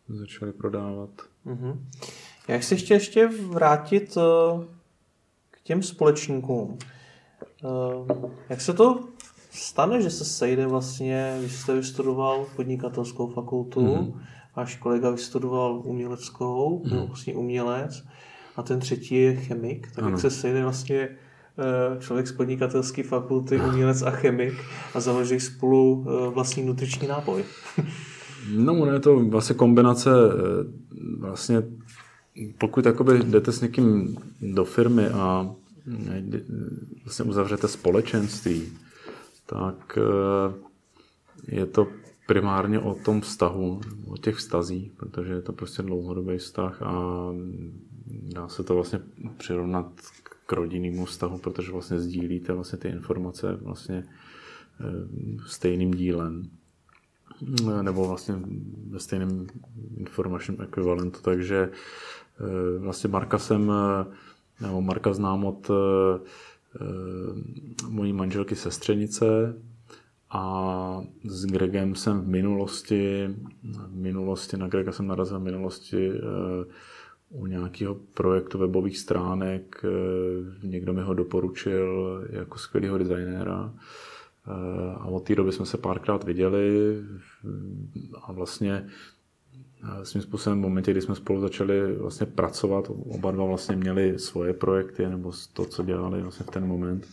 začali 0.09 0.53
prodávat. 0.53 1.09
Mm-hmm. 1.45 1.79
Jak 2.47 2.63
se 2.63 2.75
ještě 2.75 2.93
ještě 2.93 3.27
vrátit 3.27 4.17
eh, 4.17 4.65
k 5.51 5.61
těm 5.61 5.83
společníkům? 5.83 6.77
Ehm, 7.63 8.31
jak 8.49 8.61
se 8.61 8.73
to 8.73 9.03
stane, 9.51 10.01
že 10.01 10.09
se 10.09 10.25
sejde 10.25 10.67
vlastně, 10.67 11.35
když 11.39 11.55
jste 11.55 11.73
vystudoval 11.73 12.45
podnikatelskou 12.55 13.27
fakultu, 13.27 13.81
mm-hmm. 13.81 14.21
váš 14.55 14.75
kolega 14.75 15.09
vystudoval 15.09 15.81
uměleckou, 15.85 16.79
mm-hmm. 16.79 16.89
byl 16.89 17.05
vlastně 17.05 17.33
umělec, 17.33 18.03
a 18.55 18.63
ten 18.63 18.79
třetí 18.79 19.15
je 19.15 19.35
chemik, 19.35 19.87
tak 19.95 20.03
ano. 20.03 20.09
jak 20.09 20.19
se 20.19 20.29
sejde 20.29 20.63
vlastně 20.63 20.99
eh, 20.99 21.99
člověk 21.99 22.27
z 22.27 22.31
podnikatelské 22.31 23.03
fakulty, 23.03 23.59
umělec 23.59 24.01
a 24.01 24.11
chemik 24.11 24.53
a 24.93 24.99
založí 24.99 25.39
spolu 25.39 26.05
eh, 26.07 26.29
vlastní 26.29 26.63
nutriční 26.63 27.07
nápoj. 27.07 27.43
No, 28.49 28.93
je 28.93 28.99
to 28.99 29.19
vlastně 29.19 29.55
kombinace 29.55 30.11
eh, 30.11 30.85
vlastně 31.19 31.63
pokud 32.57 32.85
jakoby 32.85 33.19
jdete 33.23 33.51
s 33.51 33.61
někým 33.61 34.17
do 34.41 34.65
firmy 34.65 35.07
a 35.07 35.55
vlastně 37.03 37.25
uzavřete 37.25 37.67
společenství, 37.67 38.73
tak 39.45 39.97
eh, 39.97 41.55
je 41.55 41.65
to 41.65 41.87
primárně 42.27 42.79
o 42.79 42.93
tom 42.93 43.21
vztahu, 43.21 43.81
o 44.07 44.17
těch 44.17 44.35
vztazích, 44.35 44.91
protože 44.91 45.33
je 45.33 45.41
to 45.41 45.53
prostě 45.53 45.81
dlouhodobý 45.81 46.37
vztah 46.37 46.81
a 46.81 47.31
dá 48.07 48.47
se 48.47 48.63
to 48.63 48.75
vlastně 48.75 48.99
přirovnat 49.37 49.91
k 50.45 50.53
rodinnému 50.53 51.05
vztahu, 51.05 51.37
protože 51.37 51.71
vlastně 51.71 51.99
sdílíte 51.99 52.53
vlastně 52.53 52.79
ty 52.79 52.87
informace 52.87 53.57
vlastně 53.61 54.03
eh, 54.79 55.07
stejným 55.47 55.91
dílem 55.91 56.43
nebo 57.81 58.07
vlastně 58.07 58.35
ve 58.89 58.99
stejném 58.99 59.47
informačním 59.97 60.61
ekvivalentu, 60.61 61.19
takže 61.21 61.69
eh, 61.69 62.79
vlastně 62.79 63.09
Marka 63.09 63.37
jsem 63.37 63.71
nebo 64.61 64.81
Marka 64.81 65.13
znám 65.13 65.45
od 65.45 65.71
mojí 67.89 68.13
manželky 68.13 68.55
sestřenice 68.55 69.55
a 70.29 71.01
s 71.23 71.45
Gregem 71.45 71.95
jsem 71.95 72.21
v 72.21 72.27
minulosti, 72.27 73.29
v 73.87 73.95
minulosti 73.95 74.57
na 74.57 74.67
Grega 74.67 74.91
jsem 74.91 75.07
narazil 75.07 75.39
v 75.39 75.43
minulosti 75.43 76.11
u 77.29 77.45
nějakého 77.45 77.95
projektu 78.13 78.57
webových 78.57 78.97
stránek. 78.97 79.81
Někdo 80.63 80.93
mi 80.93 81.01
ho 81.01 81.13
doporučil 81.13 82.21
jako 82.29 82.57
skvělého 82.57 82.97
designéra. 82.97 83.73
A 84.99 85.05
od 85.05 85.19
té 85.19 85.35
doby 85.35 85.51
jsme 85.51 85.65
se 85.65 85.77
párkrát 85.77 86.23
viděli 86.23 86.97
a 88.21 88.31
vlastně 88.31 88.87
svým 90.03 90.21
způsobem 90.21 90.59
v 90.59 90.61
momentě, 90.61 90.91
kdy 90.91 91.01
jsme 91.01 91.15
spolu 91.15 91.41
začali 91.41 91.95
vlastně 91.95 92.25
pracovat, 92.25 92.91
oba 93.09 93.31
dva 93.31 93.45
vlastně 93.45 93.75
měli 93.75 94.19
svoje 94.19 94.53
projekty 94.53 95.07
nebo 95.07 95.31
to, 95.53 95.65
co 95.65 95.83
dělali 95.83 96.21
vlastně 96.21 96.45
v 96.45 96.51
ten 96.51 96.67
moment. 96.67 97.07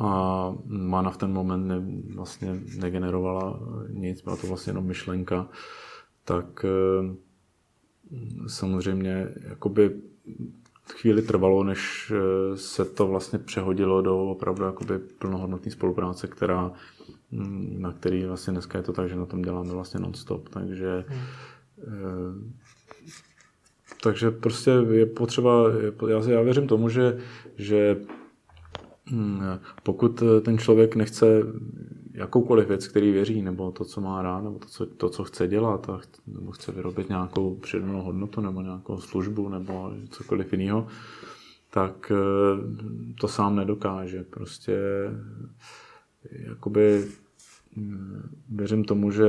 A 0.00 0.54
Mana 0.66 1.10
v 1.10 1.16
ten 1.16 1.32
moment 1.32 1.66
ne, 1.66 1.82
vlastně 2.14 2.60
negenerovala 2.78 3.60
nic, 3.88 4.22
byla 4.22 4.36
to 4.36 4.46
vlastně 4.46 4.70
jenom 4.70 4.84
myšlenka, 4.84 5.48
tak 6.24 6.64
eh, 6.64 7.14
samozřejmě 8.46 9.28
jakoby 9.48 10.00
chvíli 10.92 11.22
trvalo, 11.22 11.64
než 11.64 12.12
eh, 12.14 12.56
se 12.56 12.84
to 12.84 13.06
vlastně 13.06 13.38
přehodilo 13.38 14.02
do 14.02 14.18
opravdu 14.18 14.64
jakoby 14.64 14.98
plnohodnotné 14.98 15.72
spolupráce, 15.72 16.26
která 16.26 16.72
na 17.78 17.92
který 17.92 18.24
vlastně 18.24 18.52
dneska 18.52 18.78
je 18.78 18.84
to 18.84 18.92
tak, 18.92 19.08
že 19.08 19.16
na 19.16 19.26
tom 19.26 19.42
děláme 19.42 19.72
vlastně 19.72 20.00
non-stop, 20.00 20.48
takže 20.48 21.04
hmm. 21.08 21.20
Eh, 21.78 22.62
takže 24.02 24.30
prostě 24.30 24.70
je 24.90 25.06
potřeba, 25.06 25.64
já, 26.08 26.30
já 26.30 26.42
věřím 26.42 26.66
tomu, 26.66 26.88
že, 26.88 27.18
že 27.56 27.96
hm, 29.10 29.42
pokud 29.82 30.22
ten 30.42 30.58
člověk 30.58 30.96
nechce 30.96 31.26
jakoukoliv 32.14 32.68
věc, 32.68 32.88
který 32.88 33.12
věří, 33.12 33.42
nebo 33.42 33.70
to, 33.70 33.84
co 33.84 34.00
má 34.00 34.22
rád, 34.22 34.40
nebo 34.40 34.58
to, 34.58 34.66
co, 34.66 34.86
to, 34.86 35.08
co 35.08 35.24
chce 35.24 35.48
dělat, 35.48 35.88
a 35.90 36.00
nebo 36.26 36.52
chce 36.52 36.72
vyrobit 36.72 37.08
nějakou 37.08 37.54
přidanou 37.54 38.02
hodnotu, 38.02 38.40
nebo 38.40 38.62
nějakou 38.62 39.00
službu, 39.00 39.48
nebo 39.48 39.92
cokoliv 40.10 40.52
jiného, 40.52 40.86
tak 41.70 42.12
eh, 42.14 43.16
to 43.20 43.28
sám 43.28 43.56
nedokáže. 43.56 44.24
Prostě 44.30 44.78
jakoby 46.30 47.04
věřím 48.48 48.84
tomu, 48.84 49.10
že 49.10 49.24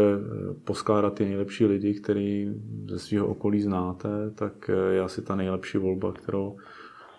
poskládat 0.63 1.13
ty 1.13 1.25
nejlepší 1.25 1.65
lidi, 1.65 1.93
který 1.93 2.53
ze 2.89 2.99
svého 2.99 3.27
okolí 3.27 3.61
znáte, 3.61 4.09
tak 4.35 4.69
je 4.91 5.01
asi 5.01 5.21
ta 5.21 5.35
nejlepší 5.35 5.77
volba, 5.77 6.13
kterou, 6.13 6.57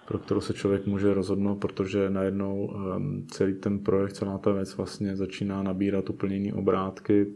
pro 0.07 0.19
kterou 0.19 0.41
se 0.41 0.55
člověk 0.55 0.87
může 0.87 1.15
rozhodnout, 1.15 1.57
protože 1.57 2.11
najednou 2.11 2.77
ehm, 2.77 3.27
celý 3.31 3.55
ten 3.55 3.79
projekt, 3.79 4.13
celá 4.13 4.39
ta 4.39 4.53
věc 4.53 4.77
vlastně 4.77 5.17
začíná 5.17 5.63
nabírat 5.63 6.11
úplně 6.11 6.37
jiné 6.37 6.55
obrátky 6.55 7.27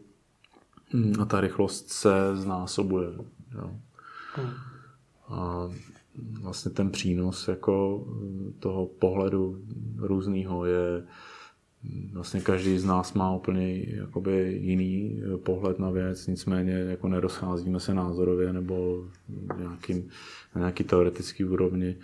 a 1.21 1.25
ta 1.25 1.41
rychlost 1.41 1.89
se 1.89 2.11
znásobuje. 2.35 3.09
Jo. 3.55 3.71
Hmm. 4.35 4.51
A 5.29 5.69
vlastně 6.41 6.71
ten 6.71 6.91
přínos 6.91 7.49
jako 7.49 8.07
toho 8.59 8.87
pohledu 8.87 9.59
různého 9.97 10.65
je 10.65 11.03
vlastně 12.13 12.41
každý 12.41 12.79
z 12.79 12.85
nás 12.85 13.15
má 13.15 13.35
úplně 13.35 13.85
jakoby 13.89 14.59
jiný 14.63 15.23
eh, 15.23 15.37
pohled 15.37 15.79
na 15.79 15.91
věc, 15.91 16.27
nicméně 16.27 16.73
jako 16.73 17.09
nerozcházíme 17.09 17.81
se 17.81 17.95
názorově 17.95 18.53
nebo 18.53 19.05
nějakým, 19.59 20.09
na 20.55 20.59
nějaký 20.59 20.85
teoretický 20.85 21.45
úrovni, 21.45 21.97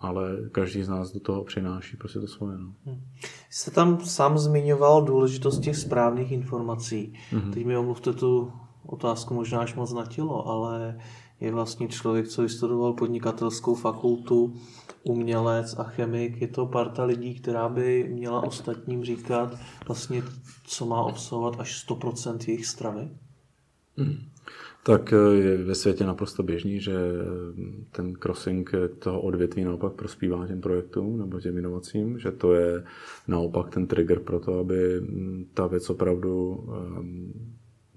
ale 0.00 0.36
každý 0.52 0.82
z 0.82 0.88
nás 0.88 1.12
do 1.12 1.20
toho 1.20 1.44
přináší 1.44 1.96
prostě 1.96 2.20
to 2.20 2.26
svoje. 2.26 2.58
No. 2.58 2.74
Hmm. 2.86 3.00
Jste 3.50 3.70
tam 3.70 4.00
sám 4.00 4.38
zmiňoval 4.38 5.02
důležitost 5.02 5.58
těch 5.58 5.76
správných 5.76 6.32
informací. 6.32 7.12
Mm-hmm. 7.32 7.52
Teď 7.52 7.66
mi 7.66 7.76
omluvte 7.76 8.12
tu 8.12 8.52
otázku 8.86 9.34
možná 9.34 9.60
až 9.60 9.74
moc 9.74 9.92
na 9.92 10.06
tělo, 10.06 10.48
ale 10.48 10.98
je 11.40 11.52
vlastně 11.52 11.88
člověk, 11.88 12.28
co 12.28 12.42
vystudoval 12.42 12.92
podnikatelskou 12.92 13.74
fakultu, 13.74 14.54
umělec 15.02 15.78
a 15.78 15.82
chemik. 15.82 16.40
Je 16.40 16.48
to 16.48 16.66
parta 16.66 17.04
lidí, 17.04 17.34
která 17.34 17.68
by 17.68 18.08
měla 18.12 18.42
ostatním 18.42 19.04
říkat 19.04 19.58
vlastně, 19.86 20.22
co 20.64 20.86
má 20.86 21.02
obsahovat 21.02 21.60
až 21.60 21.86
100% 21.88 22.38
jejich 22.48 22.66
stravy? 22.66 23.08
Hmm. 23.96 24.16
Tak 24.86 25.12
eh, 25.12 25.34
je 25.34 25.56
ve 25.56 25.74
světě 25.74 26.04
naprosto 26.04 26.42
běžný, 26.42 26.80
že 26.80 26.92
eh, 26.92 27.84
ten 27.92 28.14
crossing 28.14 28.72
toho 28.98 29.20
odvětví 29.20 29.64
naopak 29.64 29.92
prospívá 29.92 30.46
těm 30.46 30.60
projektům 30.60 31.18
nebo 31.18 31.40
těm 31.40 31.58
inovacím, 31.58 32.18
že 32.18 32.30
to 32.30 32.54
je 32.54 32.84
naopak 33.28 33.70
ten 33.70 33.86
trigger 33.86 34.20
pro 34.20 34.40
to, 34.40 34.58
aby 34.58 35.00
mm, 35.00 35.46
ta 35.54 35.66
věc 35.66 35.90
opravdu 35.90 36.64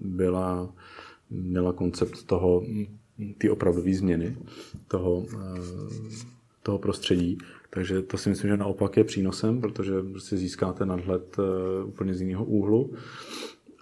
byla, 0.00 0.74
měla 1.30 1.72
koncept 1.72 2.22
toho, 2.26 2.60
mm, 2.60 3.34
ty 3.38 3.50
opravdové 3.50 3.94
změny 3.94 4.36
toho, 4.88 5.26
eh, 5.32 5.60
toho 6.62 6.78
prostředí. 6.78 7.38
Takže 7.70 8.02
to 8.02 8.18
si 8.18 8.28
myslím, 8.28 8.50
že 8.50 8.56
naopak 8.56 8.96
je 8.96 9.04
přínosem, 9.04 9.60
protože 9.60 10.02
prostě 10.02 10.36
získáte 10.36 10.86
nadhled 10.86 11.36
úplně 11.84 12.14
z 12.14 12.20
jiného 12.20 12.44
úhlu. 12.44 12.90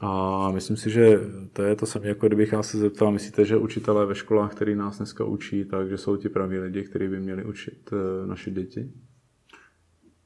A 0.01 0.51
myslím 0.51 0.77
si, 0.77 0.91
že 0.91 1.21
to 1.53 1.63
je 1.63 1.77
to 1.77 1.87
samé, 1.87 2.09
jako 2.09 2.27
kdybych 2.27 2.53
já 2.53 2.63
se 2.63 2.79
zeptal, 2.79 3.13
myslíte, 3.13 3.45
že 3.45 3.57
učitelé 3.57 4.07
ve 4.07 4.15
školách, 4.15 4.55
který 4.55 4.75
nás 4.75 4.97
dneska 4.97 5.25
učí, 5.25 5.65
takže 5.65 5.99
jsou 5.99 6.17
ti 6.17 6.29
praví 6.29 6.59
lidi, 6.59 6.83
kteří 6.83 7.09
by 7.09 7.21
měli 7.21 7.45
učit 7.45 7.91
eh, 7.93 8.27
naše 8.27 8.51
děti? 8.51 8.91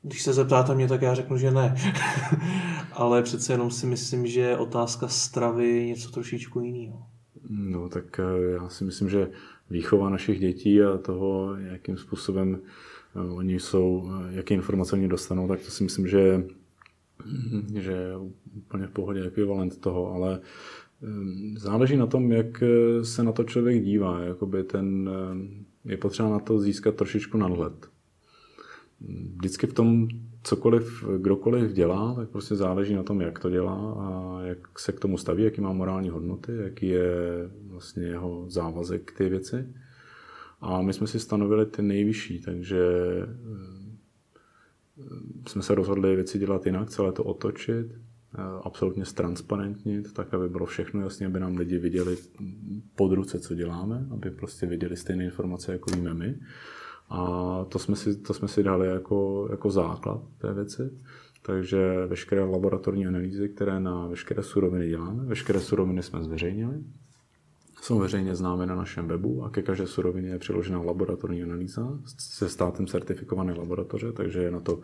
Když 0.02 0.22
se 0.22 0.32
zeptáte 0.32 0.74
mě, 0.74 0.88
tak 0.88 1.02
já 1.02 1.14
řeknu, 1.14 1.36
že 1.38 1.50
ne. 1.50 1.74
Ale 2.92 3.22
přece 3.22 3.52
jenom 3.52 3.70
si 3.70 3.86
myslím, 3.86 4.26
že 4.26 4.56
otázka 4.56 5.08
stravy 5.08 5.68
je 5.68 5.86
něco 5.86 6.10
trošičku 6.10 6.60
jiného. 6.60 7.02
No 7.48 7.88
tak 7.88 8.20
eh, 8.20 8.52
já 8.52 8.68
si 8.68 8.84
myslím, 8.84 9.08
že 9.08 9.30
výchova 9.70 10.10
našich 10.10 10.40
dětí 10.40 10.82
a 10.82 10.98
toho, 10.98 11.56
jakým 11.56 11.96
způsobem 11.96 12.58
eh, 13.16 13.18
oni 13.18 13.60
jsou, 13.60 14.10
jaké 14.30 14.54
informace 14.54 14.96
oni 14.96 15.08
dostanou, 15.08 15.48
tak 15.48 15.60
to 15.60 15.70
si 15.70 15.84
myslím, 15.84 16.08
že 16.08 16.44
že 17.74 17.92
je 17.92 18.16
úplně 18.56 18.86
v 18.86 18.90
pohodě 18.90 19.24
ekvivalent 19.24 19.80
toho, 19.80 20.14
ale 20.14 20.40
ehm, 21.02 21.54
záleží 21.58 21.96
na 21.96 22.06
tom, 22.06 22.32
jak 22.32 22.62
eh, 22.62 23.04
se 23.04 23.22
na 23.22 23.32
to 23.32 23.44
člověk 23.44 23.84
dívá. 23.84 24.20
Jakoby 24.20 24.64
ten, 24.64 25.10
eh, 25.12 25.90
je 25.90 25.96
potřeba 25.96 26.28
na 26.28 26.38
to 26.38 26.58
získat 26.58 26.94
trošičku 26.94 27.38
nadhled. 27.38 27.86
Vždycky 29.36 29.66
v 29.66 29.72
tom 29.74 30.08
cokoliv, 30.42 31.04
kdokoliv 31.18 31.72
dělá, 31.72 32.14
tak 32.14 32.28
prostě 32.28 32.56
záleží 32.56 32.94
na 32.94 33.02
tom, 33.02 33.20
jak 33.20 33.38
to 33.38 33.50
dělá 33.50 33.92
a 33.98 34.40
jak 34.42 34.78
se 34.78 34.92
k 34.92 35.00
tomu 35.00 35.18
staví, 35.18 35.44
jaký 35.44 35.60
má 35.60 35.72
morální 35.72 36.08
hodnoty, 36.08 36.52
jaký 36.56 36.88
je 36.88 37.50
vlastně 37.66 38.02
jeho 38.02 38.44
závazek 38.48 39.02
k 39.04 39.18
ty 39.18 39.28
věci. 39.28 39.66
A 40.60 40.82
my 40.82 40.92
jsme 40.92 41.06
si 41.06 41.20
stanovili 41.20 41.66
ty 41.66 41.82
nejvyšší, 41.82 42.40
takže 42.40 42.78
jsme 45.48 45.62
se 45.62 45.74
rozhodli 45.74 46.16
věci 46.16 46.38
dělat 46.38 46.66
jinak, 46.66 46.90
celé 46.90 47.12
to 47.12 47.24
otočit, 47.24 47.86
eh, 47.92 48.38
absolutně 48.62 49.04
ztransparentnit, 49.04 50.12
tak 50.12 50.34
aby 50.34 50.48
bylo 50.48 50.66
všechno 50.66 51.00
jasně, 51.00 51.26
aby 51.26 51.40
nám 51.40 51.56
lidi 51.56 51.78
viděli 51.78 52.16
pod 52.96 53.12
ruce, 53.12 53.40
co 53.40 53.54
děláme, 53.54 54.06
aby 54.10 54.30
prostě 54.30 54.66
viděli 54.66 54.96
stejné 54.96 55.24
informace, 55.24 55.72
jako 55.72 55.90
víme 55.90 56.14
my. 56.14 56.38
A 57.08 57.64
to 57.68 57.78
jsme 57.78 57.96
si, 57.96 58.16
to 58.16 58.34
jsme 58.34 58.48
si 58.48 58.62
dali 58.62 58.88
jako, 58.88 59.48
jako 59.50 59.70
základ 59.70 60.22
té 60.38 60.54
věci. 60.54 60.90
Takže 61.42 62.06
veškeré 62.06 62.44
laboratorní 62.44 63.06
analýzy, 63.06 63.48
které 63.48 63.80
na 63.80 64.06
veškeré 64.06 64.42
suroviny 64.42 64.88
děláme, 64.88 65.24
veškeré 65.24 65.60
suroviny 65.60 66.02
jsme 66.02 66.22
zveřejnili, 66.22 66.74
jsou 67.80 67.98
veřejně 67.98 68.34
známy 68.34 68.66
na 68.66 68.74
našem 68.74 69.08
webu 69.08 69.44
a 69.44 69.50
ke 69.50 69.62
každé 69.62 69.86
surovině 69.86 70.28
je 70.28 70.38
přiložena 70.38 70.82
laboratorní 70.82 71.42
analýza 71.42 71.98
se 72.18 72.48
státem 72.48 72.86
certifikované 72.86 73.52
laboratoře, 73.52 74.12
takže 74.12 74.42
je 74.42 74.50
na 74.50 74.60
to, 74.60 74.80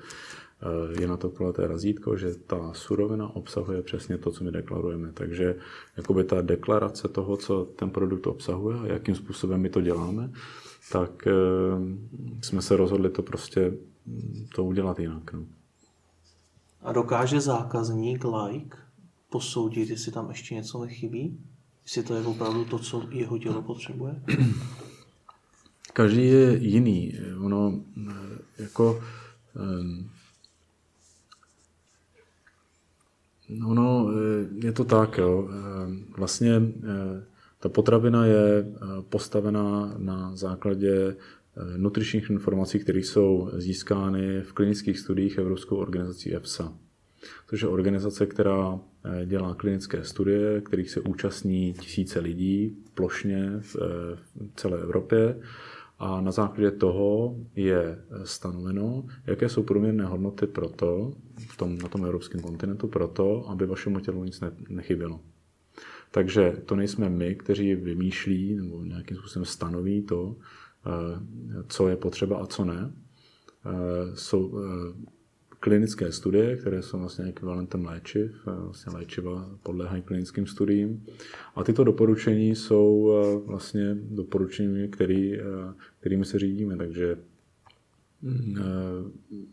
eh, 0.63 1.01
je 1.01 1.09
na 1.09 1.17
to 1.17 1.31
kuleté 1.31 1.67
razítko, 1.67 2.17
že 2.17 2.35
ta 2.35 2.73
surovina 2.73 3.37
obsahuje 3.37 3.83
přesně 3.83 4.19
to, 4.19 4.31
co 4.31 4.45
my 4.45 4.51
deklarujeme. 4.51 5.13
Takže 5.13 5.55
jakoby 5.97 6.25
ta 6.25 6.43
deklarace 6.43 7.09
toho, 7.09 7.37
co 7.37 7.65
ten 7.65 7.91
produkt 7.91 8.27
obsahuje 8.27 8.79
a 8.79 8.87
jakým 8.87 9.15
způsobem 9.15 9.61
my 9.61 9.69
to 9.69 9.81
děláme, 9.81 10.31
tak 10.93 11.27
eh, 11.27 11.33
jsme 12.43 12.63
se 12.63 12.77
rozhodli 12.77 13.11
to 13.11 13.23
prostě 13.23 13.73
mm, 14.07 14.47
to 14.55 14.65
udělat 14.65 14.99
jinak. 14.99 15.33
No. 15.33 15.47
A 16.83 16.93
dokáže 16.93 17.41
zákazník 17.41 18.25
like 18.25 18.77
posoudit, 19.31 19.91
jestli 19.91 20.13
tam 20.13 20.29
ještě 20.29 20.55
něco 20.55 20.85
nechybí? 20.85 21.39
Jestli 21.87 22.03
to 22.03 22.15
je 22.15 22.23
opravdu 22.23 22.65
to, 22.65 22.79
co 22.79 23.09
jeho 23.11 23.39
tělo 23.39 23.63
potřebuje? 23.63 24.23
Každý 25.93 26.27
je 26.27 26.59
jiný. 26.59 27.15
Ono 27.41 27.81
eh, 28.11 28.13
jako 28.59 29.03
ehm, 29.57 30.11
Ono 33.67 34.11
eh, 34.11 34.67
je 34.67 34.73
to 34.73 34.85
tak, 34.85 35.19
jo. 35.19 35.49
Ehm, 35.51 36.05
vlastně 36.17 36.53
eh, 36.55 37.25
ta 37.61 37.69
potravina 37.69 38.27
je 38.27 38.73
postavená 39.09 39.95
na 39.99 40.37
základě 40.37 41.17
nutričních 41.77 42.31
informací, 42.31 42.79
které 42.79 42.99
jsou 42.99 43.51
získány 43.53 44.41
v 44.43 44.53
klinických 44.53 44.99
studiích 44.99 45.39
Evropskou 45.39 45.77
organizací 45.77 46.35
EFSA 46.35 46.73
což 47.47 47.63
je 47.63 47.69
organizace, 47.69 48.27
která 48.27 48.81
eh, 49.05 49.27
dělá 49.27 49.55
klinické 49.55 50.05
studie, 50.05 50.61
kterých 50.61 50.91
se 50.91 51.01
účastní 51.01 51.73
tisíce 51.73 52.21
lidí 52.21 52.77
plošně 52.95 53.53
v 53.61 53.77
eh, 53.77 54.19
celé 54.57 54.81
Evropě. 54.81 55.41
A 55.99 56.21
na 56.21 56.33
základě 56.33 56.71
toho 56.71 57.37
je 57.57 57.83
eh, 57.83 58.27
stanoveno, 58.27 59.05
jaké 59.27 59.49
jsou 59.49 59.63
průměrné 59.63 60.05
hodnoty 60.05 60.47
pro 60.47 60.69
to, 60.69 61.13
v 61.49 61.57
tom, 61.57 61.79
na 61.79 61.89
tom 61.89 62.05
evropském 62.05 62.41
kontinentu, 62.41 62.89
pro 62.89 63.09
to, 63.09 63.49
aby 63.49 63.67
vašemu 63.67 64.01
tělu 64.01 64.25
nic 64.25 64.41
nechybělo. 64.69 65.21
Takže 66.11 66.53
to 66.67 66.77
nejsme 66.77 67.09
my, 67.09 67.35
kteří 67.35 67.75
vymýšlí 67.75 68.55
nebo 68.55 68.85
nějakým 68.85 69.17
způsobem 69.17 69.45
stanoví 69.45 70.03
to, 70.03 70.37
co 71.69 71.89
je 71.89 71.97
potřeba 71.97 72.37
a 72.39 72.47
co 72.47 72.65
ne. 72.65 72.93
Jsou 74.15 74.59
klinické 75.67 76.13
studie, 76.13 76.57
které 76.57 76.83
jsou 76.83 76.99
vlastně 76.99 77.25
ekvivalentem 77.25 77.85
léčiv, 77.85 78.31
eh, 78.49 78.51
vlastně 78.61 78.93
léčiva 78.93 79.51
podléhají 79.63 80.03
klinickým 80.03 80.47
studiím. 80.47 81.07
A 81.55 81.65
tyto 81.65 81.85
doporučení 81.85 82.55
jsou 82.55 83.13
eh, 83.13 83.47
vlastně 83.47 83.95
doporučení, 83.95 84.89
který, 84.89 85.41
eh, 85.41 85.45
kterými 86.01 86.25
se 86.25 86.39
řídíme, 86.39 86.77
takže 86.77 87.19
mm, 88.23 88.57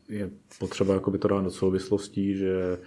je 0.10 0.30
potřeba 0.60 0.94
jakoby 0.94 1.18
to 1.18 1.28
dát 1.28 1.44
do 1.44 1.52
souvislostí, 1.52 2.36
že 2.38 2.78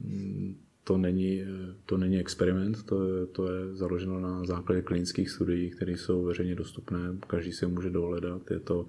mm, 0.00 0.56
to 0.84 0.98
není, 0.98 1.42
to 1.86 1.96
není 1.96 2.18
experiment, 2.18 2.82
to 2.82 3.08
je, 3.08 3.26
to 3.26 3.52
je 3.52 3.76
založeno 3.76 4.20
na 4.20 4.44
základě 4.44 4.82
klinických 4.82 5.30
studií, 5.30 5.70
které 5.70 5.92
jsou 5.92 6.24
veřejně 6.24 6.54
dostupné, 6.54 6.98
každý 7.26 7.52
si 7.52 7.64
je 7.64 7.68
může 7.68 7.90
dohledat, 7.90 8.50
je 8.50 8.60
to 8.60 8.86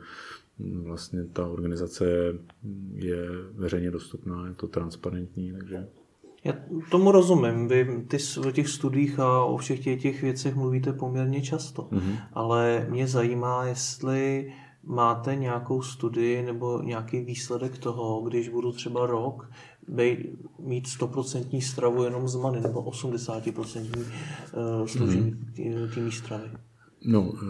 vlastně 0.59 1.25
ta 1.25 1.47
organizace 1.47 2.05
je 2.93 3.17
veřejně 3.53 3.91
dostupná, 3.91 4.47
je 4.47 4.53
to 4.53 4.67
transparentní, 4.67 5.53
takže... 5.53 5.87
Já 6.43 6.53
tomu 6.91 7.11
rozumím. 7.11 7.67
Vy 7.67 8.05
ty, 8.07 8.17
o 8.47 8.51
těch 8.51 8.67
studiích 8.67 9.19
a 9.19 9.43
o 9.43 9.57
všech 9.57 9.83
těch, 9.83 10.01
těch 10.01 10.21
věcech 10.21 10.55
mluvíte 10.55 10.93
poměrně 10.93 11.41
často. 11.41 11.81
Mm-hmm. 11.81 12.17
Ale 12.33 12.87
mě 12.89 13.07
zajímá, 13.07 13.65
jestli 13.65 14.53
máte 14.83 15.35
nějakou 15.35 15.81
studii 15.81 16.41
nebo 16.41 16.81
nějaký 16.81 17.19
výsledek 17.19 17.77
toho, 17.77 18.21
když 18.21 18.49
budu 18.49 18.71
třeba 18.71 19.05
rok 19.05 19.49
bej, 19.87 20.37
mít 20.59 20.87
100% 20.87 21.61
stravu 21.61 22.03
jenom 22.03 22.27
z 22.27 22.35
many 22.35 22.61
nebo 22.61 22.83
80% 22.83 24.05
eh, 24.05 24.87
složení 24.87 25.31
mm-hmm. 25.31 25.93
té 25.93 26.11
stravy. 26.11 26.49
No, 27.05 27.33
eh, 27.41 27.47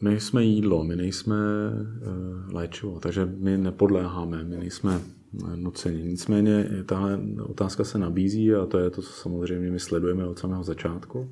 my 0.00 0.20
jsme 0.20 0.44
jídlo, 0.44 0.84
my 0.84 0.96
nejsme 0.96 1.36
eh, 1.36 2.52
léčivo, 2.52 3.00
takže 3.00 3.26
my 3.26 3.58
nepodléháme, 3.58 4.44
my 4.44 4.56
nejsme 4.56 5.00
eh, 5.00 5.56
nuceni. 5.56 6.02
Nicméně 6.02 6.70
tahle 6.86 7.20
otázka 7.42 7.84
se 7.84 7.98
nabízí 7.98 8.54
a 8.54 8.66
to 8.66 8.78
je 8.78 8.90
to, 8.90 9.02
co 9.02 9.12
samozřejmě 9.12 9.70
my 9.70 9.80
sledujeme 9.80 10.26
od 10.26 10.38
samého 10.38 10.62
začátku. 10.62 11.30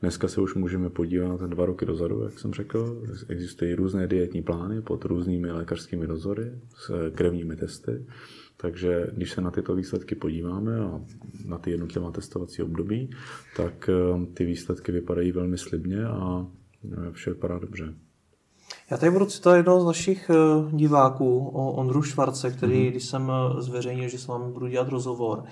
Dneska 0.00 0.28
se 0.28 0.40
už 0.40 0.54
můžeme 0.54 0.90
podívat 0.90 1.40
dva 1.40 1.66
roky 1.66 1.86
dozadu, 1.86 2.22
jak 2.22 2.38
jsem 2.38 2.52
řekl. 2.52 3.02
Existují 3.28 3.74
různé 3.74 4.06
dietní 4.06 4.42
plány 4.42 4.82
pod 4.82 5.04
různými 5.04 5.50
lékařskými 5.50 6.06
dozory 6.06 6.52
s 6.76 7.10
krevními 7.10 7.56
testy. 7.56 8.06
Takže 8.56 9.06
když 9.12 9.30
se 9.30 9.40
na 9.40 9.50
tyto 9.50 9.74
výsledky 9.74 10.14
podíváme 10.14 10.80
a 10.80 11.00
na 11.44 11.58
ty 11.58 11.70
jednotlivá 11.70 12.10
testovací 12.10 12.62
období, 12.62 13.10
tak 13.56 13.90
ty 14.34 14.44
výsledky 14.44 14.92
vypadají 14.92 15.32
velmi 15.32 15.58
slibně 15.58 16.06
a 16.06 16.46
vše 17.12 17.30
vypadá 17.30 17.58
dobře. 17.58 17.94
Já 18.90 18.96
tady 18.96 19.12
budu 19.12 19.26
citovat 19.26 19.56
jednoho 19.56 19.80
z 19.80 19.84
našich 19.84 20.30
eh, 20.30 20.76
diváků, 20.76 21.48
o 21.48 21.72
Ondru 21.72 22.02
Švarce, 22.02 22.50
který, 22.50 22.86
mm-hmm. 22.86 22.90
když 22.90 23.04
jsem 23.04 23.32
eh, 23.32 23.62
zveřejnil, 23.62 24.08
že 24.08 24.18
s 24.18 24.26
vámi 24.26 24.52
budu 24.52 24.66
dělat 24.66 24.88
rozhovor, 24.88 25.44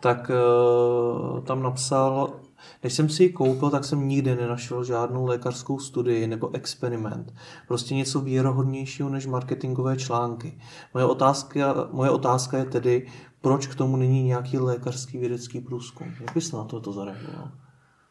tak 0.00 0.30
uh, 0.30 1.40
tam 1.40 1.62
napsal, 1.62 2.40
Než 2.82 2.92
jsem 2.92 3.08
si 3.08 3.22
ji 3.22 3.32
koupil, 3.32 3.70
tak 3.70 3.84
jsem 3.84 4.08
nikdy 4.08 4.36
nenašel 4.36 4.84
žádnou 4.84 5.26
lékařskou 5.26 5.78
studii 5.78 6.26
nebo 6.26 6.54
experiment. 6.54 7.34
Prostě 7.68 7.94
něco 7.94 8.20
věrohodnějšího 8.20 9.08
než 9.08 9.26
marketingové 9.26 9.96
články. 9.96 10.58
Moje 10.94 11.06
otázka, 11.06 11.88
moje 11.92 12.10
otázka 12.10 12.58
je 12.58 12.64
tedy, 12.64 13.06
proč 13.40 13.66
k 13.66 13.74
tomu 13.74 13.96
není 13.96 14.22
nějaký 14.22 14.58
lékařský 14.58 15.18
vědecký 15.18 15.60
průzkum? 15.60 16.08
Jak 16.20 16.34
bys 16.34 16.52
na 16.52 16.64
to, 16.64 16.80
to 16.80 16.92
zareagoval? 16.92 17.50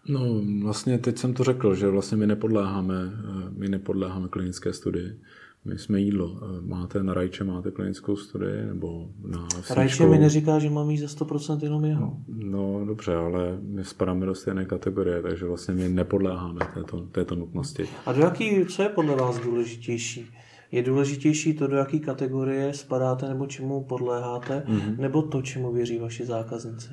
No, 0.08 0.42
vlastně 0.62 0.98
teď 0.98 1.18
jsem 1.18 1.34
to 1.34 1.44
řekl, 1.44 1.76
že 1.76 1.88
vlastně 1.88 2.18
my 2.18 2.28
nepodléháme, 2.28 2.96
eh, 2.96 3.50
my 3.58 3.70
nepodléháme 3.70 4.28
klinické 4.28 4.74
studii. 4.74 5.20
My 5.66 5.78
jsme 5.78 6.00
jídlo. 6.00 6.40
Eh, 6.42 6.62
máte 6.62 7.04
na 7.04 7.14
rajče, 7.14 7.44
máte 7.44 7.72
klinickou 7.72 8.16
studii, 8.16 8.66
nebo 8.66 9.10
na 9.28 9.48
vsíčkou. 9.48 9.74
Rajče 9.74 10.08
mi 10.08 10.18
neříká, 10.18 10.60
že 10.60 10.70
mám 10.70 10.90
jíst 10.90 11.02
za 11.02 11.08
100% 11.08 11.64
jenom 11.64 11.86
jeho. 11.86 12.18
No, 12.28 12.80
no 12.80 12.86
dobře, 12.86 13.16
ale 13.16 13.58
my 13.62 13.84
spadáme 13.84 14.26
do 14.26 14.36
stejné 14.36 14.66
kategorie, 14.66 15.22
takže 15.22 15.46
vlastně 15.46 15.74
my 15.74 15.90
nepodléháme 15.90 16.60
této, 16.74 17.02
této 17.02 17.36
nutnosti. 17.36 17.84
A 18.06 18.14
do 18.14 18.22
jaký, 18.22 18.66
co 18.66 18.84
je 18.84 18.90
podle 18.90 19.16
vás 19.16 19.40
důležitější? 19.40 20.26
Je 20.72 20.84
důležitější 20.84 21.54
to, 21.54 21.68
do 21.68 21.76
jaké 21.76 22.00
kategorie 22.00 22.74
spadáte 22.74 23.30
nebo 23.30 23.46
čemu 23.46 23.84
podléháte, 23.84 24.64
mm-hmm. 24.68 24.98
nebo 25.00 25.22
to, 25.22 25.42
čemu 25.42 25.74
věří 25.74 26.00
vaši 26.00 26.26
zákazníci? 26.26 26.90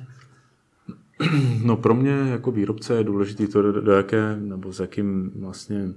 No 1.65 1.77
pro 1.77 1.95
mě 1.95 2.11
jako 2.11 2.51
výrobce 2.51 2.95
je 2.95 3.03
důležité 3.03 3.47
to, 3.47 3.71
do, 3.71 3.91
jaké, 3.91 4.37
nebo 4.39 4.73
s 4.73 4.79
jakým 4.79 5.31
vlastně, 5.35 5.93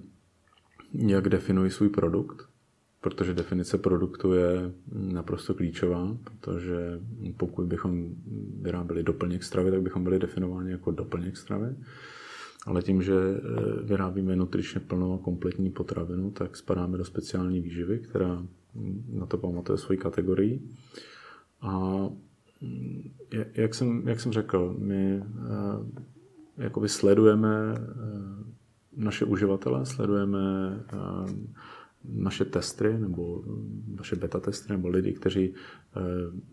jak 0.95 1.29
definují 1.29 1.70
svůj 1.70 1.89
produkt, 1.89 2.49
protože 3.01 3.35
definice 3.35 3.79
produktu 3.79 4.33
je 4.33 4.72
naprosto 4.93 5.55
klíčová, 5.55 6.16
protože 6.24 7.01
pokud 7.37 7.66
bychom 7.66 8.14
vyráběli 8.62 9.03
doplněk 9.03 9.45
stravy, 9.45 9.70
tak 9.70 9.83
bychom 9.83 10.05
byli 10.05 10.18
definováni 10.18 10.70
jako 10.70 10.91
doplněk 10.91 11.37
stravy. 11.37 11.77
Ale 12.66 12.83
tím, 12.83 13.03
že 13.03 13.14
eh, 13.14 13.41
vyrábíme 13.83 14.37
nutričně 14.37 14.81
plnou 14.81 15.18
kompletní 15.18 15.70
potravinu, 15.70 16.31
tak 16.31 16.57
spadáme 16.57 16.99
do 16.99 17.05
speciální 17.05 17.61
výživy, 17.61 17.99
která 17.99 18.43
na 19.12 19.27
to 19.27 19.39
pamatuje 19.39 19.79
svoji 19.79 19.99
kategorii. 19.99 20.62
A 21.61 21.93
jak 23.55 23.75
jsem, 23.75 24.09
jak 24.09 24.21
jsem 24.21 24.33
řekl, 24.33 24.77
my 24.79 25.19
uh, 25.19 25.87
jakoby 26.59 26.89
sledujeme 26.89 27.73
uh, 27.73 27.77
naše 28.97 29.25
uživatele, 29.25 29.87
sledujeme 29.87 30.39
uh, 30.95 31.31
naše 32.05 32.45
testry 32.45 32.99
nebo 32.99 33.45
naše 33.97 34.17
beta 34.17 34.41
testry 34.41 34.73
nebo 34.77 34.89
lidi, 34.89 35.13
kteří 35.13 35.55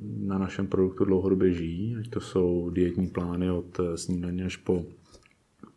na 0.02 0.38
našem 0.38 0.68
produktu 0.68 1.06
dlouhodobě 1.06 1.54
žijí, 1.54 1.96
ať 2.00 2.10
to 2.10 2.20
jsou 2.20 2.70
dietní 2.70 3.08
plány 3.08 3.52
od 3.52 3.80
snídaně 3.96 4.46
až 4.46 4.58
po 4.58 4.86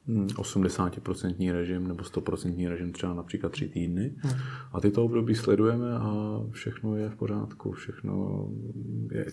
80% 0.09 1.53
režim 1.53 1.89
nebo 1.89 2.05
100% 2.05 2.69
režim 2.69 2.93
třeba 2.93 3.15
například 3.15 3.53
tři 3.53 3.69
týdny. 3.69 4.15
Hmm. 4.17 4.35
A 4.73 4.81
tyto 4.81 5.05
období 5.05 5.35
sledujeme 5.35 5.99
a 5.99 6.41
všechno 6.51 6.97
je 6.97 7.11
v 7.11 7.17
pořádku. 7.17 7.73
Všechno 7.73 8.47
je, 9.11 9.27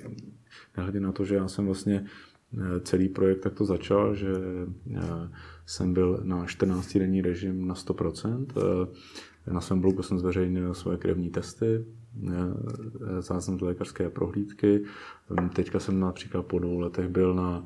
nehledě 0.77 0.99
na 0.99 1.11
to, 1.11 1.25
že 1.25 1.35
já 1.35 1.47
jsem 1.47 1.65
vlastně 1.65 2.05
eh, 2.53 2.79
celý 2.79 3.09
projekt 3.09 3.39
takto 3.39 3.65
začal, 3.65 4.15
že 4.15 4.33
eh, 4.95 5.01
jsem 5.65 5.93
byl 5.93 6.19
na 6.23 6.45
14 6.45 6.97
denní 6.97 7.21
režim 7.21 7.67
na 7.67 7.73
100%. 7.73 8.45
Eh, 9.47 9.53
na 9.53 9.61
svém 9.61 9.81
blogu 9.81 10.03
jsem 10.03 10.19
zveřejnil 10.19 10.73
svoje 10.73 10.97
krevní 10.97 11.29
testy, 11.29 11.85
záznam 13.19 13.59
z 13.59 13.61
lékařské 13.61 14.09
prohlídky. 14.09 14.83
Teďka 15.55 15.79
jsem 15.79 15.99
například 15.99 16.45
po 16.45 16.59
dvou 16.59 16.79
letech 16.79 17.07
byl 17.07 17.33
na 17.33 17.65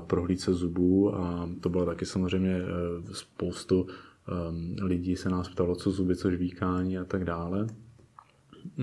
prohlídce 0.00 0.54
zubů 0.54 1.16
a 1.16 1.50
to 1.60 1.68
bylo 1.68 1.86
taky 1.86 2.06
samozřejmě 2.06 2.56
eh, 2.56 3.14
spoustu 3.14 3.86
ehm, 4.28 4.76
lidí 4.82 5.16
se 5.16 5.30
nás 5.30 5.48
ptalo, 5.48 5.76
co 5.76 5.90
zuby, 5.90 6.16
co 6.16 6.30
žvíkání 6.30 6.98
a 6.98 7.04
tak 7.04 7.24
dále. 7.24 7.66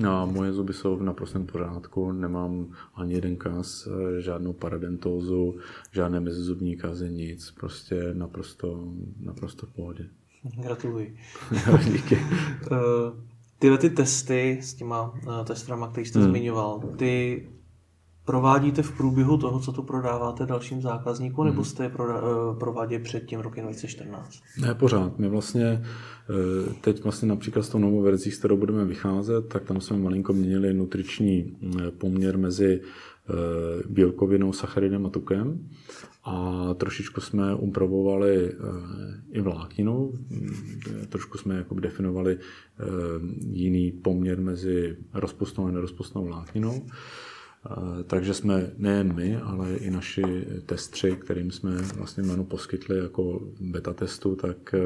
A 0.08 0.26
moje 0.26 0.54
zuby 0.54 0.74
jsou 0.74 0.98
v 0.98 1.04
naprostém 1.04 1.46
pořádku, 1.46 2.12
nemám 2.12 2.68
ani 2.96 3.14
jeden 3.14 3.36
kaz, 3.36 3.88
eh, 3.88 4.22
žádnou 4.22 4.54
paradentózu, 4.54 5.56
žádné 5.92 6.20
mezizubní 6.20 6.78
kazy, 6.78 7.10
nic, 7.10 7.52
prostě 7.52 8.14
naprosto, 8.14 8.94
naprosto 9.20 9.66
v 9.66 9.74
pohodě. 9.74 10.10
Gratuluji. 10.62 11.16
Díky. 11.94 12.18
Eh, 12.72 12.78
tyhle 13.60 13.78
ty 13.78 13.90
testy 13.90 14.60
s 14.62 14.74
těma 14.74 15.14
testrama, 15.44 15.88
který 15.88 16.06
jste 16.06 16.20
hmm. 16.20 16.30
zmiňoval, 16.30 16.80
ty 16.98 17.46
provádíte 18.30 18.82
v 18.82 18.98
průběhu 18.98 19.38
toho, 19.38 19.60
co 19.60 19.72
tu 19.72 19.84
prodáváte 19.84 20.46
dalším 20.46 20.82
zákazníkům, 20.82 21.46
hmm. 21.46 21.54
nebo 21.54 21.64
jste 21.64 21.84
je 21.84 21.92
eh, 21.92 22.22
prováděli 22.60 23.04
před 23.04 23.26
tím 23.26 23.40
rokem 23.40 23.64
2014? 23.64 24.40
Ne, 24.62 24.76
pořád. 24.76 25.20
My 25.20 25.30
vlastně 25.30 25.66
eh, 25.66 26.74
teď 26.82 27.04
vlastně 27.04 27.28
například 27.28 27.64
s 27.64 27.70
tou 27.70 27.80
novou 27.80 28.02
verzí, 28.02 28.32
s 28.32 28.40
kterou 28.40 28.58
budeme 28.58 28.86
vycházet, 28.86 29.48
tak 29.48 29.64
tam 29.64 29.82
jsme 29.82 29.98
malinko 29.98 30.34
měnili 30.34 30.74
nutriční 30.74 31.58
eh, 31.64 31.92
poměr 31.92 32.38
mezi 32.38 32.82
bílkovinou, 33.90 34.54
sacharidem 34.54 35.06
a 35.06 35.10
tukem. 35.10 35.70
A 36.24 36.66
trošičku 36.74 37.22
jsme 37.22 37.56
upravovali 37.56 38.54
i 39.32 39.42
vlákninu, 39.42 40.14
trošku 41.10 41.38
jsme 41.38 41.56
jakoby 41.56 41.82
definovali 41.82 42.38
jiný 43.52 43.92
poměr 43.92 44.42
mezi 44.42 44.98
rozpustnou 45.14 45.68
a 45.68 45.72
nerozpustnou 45.72 46.26
vlákninou. 46.26 46.82
Takže 48.08 48.34
jsme 48.34 48.72
nejen 48.78 49.16
my, 49.16 49.38
ale 49.38 49.76
i 49.76 49.90
naši 49.90 50.24
testři, 50.66 51.12
kterým 51.12 51.52
jsme 51.52 51.78
vlastně 51.78 52.24
jméno 52.24 52.44
poskytli 52.44 52.98
jako 52.98 53.42
beta 53.60 53.94
testu, 53.94 54.36
tak 54.36 54.74
eh, 54.74 54.80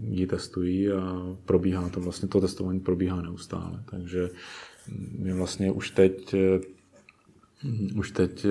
ji 0.00 0.26
testují 0.26 0.90
a 0.90 1.36
probíhá 1.44 1.88
to 1.88 2.00
vlastně, 2.00 2.28
to 2.28 2.40
testování 2.40 2.80
probíhá 2.80 3.22
neustále. 3.22 3.84
Takže 3.90 4.30
my 5.18 5.32
vlastně 5.32 5.72
už 5.72 5.90
teď 5.90 6.34
eh, 6.34 6.60
už 7.96 8.10
teď 8.10 8.44
eh, 8.44 8.48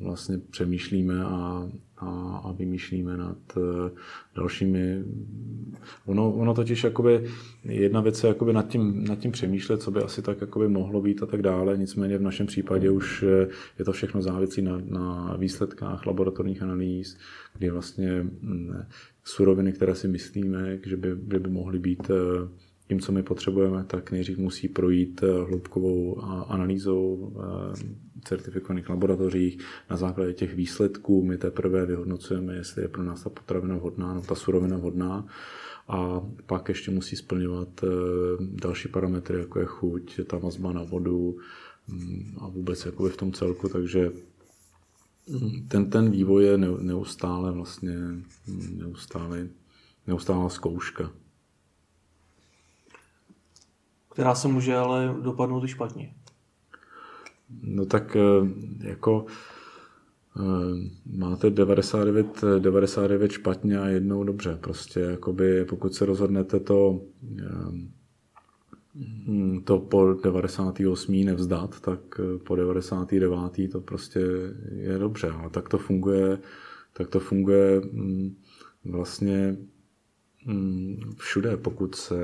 vlastně 0.00 0.38
přemýšlíme 0.38 1.24
a 1.24 1.68
a, 2.02 2.40
a 2.44 2.52
vymýšlíme 2.52 3.16
nad 3.16 3.38
uh, 3.56 3.62
dalšími. 4.36 5.04
Ono, 6.06 6.32
ono 6.32 6.54
totiž 6.54 6.84
jakoby, 6.84 7.24
jedna 7.64 8.00
věc 8.00 8.24
je 8.24 8.28
jakoby 8.28 8.52
nad, 8.52 8.68
tím, 8.68 9.04
nad 9.04 9.18
tím 9.18 9.32
přemýšlet, 9.32 9.82
co 9.82 9.90
by 9.90 10.00
asi 10.00 10.22
tak 10.22 10.40
jakoby 10.40 10.68
mohlo 10.68 11.00
být 11.00 11.22
a 11.22 11.26
tak 11.26 11.42
dále, 11.42 11.76
nicméně 11.76 12.18
v 12.18 12.22
našem 12.22 12.46
případě 12.46 12.90
už 12.90 13.22
eh, 13.22 13.48
je 13.78 13.84
to 13.84 13.92
všechno 13.92 14.22
závisí 14.22 14.62
na, 14.62 14.80
na 14.84 15.36
výsledkách 15.36 16.06
laboratorních 16.06 16.62
analýz, 16.62 17.18
kdy 17.58 17.70
vlastně 17.70 18.22
mm, 18.22 18.82
suroviny, 19.24 19.72
které 19.72 19.94
si 19.94 20.08
myslíme, 20.08 20.78
že 20.86 20.96
by, 20.96 21.08
že 21.32 21.38
by 21.38 21.50
mohly 21.50 21.78
být 21.78 22.10
uh, 22.10 22.16
tím, 22.88 23.00
co 23.00 23.12
my 23.12 23.22
potřebujeme, 23.22 23.84
tak 23.84 24.10
nejdřív 24.10 24.38
musí 24.38 24.68
projít 24.68 25.22
eh, 25.22 25.26
hloubkovou 25.26 26.20
analýzou 26.48 27.32
eh, 27.36 27.76
certifikovaných 28.24 28.88
laboratořích. 28.88 29.58
Na 29.90 29.96
základě 29.96 30.32
těch 30.32 30.54
výsledků 30.54 31.24
my 31.24 31.38
teprve 31.38 31.86
vyhodnocujeme, 31.86 32.54
jestli 32.54 32.82
je 32.82 32.88
pro 32.88 33.02
nás 33.02 33.22
ta 33.22 33.30
potravina 33.30 33.76
vhodná, 33.76 34.14
no 34.14 34.22
ta 34.22 34.34
surovina 34.34 34.76
vhodná. 34.76 35.26
A 35.88 36.26
pak 36.46 36.68
ještě 36.68 36.90
musí 36.90 37.16
splňovat 37.16 37.68
eh, 37.84 37.86
další 38.40 38.88
parametry, 38.88 39.38
jako 39.38 39.58
je 39.58 39.66
chuť, 39.66 40.20
ta 40.26 40.38
vazba 40.38 40.72
na 40.72 40.82
vodu 40.82 41.36
mm, 41.88 42.36
a 42.40 42.48
vůbec 42.48 42.86
jakoby 42.86 43.10
v 43.10 43.16
tom 43.16 43.32
celku, 43.32 43.68
takže 43.68 44.10
mm, 45.28 45.68
ten, 45.68 45.90
ten 45.90 46.10
vývoj 46.10 46.44
je 46.44 46.58
neustále 46.58 47.52
vlastně 47.52 47.96
mm, 47.96 48.78
neustále, 48.78 49.48
neustálá 50.06 50.48
zkouška 50.48 51.21
která 54.12 54.34
se 54.34 54.48
může 54.48 54.76
ale 54.76 55.14
dopadnout 55.22 55.64
i 55.64 55.68
špatně. 55.68 56.14
No 57.62 57.86
tak 57.86 58.16
eh, 58.16 58.20
jako 58.88 59.26
eh, 60.36 60.42
máte 61.16 61.50
99, 61.50 62.44
99 62.58 63.32
špatně 63.32 63.78
a 63.80 63.86
jednou 63.86 64.24
dobře. 64.24 64.58
Prostě 64.60 65.00
jakoby, 65.00 65.64
pokud 65.64 65.94
se 65.94 66.06
rozhodnete 66.06 66.60
to, 66.60 67.00
eh, 67.38 67.90
to 69.64 69.78
po 69.78 70.14
98. 70.14 71.24
nevzdat, 71.24 71.80
tak 71.80 72.20
po 72.46 72.56
99. 72.56 73.72
to 73.72 73.80
prostě 73.80 74.20
je 74.72 74.98
dobře. 74.98 75.30
Ale 75.30 75.50
tak 75.50 75.68
to 75.68 75.78
funguje, 75.78 76.38
tak 76.92 77.08
to 77.08 77.20
funguje 77.20 77.80
mm, 77.80 78.36
vlastně 78.84 79.56
mm, 80.46 81.00
všude, 81.16 81.56
pokud 81.56 81.94
se 81.94 82.16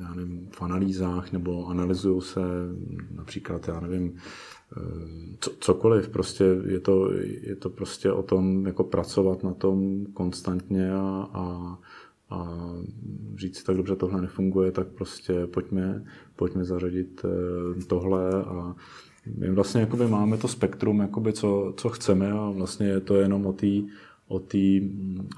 já 0.00 0.14
nevím, 0.14 0.48
v 0.52 0.62
analýzách 0.62 1.32
nebo 1.32 1.66
analyzují 1.66 2.22
se 2.22 2.40
například, 3.10 3.68
já 3.68 3.80
nevím, 3.80 4.16
eh, 4.16 5.36
co, 5.40 5.50
cokoliv, 5.60 6.08
prostě 6.08 6.44
je 6.66 6.80
to, 6.80 7.12
je 7.42 7.56
to 7.56 7.70
prostě 7.70 8.12
o 8.12 8.22
tom 8.22 8.66
jako 8.66 8.84
pracovat 8.84 9.42
na 9.42 9.54
tom 9.54 10.06
konstantně 10.14 10.92
a, 10.92 11.28
a, 11.32 11.78
a 12.30 12.70
říct 13.36 13.56
si 13.58 13.64
tak 13.64 13.76
dobře, 13.76 13.96
tohle 13.96 14.20
nefunguje, 14.20 14.72
tak 14.72 14.86
prostě 14.86 15.46
pojďme, 15.46 16.04
pojďme 16.36 16.64
zařadit 16.64 17.24
eh, 17.24 17.84
tohle. 17.84 18.44
A 18.44 18.74
my 19.36 19.50
vlastně 19.50 19.88
máme 20.08 20.36
to 20.36 20.48
spektrum, 20.48 21.00
jakoby 21.00 21.32
co, 21.32 21.74
co 21.76 21.88
chceme 21.88 22.32
a 22.32 22.50
vlastně 22.50 22.86
je 22.86 23.00
to 23.00 23.16
jenom 23.16 23.46
o 23.46 23.52
té 23.52 23.66
o 24.28 24.38
té 24.38 24.58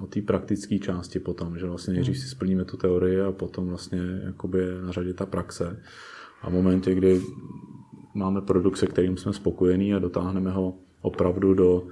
o 0.01 0.07
tý 0.07 0.23
praktické 0.23 0.79
části 0.79 1.19
potom, 1.19 1.59
že 1.59 1.67
vlastně 1.67 1.95
nejdřív 1.95 2.19
si 2.19 2.29
splníme 2.29 2.65
tu 2.65 2.77
teorii 2.77 3.21
a 3.21 3.33
potom 3.33 3.69
vlastně 3.69 3.99
jakoby 4.25 4.61
na 4.85 4.93
řadě 4.93 5.15
ta 5.15 5.27
praxe. 5.27 5.83
A 6.43 6.51
v 6.51 6.53
momentě, 6.53 6.95
kdy 6.95 7.23
máme 8.15 8.41
produkt, 8.41 8.77
se 8.77 8.87
kterým 8.87 9.17
jsme 9.17 9.33
spokojení 9.33 9.95
a 9.95 9.99
dotáhneme 9.99 10.51
ho 10.51 10.75
opravdu 11.03 11.55
do 11.55 11.87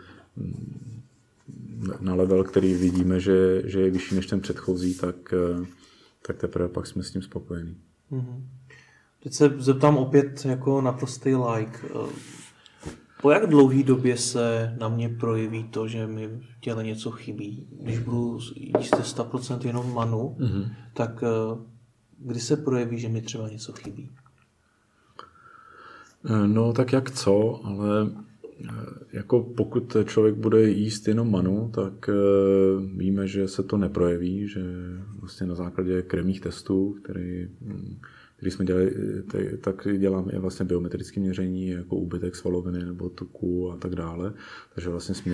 na 2.01 2.15
level, 2.15 2.45
který 2.45 2.75
vidíme, 2.75 3.21
že, 3.21 3.63
že 3.65 3.81
je 3.81 3.91
vyšší 3.91 4.15
než 4.15 4.27
ten 4.27 4.41
předchozí, 4.41 4.95
tak, 4.95 5.35
tak 6.27 6.37
teprve 6.37 6.69
pak 6.69 6.87
jsme 6.87 7.03
s 7.03 7.11
tím 7.11 7.23
spokojení. 7.23 7.77
Mm-hmm. 8.13 8.43
Teď 9.23 9.33
se 9.33 9.55
zeptám 9.59 9.97
opět 9.97 10.45
jako 10.45 10.81
naprostý 10.81 11.35
like. 11.35 11.79
Po 13.23 13.31
jak 13.31 13.47
dlouhé 13.47 13.83
době 13.83 14.17
se 14.17 14.77
na 14.81 14.89
mě 14.89 15.09
projeví 15.09 15.65
to, 15.65 15.89
že 15.89 16.07
mi 16.07 16.29
v 16.29 16.61
těle 16.61 16.85
něco 16.85 17.11
chybí? 17.11 17.69
Když 17.81 17.99
budu 17.99 18.39
jíst 18.57 18.95
100% 18.95 19.67
jenom 19.67 19.95
manu, 19.95 20.37
mm-hmm. 20.39 20.71
tak 20.95 21.23
eh, 21.23 21.59
kdy 22.19 22.41
se 22.41 22.57
projeví, 22.57 22.99
že 22.99 23.09
mi 23.09 23.23
třeba 23.23 23.49
něco 23.49 23.73
chybí? 23.73 24.11
Eh, 26.25 26.47
no 26.47 26.73
tak 26.73 26.93
jak 26.93 27.11
co, 27.11 27.61
ale 27.65 28.11
eh, 28.65 28.69
jako 29.13 29.43
pokud 29.43 29.97
člověk 30.05 30.35
bude 30.35 30.69
jíst 30.69 31.09
jenom 31.09 31.31
manu, 31.31 31.71
tak 31.75 32.11
víme, 32.97 33.27
že 33.27 33.49
se 33.49 33.63
to 33.63 33.77
neprojeví, 33.77 34.49
že 34.49 34.61
vlastně 35.21 35.47
na 35.47 35.55
základě 35.55 36.03
kremních 36.03 36.41
testů, 36.41 36.97
který 37.03 37.49
hm, 37.61 37.99
který 38.39 38.51
jsme 38.51 38.65
dělali, 38.65 38.93
tak 39.61 39.89
děláme 39.99 40.33
i 40.33 40.39
vlastně 40.39 40.65
biometrické 40.65 41.21
měření, 41.21 41.69
jako 41.69 41.97
úbytek 41.97 42.37
svaloviny 42.37 42.85
nebo 42.85 43.09
tuku 43.09 43.73
a 43.73 43.77
tak 43.77 43.95
dále. 43.95 44.33
Takže 44.75 44.91
vlastně 44.91 45.15
jsme, 45.15 45.33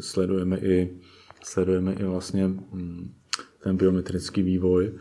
sledujeme 0.00 0.58
i, 0.58 0.96
sledujeme 1.42 1.92
i 1.92 2.04
vlastně 2.04 2.46
mm, 2.46 3.10
ten 3.62 3.76
biometrický 3.76 4.42
vývoj. 4.42 4.92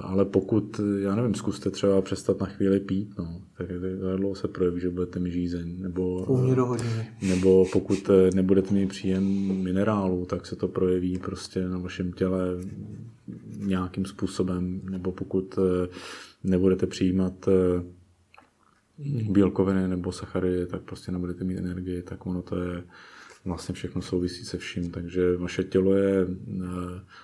Ale 0.00 0.24
pokud, 0.24 0.80
já 0.98 1.14
nevím, 1.16 1.34
zkuste 1.34 1.70
třeba 1.70 2.02
přestat 2.02 2.40
na 2.40 2.46
chvíli 2.46 2.80
pít, 2.80 3.18
no, 3.18 3.42
tak 3.58 3.66
dlouho 4.16 4.34
se 4.34 4.48
projeví, 4.48 4.80
že 4.80 4.90
budete 4.90 5.18
mít 5.18 5.32
žízeň, 5.32 5.82
nebo, 5.82 6.24
do 6.54 6.76
nebo 7.22 7.64
pokud 7.72 8.10
nebudete 8.34 8.74
mít 8.74 8.88
příjem 8.88 9.24
minerálu, 9.62 10.24
tak 10.24 10.46
se 10.46 10.56
to 10.56 10.68
projeví 10.68 11.18
prostě 11.18 11.68
na 11.68 11.78
vašem 11.78 12.12
těle 12.12 12.46
nějakým 13.58 14.04
způsobem, 14.04 14.80
nebo 14.90 15.12
pokud 15.12 15.58
nebudete 16.44 16.86
přijímat 16.86 17.48
eh, 17.48 17.82
bílkoviny 19.30 19.88
nebo 19.88 20.12
sachary, 20.12 20.66
tak 20.66 20.82
prostě 20.82 21.12
nebudete 21.12 21.44
mít 21.44 21.58
energii, 21.58 22.02
tak 22.02 22.26
ono 22.26 22.42
to 22.42 22.56
je 22.56 22.84
vlastně 23.44 23.74
všechno 23.74 24.02
souvisí 24.02 24.44
se 24.44 24.58
vším. 24.58 24.90
Takže 24.90 25.36
vaše 25.36 25.64
tělo 25.64 25.94
je 25.94 26.26
eh, 26.26 26.64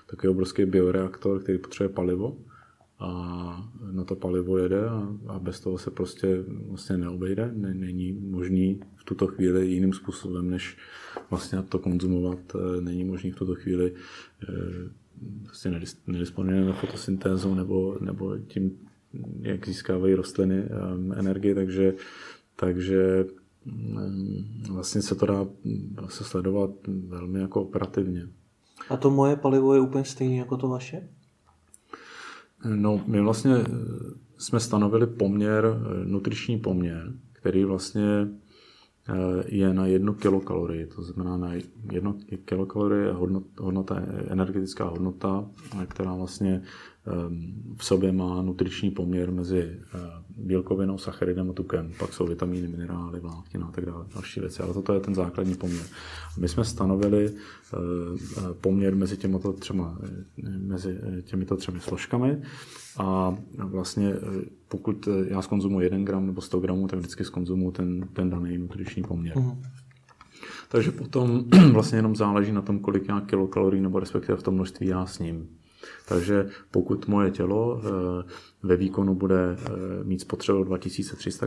takový 0.07 0.29
obrovský 0.29 0.64
bioreaktor, 0.64 1.43
který 1.43 1.59
potřebuje 1.59 1.95
palivo 1.95 2.37
a 2.99 3.71
na 3.91 4.05
to 4.05 4.16
palivo 4.16 4.59
jede 4.59 4.89
a, 5.29 5.39
bez 5.39 5.61
toho 5.61 5.79
se 5.79 5.91
prostě 5.91 6.45
vlastně 6.69 6.97
neobejde. 6.97 7.51
Není 7.55 8.12
možný 8.12 8.81
v 8.97 9.05
tuto 9.05 9.27
chvíli 9.27 9.66
jiným 9.66 9.93
způsobem, 9.93 10.51
než 10.51 10.77
vlastně 11.31 11.62
to 11.62 11.79
konzumovat. 11.79 12.39
Eh, 12.55 12.81
není 12.81 13.05
možný 13.05 13.31
v 13.31 13.37
tuto 13.37 13.55
chvíli 13.55 13.93
vlastně 15.45 15.81
nedisponujeme 16.07 16.73
fotosyntézou 16.73 17.55
nebo, 17.55 17.99
nebo 18.01 18.39
tím 18.39 18.79
jak 19.41 19.67
získávají 19.67 20.15
rostliny 20.15 20.63
um, 20.63 21.13
energii, 21.13 21.55
takže, 21.55 21.95
takže 22.57 23.25
um, 23.67 24.45
vlastně 24.71 25.03
se 25.03 25.15
to 25.15 25.27
dá 25.27 25.47
se 26.09 26.25
sledovat 26.25 26.71
velmi 26.87 27.41
jako 27.41 27.63
operativně. 27.63 28.29
A 28.91 28.97
to 28.97 29.11
moje 29.11 29.37
palivo 29.37 29.75
je 29.75 29.81
úplně 29.81 30.05
stejné 30.05 30.37
jako 30.37 30.57
to 30.57 30.69
vaše? 30.69 31.09
No, 32.65 33.01
my 33.07 33.21
vlastně 33.21 33.55
eh, 33.57 33.65
jsme 34.39 34.61
stanovili 34.61 35.07
poměr, 35.07 35.65
eh, 35.67 36.05
nutriční 36.05 36.59
poměr, 36.59 37.13
který 37.33 37.65
vlastně 37.65 38.29
eh, 39.09 39.45
je 39.47 39.75
na 39.75 39.87
jednu 39.87 40.15
kilokalorii, 40.15 40.87
to 40.87 41.03
znamená 41.03 41.37
na 41.37 41.53
jedno 41.93 42.17
kilokalorie 42.45 43.15
hodnota, 43.59 44.03
energetická 44.29 44.85
hodnota, 44.85 45.51
která 45.89 46.15
vlastně 46.15 46.63
v 47.77 47.85
sobě 47.85 48.13
má 48.13 48.43
nutriční 48.43 48.91
poměr 48.91 49.33
mezi 49.33 49.61
eh, 49.61 49.99
bílkovinou, 50.37 50.99
sacharidem 50.99 51.51
a 51.51 51.53
tukem. 51.53 51.93
Pak 51.99 52.13
jsou 52.13 52.27
vitamíny, 52.27 52.69
minerály, 52.69 53.21
vláknina 53.21 53.67
a 53.67 53.71
tak 53.71 53.87
dále, 53.87 54.05
další 54.15 54.41
věci. 54.41 54.63
Ale 54.63 54.75
toto 54.75 54.95
je 54.95 55.01
ten 55.01 55.15
základní 55.15 55.55
poměr. 55.55 55.87
My 56.39 56.49
jsme 56.49 56.65
stanovili 56.65 57.27
eh, 57.27 57.77
eh, 58.39 58.41
poměr 58.61 58.97
mezi 58.97 59.17
těmito 59.17 59.53
třema, 59.53 59.99
mezi 60.59 60.99
těmito 61.23 61.57
třemi 61.57 61.81
složkami 61.81 62.43
a 62.99 63.37
vlastně 63.59 64.15
pokud 64.69 65.09
já 65.29 65.43
skonzumuji 65.43 65.85
1 65.87 65.99
gram 65.99 66.27
nebo 66.27 66.41
100 66.41 66.61
gramů, 66.61 66.89
tak 66.89 66.99
vždycky 66.99 67.25
skonzumuji 67.25 67.71
ten, 67.71 68.09
ten 68.13 68.31
daný 68.31 68.59
nutriční 68.59 69.03
poměr. 69.03 69.39
Mm. 69.39 69.63
Takže 70.69 70.91
potom 70.91 71.45
vlastně 71.73 71.99
jenom 71.99 72.17
záleží 72.17 72.53
na 72.53 72.63
tom, 72.63 72.79
kolik 72.79 73.09
já 73.09 73.21
kilokalorií 73.21 73.83
nebo 73.83 74.01
respektive 74.01 74.39
v 74.39 74.43
tom 74.43 74.55
množství 74.55 74.87
já 74.87 75.07
s 75.07 75.19
ním. 75.19 75.49
Takže 76.09 76.49
pokud 76.70 77.09
moje 77.09 77.30
tělo 77.30 77.80
eh, 77.80 78.24
ve 78.62 78.76
výkonu 78.76 79.14
bude 79.14 79.57
eh, 79.59 80.05
mít 80.05 80.20
spotřebu 80.20 80.64
2300 80.64 81.47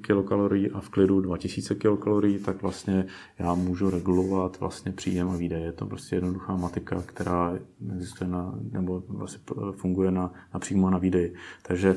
kilokalorií 0.00 0.70
a 0.70 0.80
v 0.80 0.88
klidu 0.88 1.20
2000 1.20 1.74
kilokalorií, 1.74 2.38
tak 2.38 2.62
vlastně 2.62 3.06
já 3.38 3.54
můžu 3.54 3.90
regulovat 3.90 4.60
vlastně 4.60 4.92
příjem 4.92 5.28
a 5.28 5.36
výdaje. 5.36 5.64
Je 5.64 5.72
to 5.72 5.86
prostě 5.86 6.16
jednoduchá 6.16 6.56
matika, 6.56 7.02
která 7.06 7.58
existuje 7.94 8.30
na, 8.30 8.54
nebo 8.72 9.02
vlastně 9.08 9.40
funguje 9.72 10.10
na, 10.10 10.32
na 10.54 10.60
přímo 10.60 10.90
na 10.90 10.98
výdej. 10.98 11.34
Takže 11.62 11.96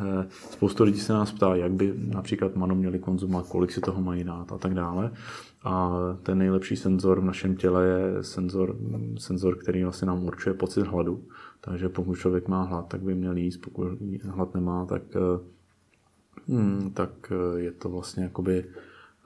eh, 0.00 0.28
Spoustu 0.50 0.84
lidí 0.84 1.00
se 1.00 1.12
nás 1.12 1.32
ptá, 1.32 1.54
jak 1.54 1.72
by 1.72 1.94
například 1.96 2.56
mano 2.56 2.74
měli 2.74 2.98
konzumovat, 2.98 3.48
kolik 3.48 3.72
si 3.72 3.80
toho 3.80 4.00
mají 4.02 4.24
dát 4.24 4.52
a 4.52 4.58
tak 4.58 4.74
dále. 4.74 5.10
A 5.64 5.92
ten 6.22 6.38
nejlepší 6.38 6.76
senzor 6.76 7.20
v 7.20 7.24
našem 7.24 7.56
těle 7.56 7.86
je 7.86 8.22
senzor, 8.22 8.76
senzor 9.18 9.58
který 9.58 9.82
vlastně 9.82 10.06
nám 10.06 10.24
určuje 10.24 10.54
pocit 10.54 10.86
hladu. 10.86 11.24
Takže 11.60 11.88
pokud 11.88 12.14
člověk 12.14 12.48
má 12.48 12.62
hlad, 12.62 12.88
tak 12.88 13.02
by 13.02 13.14
měl 13.14 13.36
jíst, 13.36 13.56
pokud 13.56 13.88
hlad 14.24 14.54
nemá, 14.54 14.86
tak, 14.86 15.02
hmm, 16.48 16.90
tak 16.94 17.32
je 17.56 17.72
to 17.72 17.88
vlastně 17.88 18.22
jakoby 18.22 18.64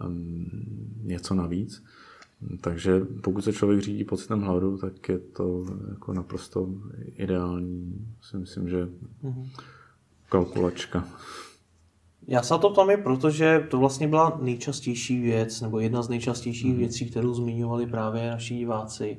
um, 0.07 0.47
něco 1.03 1.35
navíc. 1.35 1.85
Takže 2.61 3.01
pokud 3.01 3.45
se 3.45 3.53
člověk 3.53 3.81
řídí 3.81 4.05
pocitem 4.05 4.41
hladu, 4.41 4.79
tak 4.79 5.09
je 5.09 5.19
to 5.19 5.67
jako 5.89 6.13
naprosto 6.13 6.69
ideální. 7.17 8.07
Si 8.23 8.37
myslím, 8.37 8.69
že 8.69 8.89
mhm. 9.23 9.49
kalkulačka. 10.29 11.09
Já 12.27 12.43
se 12.43 12.55
to 12.59 12.71
ptám 12.71 12.91
je 12.91 12.97
proto, 12.97 13.31
že 13.31 13.67
to 13.71 13.79
vlastně 13.79 14.09
byla 14.09 14.39
nejčastější 14.43 15.21
věc, 15.21 15.61
nebo 15.61 15.81
jedna 15.81 16.03
z 16.03 16.09
nejčastějších 16.09 16.73
mm. 16.73 16.79
věcí, 16.79 17.07
kterou 17.11 17.35
zmiňovali 17.35 17.87
právě 17.87 18.31
naši 18.31 18.55
diváci. 18.55 19.19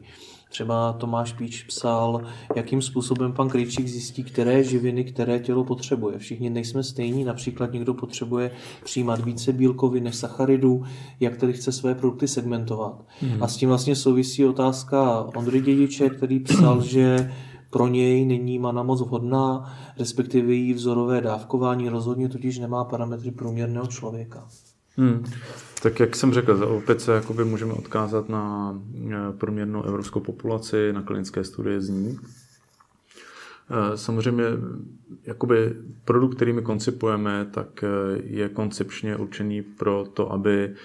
Třeba 0.49 0.93
Tomáš 0.93 1.33
Píč 1.33 1.63
psal, 1.63 2.21
jakým 2.55 2.81
způsobem 2.81 3.33
pan 3.33 3.49
Krejčík 3.49 3.87
zjistí, 3.87 4.23
které 4.23 4.63
živiny, 4.63 5.03
které 5.03 5.39
tělo 5.39 5.63
potřebuje. 5.63 6.19
Všichni 6.19 6.49
nejsme 6.49 6.83
stejní, 6.83 7.23
například 7.23 7.73
někdo 7.73 7.93
potřebuje 7.93 8.51
přijímat 8.83 9.25
více 9.25 9.53
bílkovin 9.53 10.03
než 10.03 10.15
sacharidů, 10.15 10.83
jak 11.19 11.37
tedy 11.37 11.53
chce 11.53 11.71
své 11.71 11.95
produkty 11.95 12.27
segmentovat. 12.27 13.05
Mm. 13.21 13.43
A 13.43 13.47
s 13.47 13.57
tím 13.57 13.69
vlastně 13.69 13.95
souvisí 13.95 14.45
otázka 14.45 15.27
Ondry 15.35 15.61
Dědiče, 15.61 16.09
který 16.09 16.39
psal, 16.39 16.81
že 16.81 17.31
pro 17.69 17.87
něj 17.87 18.25
není 18.25 18.59
mana 18.59 18.83
moc 18.83 19.01
vhodná, 19.01 19.73
respektive 19.99 20.53
její 20.53 20.73
vzorové 20.73 21.21
dávkování 21.21 21.89
rozhodně 21.89 22.29
totiž 22.29 22.59
nemá 22.59 22.83
parametry 22.83 23.31
průměrného 23.31 23.87
člověka. 23.87 24.47
Hmm. 24.97 25.25
Tak 25.81 25.99
jak 25.99 26.15
jsem 26.15 26.33
řekl, 26.33 26.63
opět 26.63 27.01
se 27.01 27.13
jakoby 27.13 27.45
můžeme 27.45 27.73
odkázat 27.73 28.29
na 28.29 28.75
eh, 29.11 29.15
průměrnou 29.37 29.83
evropskou 29.83 30.19
populaci, 30.19 30.93
na 30.93 31.01
klinické 31.01 31.43
studie 31.43 31.81
z 31.81 31.89
ní. 31.89 32.19
Eh, 33.69 33.97
samozřejmě 33.97 34.43
jakoby 35.23 35.75
produkt, 36.05 36.35
který 36.35 36.53
my 36.53 36.61
koncipujeme, 36.61 37.47
tak 37.51 37.83
eh, 37.83 37.87
je 38.23 38.49
koncepčně 38.49 39.15
určený 39.15 39.61
pro 39.61 40.05
to, 40.13 40.31
aby 40.31 40.75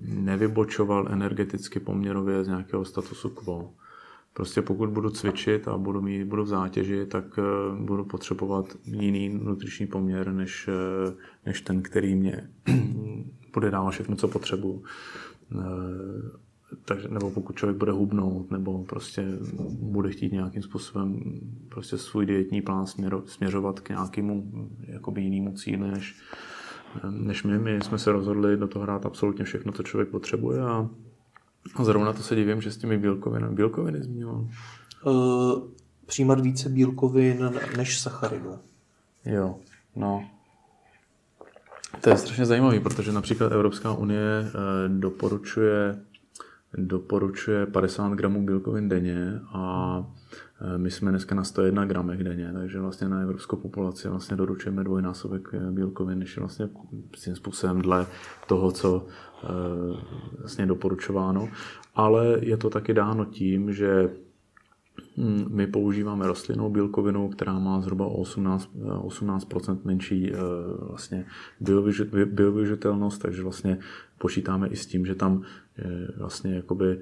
nevybočoval 0.00 1.08
energeticky 1.10 1.80
poměrově 1.80 2.44
z 2.44 2.48
nějakého 2.48 2.84
statusu 2.84 3.28
quo. 3.28 3.70
Prostě 4.34 4.62
pokud 4.62 4.90
budu 4.90 5.10
cvičit 5.10 5.68
a 5.68 5.78
budu, 5.78 6.00
mít, 6.00 6.24
budu 6.24 6.42
v 6.42 6.48
zátěži, 6.48 7.06
tak 7.06 7.38
uh, 7.38 7.78
budu 7.78 8.04
potřebovat 8.04 8.66
jiný 8.84 9.28
nutriční 9.28 9.86
poměr, 9.86 10.32
než, 10.32 10.68
uh, 10.68 11.14
než 11.46 11.60
ten, 11.60 11.82
který 11.82 12.14
mě 12.14 12.50
bude 13.54 13.70
dávat 13.70 13.90
všechno, 13.90 14.16
co 14.16 14.28
potřebuju. 14.28 14.82
Uh, 15.54 15.62
takže, 16.84 17.08
nebo 17.08 17.30
pokud 17.30 17.56
člověk 17.56 17.78
bude 17.78 17.92
hubnout, 17.92 18.50
nebo 18.50 18.84
prostě 18.84 19.24
bude 19.70 20.10
chtít 20.10 20.32
nějakým 20.32 20.62
způsobem 20.62 21.40
prostě 21.68 21.98
svůj 21.98 22.26
dietní 22.26 22.62
plán 22.62 22.86
směro, 22.86 23.22
směřovat 23.26 23.80
k 23.80 23.88
nějakému 23.88 24.52
jakoby 24.80 25.22
jinému 25.22 25.52
cíli, 25.52 25.90
než, 25.90 26.20
než 27.10 27.42
my. 27.42 27.58
My 27.58 27.78
jsme 27.82 27.98
se 27.98 28.12
rozhodli 28.12 28.56
do 28.56 28.68
toho 28.68 28.82
hrát 28.82 29.06
absolutně 29.06 29.44
všechno, 29.44 29.72
co 29.72 29.82
člověk 29.82 30.08
potřebuje 30.08 30.62
A 30.62 30.90
zrovna 31.82 32.12
to 32.12 32.22
se 32.22 32.36
divím, 32.36 32.60
že 32.60 32.70
s 32.70 32.76
těmi 32.76 32.98
bílkovinami, 32.98 33.54
bílkoviny 33.54 34.02
zmiňoval. 34.02 34.48
Uh, 35.06 35.62
přijímat 36.06 36.40
více 36.40 36.68
bílkovin 36.68 37.50
než 37.76 38.00
sacharidů. 38.00 38.58
Jo, 39.24 39.56
no. 39.96 40.24
To 42.00 42.10
je 42.10 42.16
strašně 42.16 42.46
zajímavé, 42.46 42.80
protože 42.80 43.12
například 43.12 43.52
Evropská 43.52 43.92
unie 43.92 44.20
eh, 44.20 44.48
doporučuje, 44.88 46.00
doporučuje 46.78 47.66
50 47.66 48.12
gramů 48.12 48.46
bílkovin 48.46 48.88
denně 48.88 49.40
a 49.52 49.96
eh, 50.60 50.78
my 50.78 50.90
jsme 50.90 51.10
dneska 51.10 51.34
na 51.34 51.44
101 51.44 51.84
gramech 51.84 52.24
denně, 52.24 52.52
takže 52.52 52.80
vlastně 52.80 53.08
na 53.08 53.20
evropskou 53.20 53.56
populaci 53.56 54.08
vlastně 54.08 54.36
doručujeme 54.36 54.84
dvojnásobek 54.84 55.48
eh, 55.52 55.70
bílkovin, 55.70 56.18
než 56.18 56.36
je 56.36 56.40
vlastně 56.40 56.68
tím 57.24 57.36
způsobem 57.36 57.82
dle 57.82 58.06
toho, 58.46 58.72
co 58.72 59.06
vlastně 60.38 60.66
doporučováno. 60.66 61.48
Ale 61.94 62.38
je 62.40 62.56
to 62.56 62.70
taky 62.70 62.94
dáno 62.94 63.24
tím, 63.24 63.72
že 63.72 64.10
hm, 65.16 65.44
my 65.48 65.66
používáme 65.66 66.26
rostlinnou 66.26 66.70
bílkovinu, 66.70 67.28
která 67.28 67.58
má 67.58 67.80
zhruba 67.80 68.06
18, 68.06 68.70
18% 68.74 69.78
menší 69.84 70.32
vlastně 70.88 71.26
biovyužitelnost, 72.24 73.22
takže 73.22 73.42
vlastně 73.42 73.78
počítáme 74.18 74.68
i 74.68 74.76
s 74.76 74.86
tím, 74.86 75.06
že 75.06 75.14
tam 75.14 75.42
vlastně 76.16 76.54
jakoby 76.54 77.00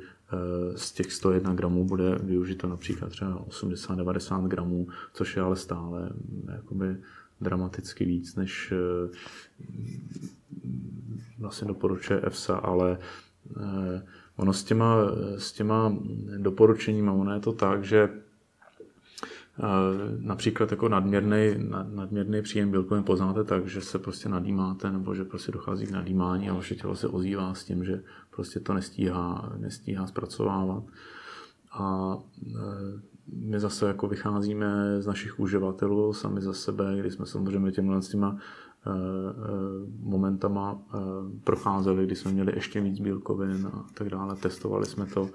z 0.77 0.93
těch 0.93 1.13
101 1.13 1.55
gramů 1.55 1.85
bude 1.85 2.19
využito 2.23 2.69
například 2.69 3.09
třeba 3.09 3.45
80-90 3.49 4.49
gramů, 4.49 4.89
což 5.13 5.37
je 5.37 5.43
ale 5.43 5.57
stále 5.57 6.11
jakoby 6.53 6.97
dramaticky 7.41 8.05
víc, 8.05 8.37
než 8.37 8.73
vlastně 11.39 11.69
doporučuje 11.69 12.21
EFSA, 12.23 12.57
ale 12.57 12.99
ono 14.37 14.53
s 14.53 14.65
těma, 14.65 14.97
s 15.37 15.53
těma 15.53 15.97
doporučeními, 16.39 17.11
ono 17.11 17.35
je 17.35 17.41
to 17.41 17.53
tak, 17.53 17.85
že 17.85 18.09
například 20.19 20.71
jako 20.71 20.89
nadměrný, 20.89 21.55
nadměrný 21.95 22.43
příjem 22.43 22.71
bílkovin 22.71 23.05
poznáte 23.05 23.45
tak, 23.45 23.67
že 23.67 23.81
se 23.81 23.99
prostě 23.99 24.29
nadýmáte 24.29 24.91
nebo 24.91 25.15
že 25.15 25.25
prostě 25.25 25.53
dochází 25.53 25.87
k 25.87 25.91
nadýmání 25.91 26.51
a 26.51 26.55
vaše 26.55 26.75
tělo 26.75 26.97
se 26.97 27.09
ozývá 27.09 27.55
s 27.55 27.65
tím, 27.65 27.85
že 27.85 28.03
prostě 28.31 28.61
to 28.61 28.75
nestíhá, 28.75 29.53
nestíhá 29.59 30.07
zpracovávat. 30.07 30.85
A 31.73 32.17
e, 32.17 32.61
my 33.33 33.61
zase 33.61 33.89
jako 33.89 34.09
vycházíme 34.09 35.03
z 35.03 35.07
našich 35.07 35.41
uživatelů 35.41 36.13
sami 36.13 36.41
za 36.41 36.53
sebe, 36.53 36.97
kdy 37.01 37.11
jsme 37.11 37.27
samozřejmě 37.27 37.73
těmhle 37.73 38.03
s 38.03 38.09
těma 38.09 38.39
momentama 40.01 40.83
procházeli, 41.45 42.07
kdy 42.07 42.17
jsme 42.17 42.33
měli 42.33 42.53
ještě 42.55 42.81
víc 42.81 43.01
bílkovin 43.01 43.67
a 43.67 43.87
tak 43.95 44.09
dále, 44.09 44.37
testovali 44.37 44.87
jsme 44.87 45.07
to 45.07 45.29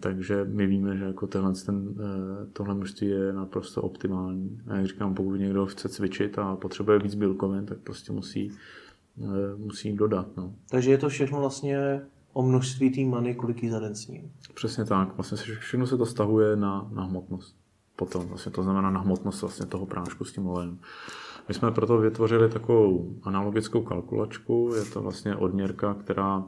takže 0.00 0.44
my 0.44 0.66
víme, 0.66 0.96
že 0.96 1.04
jako 1.04 1.26
tenhle, 1.26 1.52
ten, 1.66 1.94
eh, 2.00 2.46
tohle 2.52 2.74
množství 2.74 3.06
je 3.06 3.32
naprosto 3.32 3.82
optimální. 3.82 4.60
A 4.68 4.76
jak 4.76 4.86
říkám, 4.86 5.14
pokud 5.14 5.34
někdo 5.34 5.66
chce 5.66 5.88
cvičit 5.88 6.38
a 6.38 6.56
potřebuje 6.56 6.98
víc 6.98 7.14
bílkovin, 7.14 7.66
tak 7.66 7.78
prostě 7.78 8.12
musí, 8.12 8.52
eh, 9.22 9.56
musí 9.56 9.88
jim 9.88 9.96
dodat. 9.96 10.36
No. 10.36 10.54
Takže 10.70 10.90
je 10.90 10.98
to 10.98 11.08
všechno 11.08 11.40
vlastně 11.40 12.02
o 12.32 12.42
množství 12.42 12.90
té 12.90 13.00
many, 13.00 13.34
kolik 13.34 13.62
jí 13.62 13.70
za 13.70 13.80
den 13.80 13.94
sním. 13.94 14.32
Přesně 14.54 14.84
tak. 14.84 15.16
Vlastně 15.16 15.36
všechno 15.36 15.86
se 15.86 15.96
to 15.96 16.06
stahuje 16.06 16.56
na, 16.56 16.90
na 16.92 17.04
hmotnost. 17.04 17.56
Potom 17.96 18.26
vlastně 18.26 18.52
to 18.52 18.62
znamená 18.62 18.90
na 18.90 19.00
hmotnost 19.00 19.40
vlastně 19.40 19.66
toho 19.66 19.86
prášku 19.86 20.24
s 20.24 20.32
tím 20.32 20.46
olejem. 20.46 20.78
My 21.48 21.54
jsme 21.54 21.70
proto 21.70 21.98
vytvořili 21.98 22.48
takovou 22.48 23.16
analogickou 23.22 23.82
kalkulačku. 23.82 24.72
Je 24.76 24.84
to 24.84 25.00
vlastně 25.00 25.36
odměrka, 25.36 25.94
která 25.94 26.44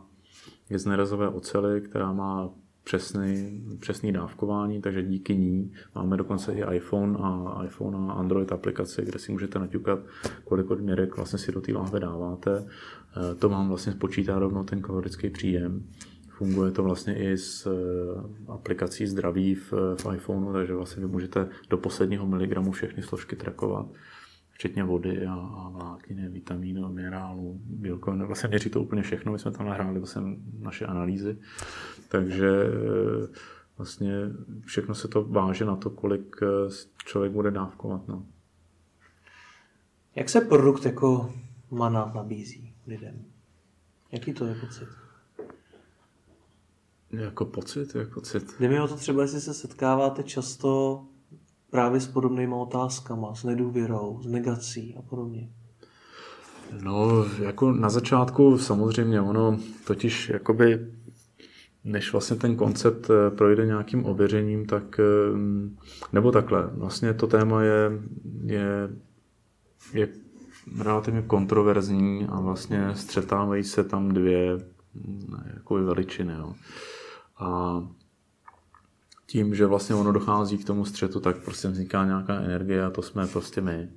je 0.70 0.78
z 0.78 0.86
nerezové 0.86 1.28
ocely, 1.28 1.80
která 1.80 2.12
má 2.12 2.51
přesný, 2.84 3.62
přesný 3.80 4.12
dávkování, 4.12 4.80
takže 4.80 5.03
díky 5.03 5.36
ní 5.36 5.72
máme 5.95 6.16
dokonce 6.16 6.53
i 6.53 6.76
iPhone 6.76 7.18
a 7.22 7.62
iPhone 7.64 7.99
a 7.99 8.12
Android 8.12 8.53
aplikace, 8.53 9.05
kde 9.05 9.18
si 9.18 9.32
můžete 9.32 9.59
naťukat, 9.59 9.99
kolik 10.45 10.70
odměrek 10.70 11.16
vlastně 11.16 11.38
si 11.38 11.53
do 11.53 11.61
té 11.61 11.72
láhve 11.72 12.01
dáváte. 12.01 12.66
Eh, 12.66 13.34
to 13.34 13.49
vám 13.49 13.68
vlastně 13.68 13.92
spočítá 13.92 14.38
rovnou 14.38 14.64
ten 14.64 14.82
kalorický 14.82 15.30
příjem. 15.30 15.86
Funguje 16.28 16.70
to 16.70 16.82
vlastně 16.82 17.18
i 17.18 17.38
s 17.38 17.66
eh, 17.66 18.53
aplikací 18.53 19.07
zdraví 19.07 19.55
v, 19.55 19.72
v 19.72 20.14
iPhoneu, 20.14 20.53
takže 20.53 20.74
vlastně 20.74 21.03
vy 21.07 21.12
můžete 21.12 21.49
do 21.70 21.78
posledního 21.78 22.26
miligramu 22.26 22.72
všechny 22.72 23.03
složky 23.03 23.36
trackovat 23.36 23.86
včetně 24.55 24.84
vody 24.84 25.26
a, 25.26 25.34
a 25.34 25.68
vlákniny, 25.68 26.28
vitamínu, 26.28 26.88
minerálu, 26.88 27.61
bílkovin. 27.64 28.24
Vlastně 28.24 28.48
měří 28.48 28.70
to 28.70 28.80
úplně 28.80 29.02
všechno, 29.02 29.32
my 29.32 29.38
jsme 29.38 29.50
tam 29.50 29.66
nahráli 29.66 29.98
vlastně 29.98 30.22
naše 30.59 30.86
analýzy. 30.86 31.38
Takže 32.09 32.48
eh, 32.48 33.28
vlastně 33.78 34.12
všechno 34.64 34.94
se 34.94 35.09
to 35.09 35.24
váže 35.24 35.64
na 35.64 35.76
to, 35.76 35.90
kolik 35.90 36.36
eh, 36.42 36.46
člověk 37.05 37.32
bude 37.32 37.50
dávkovat. 37.50 38.09
No. 38.09 38.26
Jak 40.14 40.28
se 40.28 40.40
produkt 40.40 40.84
jako 40.84 41.34
mana 41.70 42.12
nabízí 42.14 42.74
lidem? 42.86 43.24
Jaký 44.12 44.32
to 44.32 44.46
je 44.46 44.55
pocit? 44.55 44.88
Jako 47.11 47.44
pocit, 47.44 47.94
jako 47.94 48.14
pocit. 48.14 48.55
Jde 48.61 48.68
mi 48.68 48.80
o 48.80 48.88
to 48.88 48.96
třeba, 48.96 49.22
jestli 49.22 49.40
se 49.40 49.55
setkáváte 49.55 50.22
často 50.22 51.05
právě 51.75 52.01
s 52.01 52.07
podobnými 52.07 52.55
otázkama, 52.55 53.35
s 53.35 53.45
nedůvěrou, 53.45 54.20
s 54.22 54.27
negací 54.27 54.95
a 54.99 55.03
podobně. 55.03 55.49
No, 56.83 57.25
jako 57.43 57.72
na 57.72 57.89
začátku 57.89 58.59
samozřejmě 58.59 59.20
ono 59.20 59.59
totiž 59.87 60.29
jakoby 60.29 60.87
než 61.85 62.12
vlastně 62.12 62.37
ten 62.37 62.57
koncept 62.57 63.11
eh, 63.11 63.31
projde 63.31 63.66
nějakým 63.66 64.07
ověřením, 64.07 64.66
tak 64.66 65.01
eh, 65.01 65.05
nebo 66.12 66.33
takhle. 66.33 66.70
Vlastně 66.75 67.14
to 67.14 67.27
téma 67.27 67.62
je, 67.62 67.91
je, 68.45 68.91
je 69.93 70.09
relativně 70.83 71.22
kontroverzní 71.22 72.27
a 72.29 72.41
vlastně 72.41 72.91
střetávají 72.95 73.64
se 73.64 73.85
tam 73.85 74.09
dvě 74.09 74.59
jako 75.55 75.75
veličiny. 75.75 76.33
Jo. 76.33 76.55
A 77.39 77.81
tím, 79.27 79.55
že 79.55 79.66
vlastně 79.66 79.95
ono 79.95 80.12
dochází 80.12 80.59
k 80.59 80.64
tomu 80.64 80.85
střetu, 80.85 81.20
tak 81.20 81.45
prostě 81.45 81.68
vzniká 81.68 82.05
nějaká 82.05 82.35
energie 82.35 82.85
a 82.85 82.91
to 82.91 83.03
jsme 83.03 83.27
prostě 83.27 83.61
my. 83.61 83.72
E, 83.72 83.89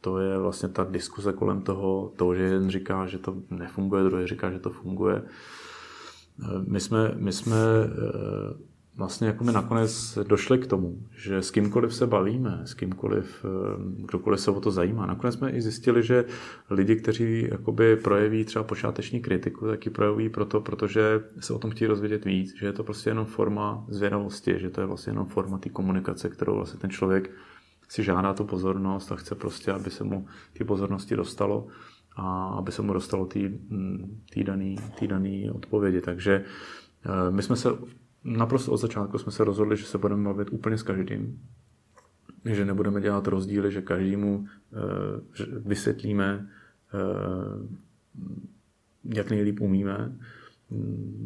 to 0.00 0.18
je 0.18 0.38
vlastně 0.38 0.68
ta 0.68 0.86
diskuze 0.90 1.32
kolem 1.32 1.62
toho, 1.62 2.12
to, 2.16 2.34
že 2.34 2.42
jeden 2.42 2.70
říká, 2.70 3.06
že 3.06 3.18
to 3.18 3.36
nefunguje, 3.50 4.04
druhý 4.04 4.26
říká, 4.26 4.50
že 4.50 4.58
to 4.58 4.70
funguje. 4.70 5.16
E, 5.16 5.22
my 6.66 6.80
jsme, 6.80 7.12
my 7.16 7.32
jsme 7.32 7.56
e, 7.56 8.68
vlastně 8.98 9.26
jako 9.26 9.44
my 9.44 9.52
nakonec 9.52 10.18
došli 10.28 10.58
k 10.58 10.66
tomu, 10.66 10.98
že 11.16 11.42
s 11.42 11.50
kýmkoliv 11.50 11.94
se 11.94 12.06
bavíme, 12.06 12.60
s 12.64 12.74
kýmkoliv, 12.74 13.44
eh, 13.44 13.48
kdokoliv 14.06 14.40
se 14.40 14.50
o 14.50 14.60
to 14.60 14.70
zajímá. 14.70 15.06
Nakonec 15.06 15.34
jsme 15.34 15.50
i 15.50 15.60
zjistili, 15.60 16.02
že 16.02 16.24
lidi, 16.70 16.96
kteří 16.96 17.48
jakoby 17.50 17.96
projeví 17.96 18.44
třeba 18.44 18.62
počáteční 18.62 19.20
kritiku, 19.20 19.66
tak 19.66 19.86
ji 19.86 19.92
projeví 19.92 20.28
proto, 20.28 20.60
protože 20.60 21.20
se 21.40 21.54
o 21.54 21.58
tom 21.58 21.70
chtějí 21.70 21.88
rozvědět 21.88 22.24
víc, 22.24 22.58
že 22.58 22.66
je 22.66 22.72
to 22.72 22.84
prostě 22.84 23.10
jenom 23.10 23.26
forma 23.26 23.84
zvědavosti, 23.88 24.58
že 24.58 24.70
to 24.70 24.80
je 24.80 24.86
vlastně 24.86 25.10
jenom 25.10 25.26
forma 25.26 25.58
té 25.58 25.68
komunikace, 25.68 26.28
kterou 26.28 26.54
vlastně 26.54 26.80
ten 26.80 26.90
člověk 26.90 27.30
si 27.88 28.02
žádá 28.02 28.34
tu 28.34 28.44
pozornost 28.44 29.12
a 29.12 29.16
chce 29.16 29.34
prostě, 29.34 29.72
aby 29.72 29.90
se 29.90 30.04
mu 30.04 30.26
ty 30.52 30.64
pozornosti 30.64 31.16
dostalo 31.16 31.66
a 32.16 32.46
aby 32.58 32.72
se 32.72 32.82
mu 32.82 32.92
dostalo 32.92 33.26
té 33.26 33.38
hm, 33.38 34.20
dané 35.06 35.52
odpovědi. 35.52 36.00
Takže 36.00 36.44
eh, 37.04 37.30
my 37.30 37.42
jsme 37.42 37.56
se 37.56 37.68
naprosto 38.24 38.72
od 38.72 38.76
začátku 38.76 39.18
jsme 39.18 39.32
se 39.32 39.44
rozhodli, 39.44 39.76
že 39.76 39.84
se 39.84 39.98
budeme 39.98 40.24
bavit 40.24 40.48
úplně 40.52 40.78
s 40.78 40.82
každým. 40.82 41.40
Že 42.44 42.64
nebudeme 42.64 43.00
dělat 43.00 43.26
rozdíly, 43.26 43.72
že 43.72 43.82
každému 43.82 44.46
eh, 44.46 44.76
vysvětlíme, 45.50 46.48
eh, 46.94 47.78
jak 49.04 49.30
nejlíp 49.30 49.60
umíme. 49.60 50.12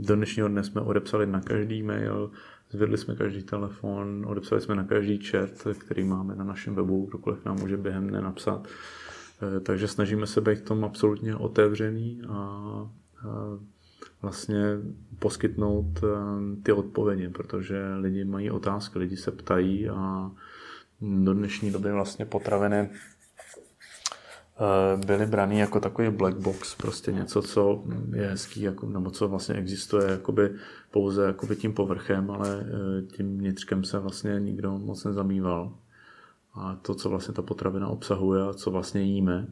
Do 0.01 0.16
dnešního 0.16 0.49
dne 0.49 0.64
jsme 0.64 0.80
odepsali 0.80 1.26
na 1.26 1.40
každý 1.40 1.82
mail, 1.82 2.30
zvedli 2.70 2.99
jsme 2.99 3.16
každý 3.16 3.43
telefon, 3.43 4.24
odepsali 4.28 4.61
jsme 4.61 4.74
na 4.74 4.84
každý 4.84 5.18
chat, 5.18 5.51
který 5.78 6.05
máme 6.05 6.34
na 6.34 6.45
našem 6.45 6.74
webu, 6.74 7.07
kdokoliv 7.07 7.45
nám 7.45 7.61
může 7.61 7.76
během 7.76 8.09
dne 8.09 8.20
napsat. 8.20 8.68
Eh, 9.43 9.61
takže 9.61 9.88
snažíme 9.88 10.26
se 10.26 10.40
být 10.40 10.64
tom 10.64 10.84
absolutně 10.84 11.36
otevřený 11.36 12.22
a 12.28 12.90
vlastně 14.23 14.64
poskytnout 15.18 16.01
eh, 16.05 16.09
ty 16.62 16.73
odpovědi, 16.73 17.29
protože 17.29 17.95
lidi 17.95 18.25
mají 18.25 18.51
otázky, 18.51 18.99
lidi 18.99 19.16
se 19.16 19.31
ptají 19.31 19.89
a 19.89 20.31
do 21.01 21.35
dnešní 21.35 21.70
doby 21.70 21.93
vlastně 21.93 22.25
potraviny 22.27 22.91
eh, 24.61 25.07
byly 25.07 25.27
braný 25.27 25.59
jako 25.59 25.81
takový 25.81 26.11
black 26.11 26.37
box, 26.37 26.75
prostě 26.75 27.12
něco, 27.12 27.43
co 27.43 27.85
je 28.14 28.29
hezký, 28.29 28.62
jako, 28.62 28.87
nebo 28.87 29.11
co 29.11 29.29
vlastně 29.29 29.55
existuje 29.55 30.11
jakoby 30.11 30.51
pouze 30.91 31.27
jakoby 31.27 31.57
tím 31.57 31.73
povrchem, 31.73 32.31
ale 32.31 32.61
eh, 32.61 33.03
tím 33.03 33.39
vnitřkem 33.39 33.85
se 33.85 33.99
vlastně 33.99 34.41
nikdo 34.41 34.79
moc 34.79 35.05
nezamýval. 35.05 35.75
A 36.55 36.77
to, 36.77 36.95
co 36.95 37.09
vlastně 37.09 37.35
ta 37.35 37.43
potravina 37.43 37.89
obsahuje 37.89 38.43
a 38.43 38.53
co 38.53 38.70
vlastně 38.70 39.03
jíme, 39.03 39.47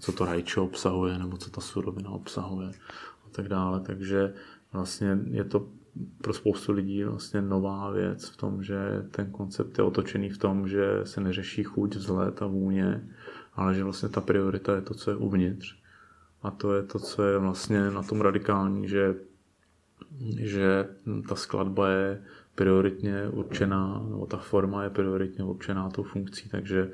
co 0.00 0.12
to 0.12 0.24
rajčo 0.24 0.64
obsahuje, 0.64 1.18
nebo 1.18 1.36
co 1.36 1.50
ta 1.50 1.60
surovina 1.60 2.10
obsahuje 2.10 2.70
a 3.26 3.30
tak 3.30 3.48
dále. 3.48 3.80
Takže 3.80 4.34
vlastně 4.72 5.18
je 5.30 5.44
to 5.44 5.68
pro 6.22 6.32
spoustu 6.32 6.72
lidí 6.72 7.04
vlastně 7.04 7.42
nová 7.42 7.90
věc 7.90 8.28
v 8.28 8.36
tom, 8.36 8.62
že 8.62 8.78
ten 9.10 9.30
koncept 9.30 9.78
je 9.78 9.84
otočený 9.84 10.30
v 10.30 10.38
tom, 10.38 10.68
že 10.68 11.00
se 11.04 11.20
neřeší 11.20 11.64
chuť, 11.64 11.96
vzhled 11.96 12.42
a 12.42 12.46
vůně, 12.46 13.08
ale 13.54 13.74
že 13.74 13.84
vlastně 13.84 14.08
ta 14.08 14.20
priorita 14.20 14.74
je 14.74 14.82
to, 14.82 14.94
co 14.94 15.10
je 15.10 15.16
uvnitř. 15.16 15.76
A 16.42 16.50
to 16.50 16.74
je 16.74 16.82
to, 16.82 16.98
co 16.98 17.22
je 17.22 17.38
vlastně 17.38 17.90
na 17.90 18.02
tom 18.02 18.20
radikální, 18.20 18.88
že, 18.88 19.14
že 20.38 20.88
ta 21.28 21.34
skladba 21.34 21.88
je 21.88 22.22
prioritně 22.54 23.28
určená, 23.28 24.06
nebo 24.10 24.26
ta 24.26 24.36
forma 24.36 24.84
je 24.84 24.90
prioritně 24.90 25.44
určená 25.44 25.90
tou 25.90 26.02
funkcí, 26.02 26.48
takže 26.48 26.92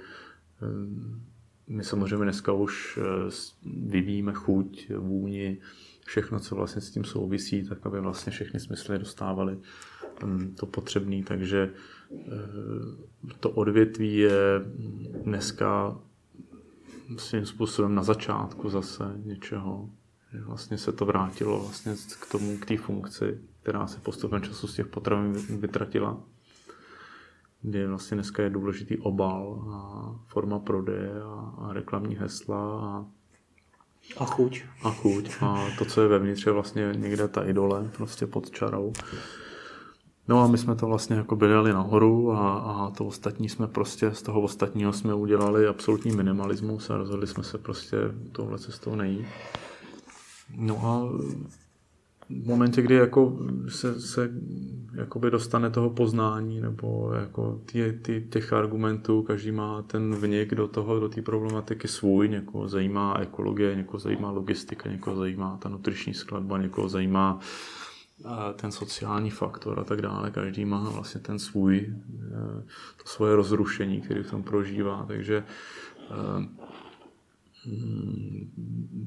my 1.70 1.84
samozřejmě 1.84 2.24
dneska 2.24 2.52
už 2.52 2.98
eh, 3.02 3.30
vyvíjíme 3.64 4.32
chuť, 4.32 4.90
vůni, 4.96 5.58
všechno, 6.06 6.40
co 6.40 6.54
vlastně 6.54 6.82
s 6.82 6.90
tím 6.90 7.04
souvisí, 7.04 7.68
tak 7.68 7.86
aby 7.86 8.00
vlastně 8.00 8.32
všechny 8.32 8.60
smysly 8.60 8.98
dostávaly 8.98 9.58
hm, 10.24 10.54
to 10.58 10.66
potřebné. 10.66 11.22
Takže 11.22 11.70
eh, 12.12 12.26
to 13.40 13.50
odvětví 13.50 14.16
je 14.16 14.62
dneska 15.24 15.98
svým 17.16 17.46
způsobem 17.46 17.94
na 17.94 18.02
začátku 18.02 18.70
zase 18.70 19.04
něčeho. 19.24 19.90
Vlastně 20.44 20.78
se 20.78 20.92
to 20.92 21.06
vrátilo 21.06 21.60
vlastně 21.60 21.94
k 22.20 22.32
tomu, 22.32 22.56
k 22.56 22.66
té 22.66 22.76
funkci, 22.76 23.38
která 23.62 23.86
se 23.86 24.00
postupem 24.00 24.42
času 24.42 24.66
z 24.66 24.74
těch 24.74 24.86
potravin 24.86 25.32
vytratila. 25.32 26.22
Kde 27.62 27.88
vlastně 27.88 28.14
dneska 28.14 28.42
je 28.42 28.50
důležitý 28.50 28.98
obal 28.98 29.64
a 29.72 30.14
forma 30.26 30.58
prodeje 30.58 31.22
a, 31.22 31.54
a 31.58 31.72
reklamní 31.72 32.16
hesla 32.16 32.80
a 32.80 33.04
a 34.16 34.24
chuť. 34.24 34.62
A 34.82 34.90
chuť. 34.90 35.30
A 35.40 35.66
to, 35.78 35.84
co 35.84 36.02
je 36.02 36.08
vevnitř, 36.08 36.46
je 36.46 36.52
vlastně 36.52 36.92
někde 36.96 37.28
ta 37.28 37.44
idole, 37.44 37.90
prostě 37.96 38.26
pod 38.26 38.50
čarou. 38.50 38.92
No 40.28 40.40
a 40.40 40.46
my 40.46 40.58
jsme 40.58 40.76
to 40.76 40.86
vlastně 40.86 41.16
jako 41.16 41.36
bydali 41.36 41.72
nahoru 41.72 42.32
a, 42.32 42.58
a 42.58 42.90
to 42.90 43.06
ostatní 43.06 43.48
jsme 43.48 43.66
prostě, 43.66 44.10
z 44.10 44.22
toho 44.22 44.40
ostatního 44.40 44.92
jsme 44.92 45.14
udělali 45.14 45.66
absolutní 45.66 46.12
minimalismus 46.12 46.90
a 46.90 46.96
rozhodli 46.96 47.26
jsme 47.26 47.44
se 47.44 47.58
prostě 47.58 47.96
touhle 48.32 48.58
cestou 48.58 48.94
nejít. 48.94 49.26
No 50.56 50.86
a 50.86 51.08
v 52.30 52.46
momentě, 52.46 52.82
kdy 52.82 52.94
jako 52.94 53.38
se, 53.68 54.00
se 54.00 54.30
jakoby 54.94 55.30
dostane 55.30 55.70
toho 55.70 55.90
poznání 55.90 56.60
nebo 56.60 57.12
jako 57.20 57.60
ty, 57.66 57.98
ty, 58.02 58.26
těch 58.30 58.52
argumentů, 58.52 59.22
každý 59.22 59.52
má 59.52 59.82
ten 59.82 60.14
vněk 60.14 60.54
do 60.54 60.68
toho, 60.68 61.00
do 61.00 61.08
té 61.08 61.22
problematiky 61.22 61.88
svůj, 61.88 62.28
někoho 62.28 62.68
zajímá 62.68 63.18
ekologie, 63.18 63.76
někoho 63.76 63.98
zajímá 63.98 64.30
logistika, 64.30 64.90
někoho 64.90 65.16
zajímá 65.16 65.56
ta 65.56 65.68
nutriční 65.68 66.14
skladba, 66.14 66.58
někoho 66.58 66.88
zajímá 66.88 67.40
ten 68.56 68.72
sociální 68.72 69.30
faktor 69.30 69.80
a 69.80 69.84
tak 69.84 70.02
dále. 70.02 70.30
Každý 70.30 70.64
má 70.64 70.90
vlastně 70.90 71.20
ten 71.20 71.38
svůj, 71.38 71.76
e, 71.76 71.92
to 72.96 73.04
svoje 73.04 73.36
rozrušení, 73.36 74.00
který 74.00 74.22
v 74.22 74.30
tom 74.30 74.42
prožívá, 74.42 75.04
takže 75.08 75.36
e, 75.36 75.44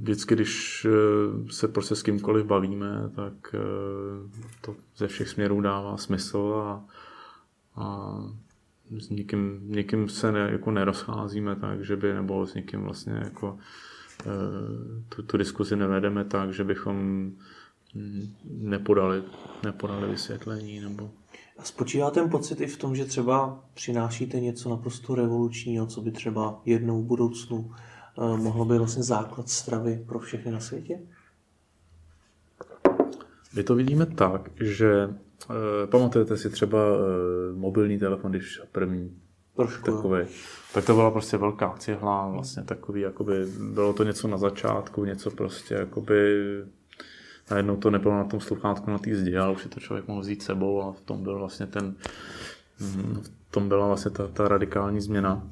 vždycky, 0.01 0.35
když 0.35 0.85
eh, 0.85 1.51
se 1.51 1.67
prostě 1.67 1.95
s 1.95 2.03
kýmkoliv 2.03 2.45
bavíme, 2.45 3.09
tak 3.15 3.33
eh, 3.53 3.59
to 4.61 4.75
ze 4.97 5.07
všech 5.07 5.29
směrů 5.29 5.61
dává 5.61 5.97
smysl 5.97 6.63
a, 6.67 6.85
a 7.75 8.17
s 8.99 9.09
někým, 9.09 9.59
někým 9.63 10.09
se 10.09 10.31
ne, 10.31 10.49
jako 10.51 10.71
nerozcházíme 10.71 11.55
tak, 11.55 11.85
že 11.85 11.95
by, 11.95 12.13
nebo 12.13 12.47
s 12.47 12.53
někým 12.53 12.81
vlastně 12.81 13.13
jako 13.13 13.57
eh, 14.19 14.25
tu, 15.09 15.23
tu 15.23 15.37
diskuzi 15.37 15.75
nevedeme 15.75 16.25
tak, 16.25 16.53
že 16.53 16.63
bychom 16.63 17.31
nepodali, 18.45 19.23
nepodali 19.63 20.07
vysvětlení 20.07 20.79
nebo 20.79 21.11
a 21.57 21.63
spočívá 21.63 22.11
ten 22.11 22.29
pocit 22.29 22.61
i 22.61 22.67
v 22.67 22.77
tom, 22.77 22.95
že 22.95 23.05
třeba 23.05 23.63
přinášíte 23.73 24.39
něco 24.39 24.69
naprosto 24.69 25.15
revolučního, 25.15 25.87
co 25.87 26.01
by 26.01 26.11
třeba 26.11 26.61
jednou 26.65 27.01
v 27.01 27.05
budoucnu 27.05 27.71
mohlo 28.17 28.65
být 28.65 28.77
vlastně 28.77 29.03
základ 29.03 29.49
stravy 29.49 30.03
pro 30.07 30.19
všechny 30.19 30.51
na 30.51 30.59
světě? 30.59 30.99
My 33.55 33.63
to 33.63 33.75
vidíme 33.75 34.05
tak, 34.05 34.49
že 34.61 35.09
eh, 35.49 35.87
pamatujete 35.87 36.37
si 36.37 36.49
třeba 36.49 36.79
eh, 36.79 37.55
mobilní 37.55 37.99
telefon, 37.99 38.31
když 38.31 38.61
první 38.71 39.17
Trošku, 39.55 39.85
takový, 39.85 40.19
jo. 40.19 40.27
tak 40.73 40.85
to 40.85 40.93
byla 40.93 41.11
prostě 41.11 41.37
velká 41.37 41.75
cihla, 41.77 42.27
vlastně 42.29 42.63
takový, 42.63 43.01
jakoby, 43.01 43.45
bylo 43.73 43.93
to 43.93 44.03
něco 44.03 44.27
na 44.27 44.37
začátku, 44.37 45.05
něco 45.05 45.31
prostě, 45.31 45.73
jakoby, 45.73 46.43
najednou 47.51 47.77
to 47.77 47.89
nebylo 47.89 48.13
na 48.13 48.23
tom 48.23 48.39
sluchátku 48.39 48.91
na 48.91 48.97
té 48.97 49.15
zdi, 49.15 49.37
ale 49.37 49.53
už 49.53 49.61
si 49.61 49.69
to 49.69 49.79
člověk 49.79 50.07
mohl 50.07 50.21
vzít 50.21 50.43
sebou 50.43 50.81
a 50.81 50.91
v 50.91 51.01
tom 51.01 51.23
byl 51.23 51.39
vlastně 51.39 51.67
ten, 51.67 51.95
hm, 52.79 53.21
v 53.23 53.51
tom 53.51 53.69
byla 53.69 53.87
vlastně 53.87 54.11
ta, 54.11 54.27
ta 54.27 54.47
radikální 54.47 55.01
změna. 55.01 55.47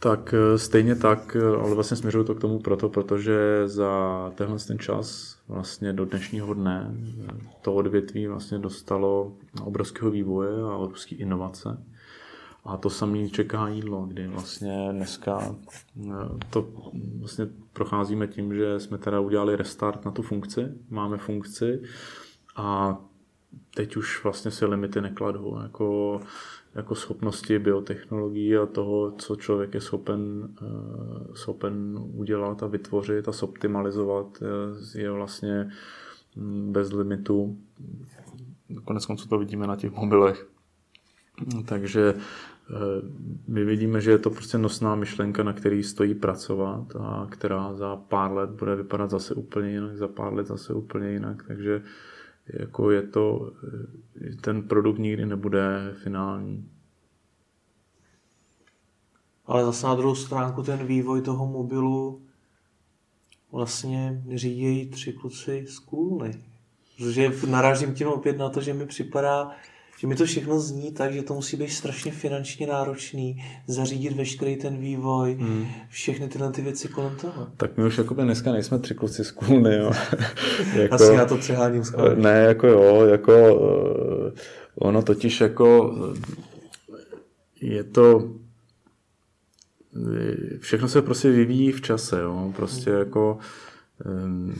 Tak 0.00 0.34
eh, 0.34 0.58
stejně 0.58 0.94
tak, 0.94 1.36
eh, 1.36 1.56
ale 1.56 1.74
vlastně 1.74 1.96
směřuju 1.96 2.24
to 2.24 2.34
k 2.34 2.40
tomu 2.40 2.58
proto, 2.58 2.88
protože 2.88 3.62
za 3.66 4.32
tenhle 4.34 4.58
ten 4.58 4.78
čas 4.78 5.36
vlastně 5.48 5.92
do 5.92 6.04
dnešního 6.04 6.54
dne 6.54 6.94
eh, 6.94 7.32
to 7.62 7.74
odvětví 7.74 8.26
vlastně 8.26 8.58
dostalo 8.58 9.32
obrovského 9.64 10.10
vývoje 10.10 10.62
a 10.62 10.76
obrovské 10.76 11.14
inovace. 11.14 11.82
A 12.64 12.76
to 12.76 12.90
samé 12.90 13.28
čeká 13.28 13.68
jídlo, 13.68 14.06
kdy 14.06 14.26
vlastně 14.26 14.88
dneska 14.92 15.54
to 16.50 16.68
vlastně 17.20 17.46
procházíme 17.72 18.26
tím, 18.26 18.54
že 18.54 18.80
jsme 18.80 18.98
teda 18.98 19.20
udělali 19.20 19.56
restart 19.56 20.04
na 20.04 20.10
tu 20.10 20.22
funkci, 20.22 20.68
máme 20.90 21.18
funkci 21.18 21.82
a 22.56 22.98
teď 23.74 23.96
už 23.96 24.24
vlastně 24.24 24.50
si 24.50 24.66
limity 24.66 25.00
nekladou. 25.00 25.58
Jako 25.62 26.20
jako 26.74 26.94
schopnosti 26.94 27.58
biotechnologií 27.58 28.56
a 28.56 28.66
toho, 28.66 29.10
co 29.10 29.36
člověk 29.36 29.74
je 29.74 29.80
schopen, 29.80 30.48
eh, 30.62 31.34
schopen 31.34 31.98
udělat 31.98 32.62
a 32.62 32.66
vytvořit 32.66 33.28
a 33.28 33.32
zoptimalizovat, 33.32 34.42
eh, 34.42 34.98
je 34.98 35.10
vlastně 35.10 35.70
mm, 36.36 36.72
bez 36.72 36.92
limitu. 36.92 37.58
Konec 38.84 39.06
konců 39.06 39.28
to 39.28 39.38
vidíme 39.38 39.66
na 39.66 39.76
těch 39.76 39.92
mobilech. 39.92 40.46
Takže 41.64 42.14
eh, 42.14 42.74
my 43.48 43.64
vidíme, 43.64 44.00
že 44.00 44.10
je 44.10 44.18
to 44.18 44.30
prostě 44.30 44.58
nosná 44.58 44.94
myšlenka, 44.94 45.42
na 45.42 45.52
který 45.52 45.82
stojí 45.82 46.14
pracovat 46.14 46.96
a 47.00 47.26
která 47.30 47.74
za 47.74 47.96
pár 47.96 48.32
let 48.32 48.50
bude 48.50 48.76
vypadat 48.76 49.10
zase 49.10 49.34
úplně 49.34 49.70
jinak, 49.70 49.96
za 49.96 50.08
pár 50.08 50.32
let 50.32 50.46
zase 50.46 50.72
úplně 50.72 51.10
jinak. 51.10 51.44
Takže 51.46 51.82
jako 52.52 52.90
je 52.90 53.02
to, 53.02 53.52
ten 54.40 54.68
produkt 54.68 54.98
nikdy 54.98 55.26
nebude 55.26 55.94
finální. 56.02 56.70
Ale 59.46 59.64
zase 59.64 59.86
na 59.86 59.94
druhou 59.94 60.14
stránku 60.14 60.62
ten 60.62 60.86
vývoj 60.86 61.22
toho 61.22 61.46
mobilu 61.46 62.22
vlastně 63.52 64.22
řídí 64.34 64.90
tři 64.90 65.12
kluci 65.12 65.66
z 65.68 65.78
kůlny. 65.78 66.44
Protože 66.96 67.32
narážím 67.50 67.94
tím 67.94 68.08
opět 68.08 68.38
na 68.38 68.48
to, 68.48 68.60
že 68.60 68.74
mi 68.74 68.86
připadá, 68.86 69.50
že 69.98 70.06
mi 70.06 70.14
to 70.14 70.24
všechno 70.24 70.60
zní 70.60 70.92
tak, 70.92 71.12
že 71.12 71.22
to 71.22 71.34
musí 71.34 71.56
být 71.56 71.70
strašně 71.70 72.12
finančně 72.12 72.66
náročný, 72.66 73.44
zařídit 73.66 74.12
veškerý 74.12 74.56
ten 74.56 74.78
vývoj, 74.78 75.34
hmm. 75.40 75.66
všechny 75.88 76.28
tyhle 76.28 76.52
ty 76.52 76.62
věci 76.62 76.88
kolem 76.88 77.16
toho. 77.16 77.48
Tak 77.56 77.76
my 77.76 77.84
už 77.84 77.98
jako 77.98 78.14
dneska 78.14 78.52
nejsme 78.52 78.78
tři 78.78 78.94
kluci 78.94 79.24
z 79.24 79.30
kůlny, 79.30 79.76
jo. 79.76 79.92
jako, 80.74 80.94
Asi 80.94 81.12
já 81.12 81.26
to 81.26 81.36
přeháním 81.36 81.84
schválně. 81.84 82.22
Ne, 82.22 82.40
jako 82.40 82.66
jo, 82.66 83.06
jako 83.06 83.32
eh, 83.32 84.40
ono 84.74 85.02
totiž 85.02 85.40
jako 85.40 85.94
je 87.60 87.84
to 87.84 88.30
všechno 90.60 90.88
se 90.88 91.02
prostě 91.02 91.30
vyvíjí 91.30 91.72
v 91.72 91.80
čase, 91.80 92.20
jo. 92.20 92.52
Prostě 92.56 92.90
jako 92.90 93.38
um, 94.04 94.54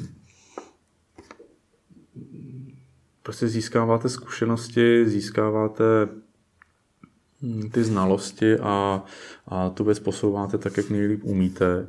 prostě 3.29 3.49
získáváte 3.49 4.09
zkušenosti, 4.09 5.09
získáváte 5.09 5.85
hm, 7.43 7.71
ty 7.71 7.85
znalosti 7.85 8.59
a, 8.59 9.05
a 9.47 9.71
tu 9.71 9.85
věc 9.85 9.99
posouváte 9.99 10.59
tak, 10.59 10.77
jak 10.77 10.91
nejlíp 10.91 11.21
umíte. 11.25 11.87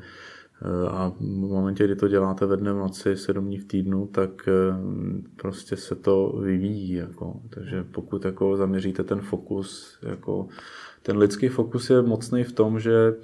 Eh, 0.61 0.89
a 0.89 1.09
v 1.19 1.21
momentě, 1.21 1.85
kdy 1.85 1.95
to 1.95 2.07
děláte 2.07 2.45
ve 2.45 2.57
dne 2.57 2.73
v 2.73 2.75
noci, 2.75 3.15
sedm 3.17 3.45
dní 3.45 3.57
v 3.57 3.65
týdnu, 3.65 4.07
tak 4.07 4.49
hm, 4.71 5.23
prostě 5.35 5.75
se 5.75 5.95
to 5.95 6.39
vyvíjí. 6.43 6.93
Jako. 6.93 7.41
Takže 7.49 7.83
pokud 7.91 8.25
jako 8.25 8.57
zaměříte 8.57 9.03
ten 9.03 9.21
fokus, 9.21 9.99
jako, 10.01 10.47
ten 11.01 11.17
lidský 11.17 11.47
fokus 11.47 11.89
je 11.89 12.01
mocný 12.01 12.43
v 12.43 12.51
tom, 12.51 12.79
že 12.79 13.15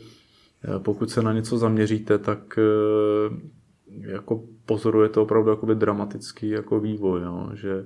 eh, 0.64 0.80
pokud 0.80 1.10
se 1.10 1.22
na 1.22 1.34
něco 1.34 1.58
zaměříte, 1.58 2.18
tak 2.18 2.60
eh, 2.60 3.56
jako 3.88 4.44
pozorujete 4.66 5.20
opravdu 5.20 5.50
jakoby 5.50 5.76
dramatický 5.76 6.50
jako 6.50 6.80
vývoj, 6.80 7.22
jo? 7.22 7.50
že 7.54 7.86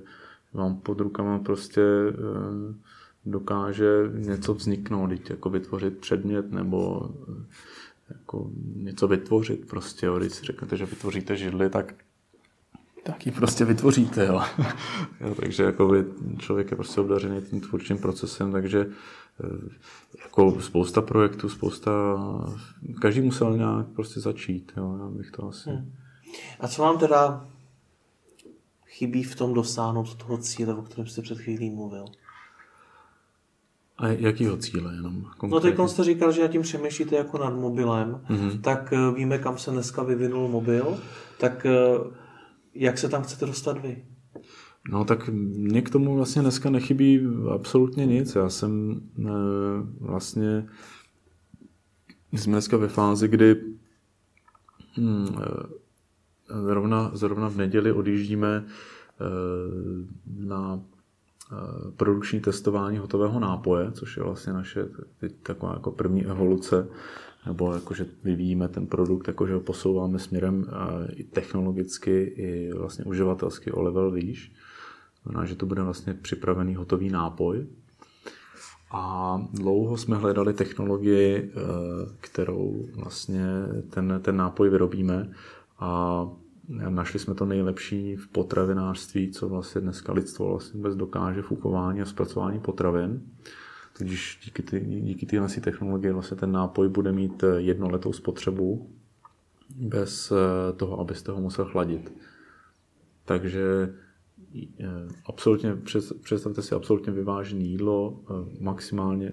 vám 0.52 0.76
pod 0.76 1.00
rukama 1.00 1.38
prostě 1.38 1.82
eh, 1.82 2.74
dokáže 3.26 4.10
něco 4.14 4.54
vzniknout, 4.54 5.30
jako 5.30 5.50
vytvořit 5.50 5.98
předmět 5.98 6.52
nebo 6.52 7.10
eh, 7.28 7.44
jako 8.10 8.50
něco 8.76 9.08
vytvořit 9.08 9.68
prostě, 9.68 10.06
jo. 10.06 10.18
když 10.18 10.32
si 10.32 10.44
řeknete, 10.44 10.76
že 10.76 10.86
vytvoříte 10.86 11.36
židli, 11.36 11.70
tak 11.70 11.94
tak 13.02 13.26
ji 13.26 13.32
prostě 13.32 13.64
vytvoříte. 13.64 14.26
Jo. 14.26 14.42
jo, 15.20 15.34
takže 15.40 15.62
jako 15.62 15.92
člověk 16.38 16.70
je 16.70 16.76
prostě 16.76 17.00
obdařený 17.00 17.42
tím 17.42 17.60
tvůrčím 17.60 17.98
procesem, 17.98 18.52
takže 18.52 18.86
eh, 19.44 19.68
jako 20.22 20.60
spousta 20.60 21.02
projektů, 21.02 21.48
spousta, 21.48 21.90
každý 23.00 23.20
musel 23.20 23.56
nějak 23.56 23.86
prostě 23.86 24.20
začít, 24.20 24.72
jo, 24.76 24.98
já 25.00 25.08
bych 25.08 25.30
to 25.30 25.48
asi... 25.48 25.70
Hmm. 25.70 25.92
A 26.60 26.68
co 26.68 26.82
vám 26.82 26.98
teda 26.98 27.46
chybí 29.00 29.22
v 29.22 29.34
tom 29.34 29.54
dosáhnout 29.54 30.14
toho 30.14 30.38
cíle, 30.38 30.74
o 30.74 30.82
kterém 30.82 31.06
jste 31.06 31.22
před 31.22 31.38
chvílí 31.38 31.70
mluvil? 31.70 32.04
A 33.98 34.08
jakýho 34.08 34.56
cíle 34.56 34.94
jenom? 34.94 35.24
Konkrétně? 35.38 35.70
No 35.70 35.86
teď 35.86 35.90
jste 35.90 36.04
říkal, 36.04 36.32
že 36.32 36.40
já 36.40 36.48
tím 36.48 36.62
přemýšlíte 36.62 37.16
jako 37.16 37.38
nad 37.38 37.54
mobilem, 37.54 38.20
mm-hmm. 38.28 38.60
tak 38.60 38.92
eh, 38.92 39.14
víme, 39.14 39.38
kam 39.38 39.58
se 39.58 39.70
dneska 39.70 40.02
vyvinul 40.02 40.48
mobil, 40.48 40.98
tak 41.38 41.66
eh, 41.66 41.70
jak 42.74 42.98
se 42.98 43.08
tam 43.08 43.22
chcete 43.22 43.46
dostat 43.46 43.82
vy? 43.82 44.04
No 44.90 45.04
tak 45.04 45.28
mně 45.28 45.82
k 45.82 45.90
tomu 45.90 46.14
vlastně 46.14 46.42
dneska 46.42 46.70
nechybí 46.70 47.20
absolutně 47.54 48.06
nic. 48.06 48.34
Já 48.34 48.48
jsem 48.48 49.00
e, 49.18 49.30
vlastně 50.00 50.66
jsme 52.32 52.52
dneska 52.52 52.76
ve 52.76 52.88
fázi, 52.88 53.28
kdy 53.28 53.56
hm, 54.98 55.26
zrovna, 56.66 57.10
zrovna 57.14 57.48
v 57.48 57.56
neděli 57.56 57.92
odjíždíme 57.92 58.56
e, 58.56 58.64
na 60.46 60.80
e, 60.80 61.90
produkční 61.96 62.40
testování 62.40 62.98
hotového 62.98 63.40
nápoje, 63.40 63.92
což 63.92 64.16
je 64.16 64.22
vlastně 64.22 64.52
naše 64.52 64.88
teď 65.20 65.32
taková 65.42 65.72
jako 65.72 65.90
první 65.90 66.26
evoluce 66.26 66.88
nebo 67.46 67.74
jakože 67.74 68.06
vyvíjíme 68.24 68.68
ten 68.68 68.86
produkt, 68.86 69.28
jakože 69.28 69.54
ho 69.54 69.60
posouváme 69.60 70.18
směrem 70.18 70.66
i 71.12 71.24
technologicky, 71.24 72.22
i 72.22 72.72
vlastně 72.72 73.04
uživatelsky 73.04 73.72
o 73.72 73.82
level 73.82 74.10
výš. 74.10 74.52
Znamená, 75.22 75.44
že 75.44 75.56
to 75.56 75.66
bude 75.66 75.82
vlastně 75.82 76.14
připravený 76.14 76.74
hotový 76.74 77.10
nápoj. 77.10 77.66
A 78.92 79.38
dlouho 79.52 79.96
jsme 79.96 80.16
hledali 80.16 80.54
technologii, 80.54 81.52
kterou 82.20 82.86
vlastně 82.94 83.44
ten, 83.90 84.20
ten 84.22 84.36
nápoj 84.36 84.70
vyrobíme 84.70 85.32
a 85.78 86.26
našli 86.70 87.18
jsme 87.18 87.34
to 87.34 87.46
nejlepší 87.46 88.16
v 88.16 88.28
potravinářství, 88.28 89.30
co 89.30 89.48
vlastně 89.48 89.80
dneska 89.80 90.12
lidstvo 90.12 90.48
vlastně 90.48 90.78
vůbec 90.78 90.96
dokáže 90.96 91.42
fukování 91.42 92.02
a 92.02 92.04
zpracování 92.04 92.60
potravin. 92.60 93.22
Tudíž 93.98 94.40
díky, 94.44 94.62
ty, 94.62 94.80
díky 94.80 95.26
téhle 95.26 95.48
technologie 95.48 96.12
vlastně 96.12 96.36
ten 96.36 96.52
nápoj 96.52 96.88
bude 96.88 97.12
mít 97.12 97.42
eh, 97.42 97.60
jednoletou 97.60 98.12
spotřebu 98.12 98.90
bez 99.76 100.32
eh, 100.32 100.72
toho, 100.72 101.00
abyste 101.00 101.32
ho 101.32 101.40
musel 101.40 101.64
chladit. 101.64 102.12
Takže 103.24 103.94
eh, 104.80 104.86
absolutně, 105.26 105.76
představte 106.22 106.62
si 106.62 106.74
absolutně 106.74 107.12
vyvážené 107.12 107.62
jídlo, 107.62 108.20
maximálně 108.60 109.32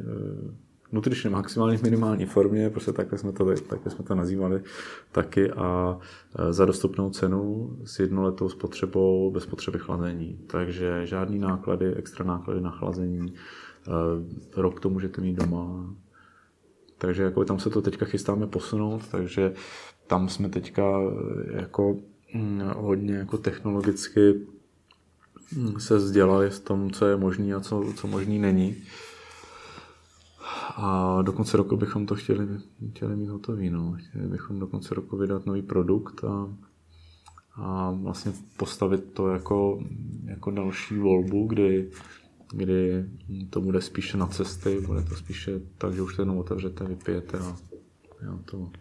nutričně 0.92 1.30
maximálně 1.30 1.78
v 1.78 1.84
minimální 1.84 2.26
formě, 2.26 2.70
prostě 2.70 2.92
takhle 2.92 3.18
jsme, 3.18 3.32
to, 3.32 3.46
takhle 3.56 3.92
jsme 3.92 4.04
to 4.04 4.16
nazývali 4.16 4.62
taky 5.12 5.52
a 5.52 5.98
za 6.50 6.66
dostupnou 6.66 7.10
cenu 7.10 7.72
s 7.86 8.00
jednoletou 8.00 8.50
spotřebou 8.50 9.32
bez 9.32 9.46
potřeby 9.46 9.80
chlazení. 9.80 10.40
Takže 10.48 11.06
žádný 11.06 11.40
náklady, 11.40 11.94
extra 11.96 12.26
náklady 12.26 12.62
na 12.62 12.72
chlazení, 12.72 13.34
Eh, 13.88 14.62
rok 14.62 14.80
to 14.80 14.90
můžete 14.90 15.22
mít 15.22 15.34
doma. 15.34 15.96
Takže 16.98 17.24
jako 17.24 17.46
tam 17.46 17.60
se 17.60 17.70
to 17.70 17.82
teďka 17.82 18.06
chystáme 18.06 18.48
posunout, 18.48 19.08
takže 19.12 19.54
tam 20.08 20.30
jsme 20.30 20.50
teďka 20.50 21.00
eh, 21.02 21.62
jako 21.62 21.98
hm, 22.34 22.62
hodně 22.76 23.16
jako 23.16 23.38
technologicky 23.38 24.34
hm, 25.56 25.80
se 25.80 25.98
vzdělali 25.98 26.50
v 26.50 26.60
tom, 26.60 26.92
co 26.92 27.06
je 27.06 27.18
možný 27.18 27.54
a 27.54 27.60
co, 27.60 27.94
co 27.96 28.08
možný 28.08 28.40
není. 28.40 28.76
A 30.76 31.22
do 31.22 31.34
konce 31.34 31.58
roku 31.58 31.78
bychom 31.78 32.06
to 32.06 32.16
chtěli, 32.16 32.48
chtěli 32.90 33.16
mít 33.16 33.28
hotový. 33.28 33.70
No. 33.70 33.98
Chtěli 33.98 34.28
bychom 34.28 34.60
do 34.60 34.68
konce 34.68 34.96
roku 34.96 35.18
vydat 35.18 35.46
nový 35.46 35.62
produkt 35.62 36.24
a, 36.24 36.54
a 37.56 37.92
vlastně 37.92 38.34
postavit 38.58 39.04
to 39.14 39.28
jako, 39.28 39.84
jako 40.26 40.52
další 40.52 40.98
volbu, 40.98 41.48
kdy 41.48 41.92
kdy 42.54 43.06
to 43.50 43.62
bude 43.62 43.82
spíše 43.82 44.18
na 44.18 44.28
cesty, 44.28 44.82
bude 44.86 45.02
to 45.02 45.16
spíše 45.16 45.62
tak, 45.78 45.94
že 45.94 46.02
už 46.02 46.16
to 46.16 46.22
jenom 46.22 46.38
otevřete, 46.38 46.84
vypijete 46.84 47.40
a 47.40 47.58
jo, 48.26 48.40
to. 48.46 48.72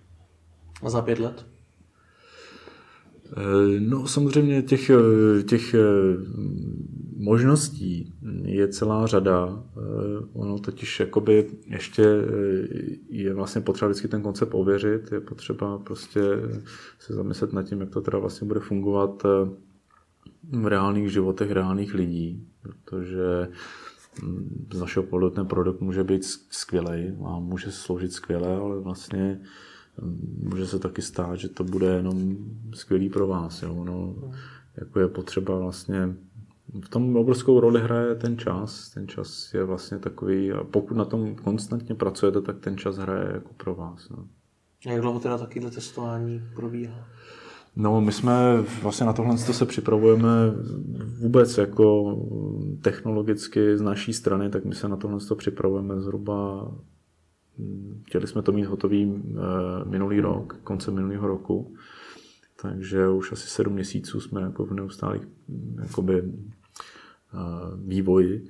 A 0.82 0.90
za 0.90 1.02
pět 1.02 1.18
let? 1.18 1.46
Eh, 3.32 3.80
no 3.80 4.06
samozřejmě 4.06 4.62
těch, 4.62 4.90
eh, 4.90 5.42
těch 5.42 5.74
eh, 5.74 5.78
možností 7.26 8.14
je 8.42 8.68
celá 8.68 9.06
řada. 9.06 9.62
Ono 10.32 10.58
totiž 10.58 11.00
jakoby 11.00 11.46
ještě 11.66 12.02
je 13.08 13.34
vlastně 13.34 13.60
potřeba 13.60 13.88
vždycky 13.88 14.08
ten 14.08 14.22
koncept 14.22 14.54
ověřit, 14.54 15.12
je 15.12 15.20
potřeba 15.20 15.78
prostě 15.78 16.20
se 16.98 17.14
zamyslet 17.14 17.52
nad 17.52 17.62
tím, 17.62 17.80
jak 17.80 17.90
to 17.90 18.00
teda 18.00 18.18
vlastně 18.18 18.46
bude 18.46 18.60
fungovat 18.60 19.22
v 20.50 20.66
reálných 20.66 21.12
životech 21.12 21.50
reálných 21.50 21.94
lidí 21.94 22.46
protože 22.66 23.48
mm, 24.22 24.66
z 24.72 24.80
našeho 24.80 25.02
pohledu 25.02 25.34
ten 25.34 25.46
produkt 25.46 25.80
může 25.80 26.04
být 26.04 26.24
skvělý 26.50 27.16
a 27.24 27.38
může 27.38 27.72
sloužit 27.72 28.12
skvěle, 28.12 28.56
ale 28.56 28.80
vlastně 28.80 29.40
mm, 30.02 30.48
může 30.50 30.66
se 30.66 30.78
taky 30.78 31.02
stát, 31.02 31.38
že 31.38 31.48
to 31.48 31.64
bude 31.64 31.86
jenom 31.86 32.36
skvělý 32.74 33.08
pro 33.08 33.26
vás. 33.26 33.62
Jo? 33.62 33.84
No, 33.84 34.14
jako 34.76 35.00
je 35.00 35.08
potřeba 35.08 35.58
vlastně 35.58 36.16
v 36.84 36.88
tom 36.88 37.16
obrovskou 37.16 37.60
roli 37.60 37.80
hraje 37.80 38.14
ten 38.14 38.38
čas. 38.38 38.90
Ten 38.90 39.08
čas 39.08 39.54
je 39.54 39.64
vlastně 39.64 39.98
takový, 39.98 40.52
a 40.52 40.64
pokud 40.64 40.96
na 40.96 41.04
tom 41.04 41.34
konstantně 41.34 41.94
pracujete, 41.94 42.40
tak 42.40 42.58
ten 42.58 42.78
čas 42.78 42.96
hraje 42.96 43.30
jako 43.34 43.54
pro 43.54 43.74
vás. 43.74 44.08
No. 44.08 44.28
Jak 44.86 45.00
dlouho 45.00 45.20
teda 45.20 45.38
takovýhle 45.38 45.70
testování 45.70 46.42
probíhá? 46.54 47.08
No, 47.76 48.00
my 48.00 48.12
jsme 48.12 48.64
vlastně 48.82 49.06
na 49.06 49.12
tohle 49.12 49.38
se 49.38 49.66
připravujeme 49.66 50.28
vůbec 51.20 51.58
jako 51.58 52.16
technologicky 52.82 53.76
z 53.76 53.80
naší 53.80 54.12
strany, 54.12 54.50
tak 54.50 54.64
my 54.64 54.74
se 54.74 54.88
na 54.88 54.96
tohle 54.96 55.18
připravujeme 55.36 56.00
zhruba, 56.00 56.72
chtěli 58.06 58.26
jsme 58.26 58.42
to 58.42 58.52
mít 58.52 58.64
hotový 58.64 59.14
eh, 59.14 59.40
minulý 59.84 60.20
rok, 60.20 60.60
konce 60.64 60.90
minulého 60.90 61.28
roku, 61.28 61.74
takže 62.62 63.08
už 63.08 63.32
asi 63.32 63.48
sedm 63.48 63.72
měsíců 63.72 64.20
jsme 64.20 64.40
jako 64.40 64.66
v 64.66 64.72
neustálých 64.72 65.22
jakoby, 65.82 66.22
vývoji 67.76 68.48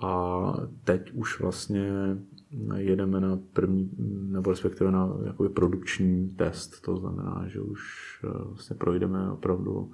a 0.00 0.42
teď 0.84 1.10
už 1.10 1.40
vlastně 1.40 1.90
jedeme 2.76 3.20
na 3.20 3.38
první, 3.52 3.90
nebo 4.32 4.50
respektive 4.50 4.90
na 4.90 5.16
jakoby 5.26 5.48
produkční 5.48 6.28
test. 6.28 6.80
To 6.80 6.96
znamená, 6.96 7.44
že 7.48 7.60
už 7.60 7.80
eh, 8.24 8.28
vlastně 8.44 8.76
projdeme 8.76 9.30
opravdu 9.30 9.92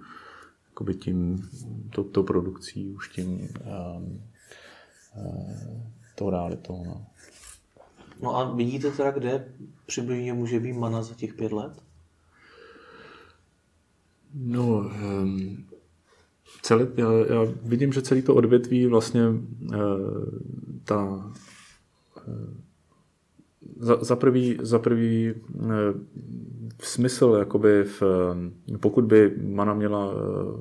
jakoby 0.68 0.94
tím, 0.94 1.48
to, 1.90 2.04
to 2.04 2.22
produkcí, 2.22 2.90
už 2.90 3.08
tím 3.08 3.28
um, 3.28 4.22
uh, 5.16 5.82
tou 6.14 6.30
realitou. 6.30 6.84
No. 6.84 7.06
no 8.22 8.36
a 8.36 8.54
vidíte 8.54 8.90
teda, 8.90 9.10
kde 9.10 9.52
přibližně 9.86 10.32
může 10.32 10.60
být 10.60 10.72
mana 10.72 11.02
za 11.02 11.14
těch 11.14 11.34
pět 11.34 11.52
let? 11.52 11.82
No, 14.34 14.66
um, 14.78 15.64
celé, 16.62 16.88
já, 16.96 17.12
já 17.12 17.52
vidím, 17.62 17.92
že 17.92 18.02
celý 18.02 18.22
to 18.22 18.34
odvětví 18.34 18.86
vlastně 18.86 19.28
uh, 19.28 19.76
ta 20.84 21.30
za, 23.80 24.04
za 24.04 24.16
prvý, 24.16 24.58
za 24.62 24.78
prvý 24.78 25.34
eh, 25.34 25.64
smysl, 26.80 27.36
jakoby 27.38 27.84
v, 27.84 28.02
pokud 28.80 29.04
by 29.04 29.36
mana 29.42 29.74
měla 29.74 30.14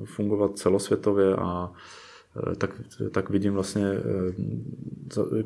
fungovat 0.04 0.58
celosvětově 0.58 1.36
a 1.36 1.72
tak, 2.58 2.80
tak 3.10 3.30
vidím 3.30 3.54
vlastně 3.54 3.82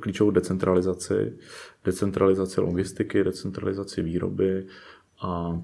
klíčovou 0.00 0.30
decentralizaci, 0.30 1.32
decentralizaci 1.84 2.60
logistiky, 2.60 3.24
decentralizaci 3.24 4.02
výroby 4.02 4.66
a 5.20 5.62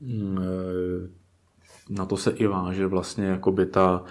mm, 0.00 0.38
na 1.90 2.06
to 2.06 2.16
se 2.16 2.30
i 2.30 2.46
váže 2.46 2.86
vlastně 2.86 3.24
jakoby 3.24 3.66
ta, 3.66 4.04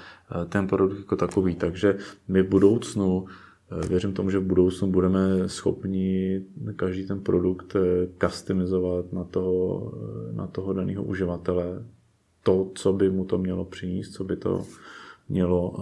ten 0.50 0.68
produkt 0.68 0.98
jako 0.98 1.16
takový. 1.16 1.56
Takže 1.56 1.98
my 2.28 2.42
v 2.42 2.50
budoucnu 2.50 3.26
Eh, 3.72 3.88
věřím 3.88 4.14
tomu, 4.14 4.30
že 4.30 4.40
v 4.40 4.44
budoucnu 4.44 4.92
budeme 4.92 5.50
schopni 5.50 6.42
každý 6.76 7.08
ten 7.08 7.20
produkt 7.20 7.76
eh, 7.76 7.80
customizovat 8.28 9.14
na 9.14 9.24
toho, 9.24 9.92
eh, 9.96 10.34
na 10.34 10.48
toho 10.48 10.74
daného 10.74 11.04
uživatele. 11.04 11.86
To, 12.44 12.72
co 12.76 12.94
by 12.94 13.10
mu 13.10 13.26
to 13.26 13.38
mělo 13.38 13.66
přinést, 13.66 14.12
co 14.12 14.24
by 14.24 14.38
to 14.38 14.66
mělo, 15.30 15.76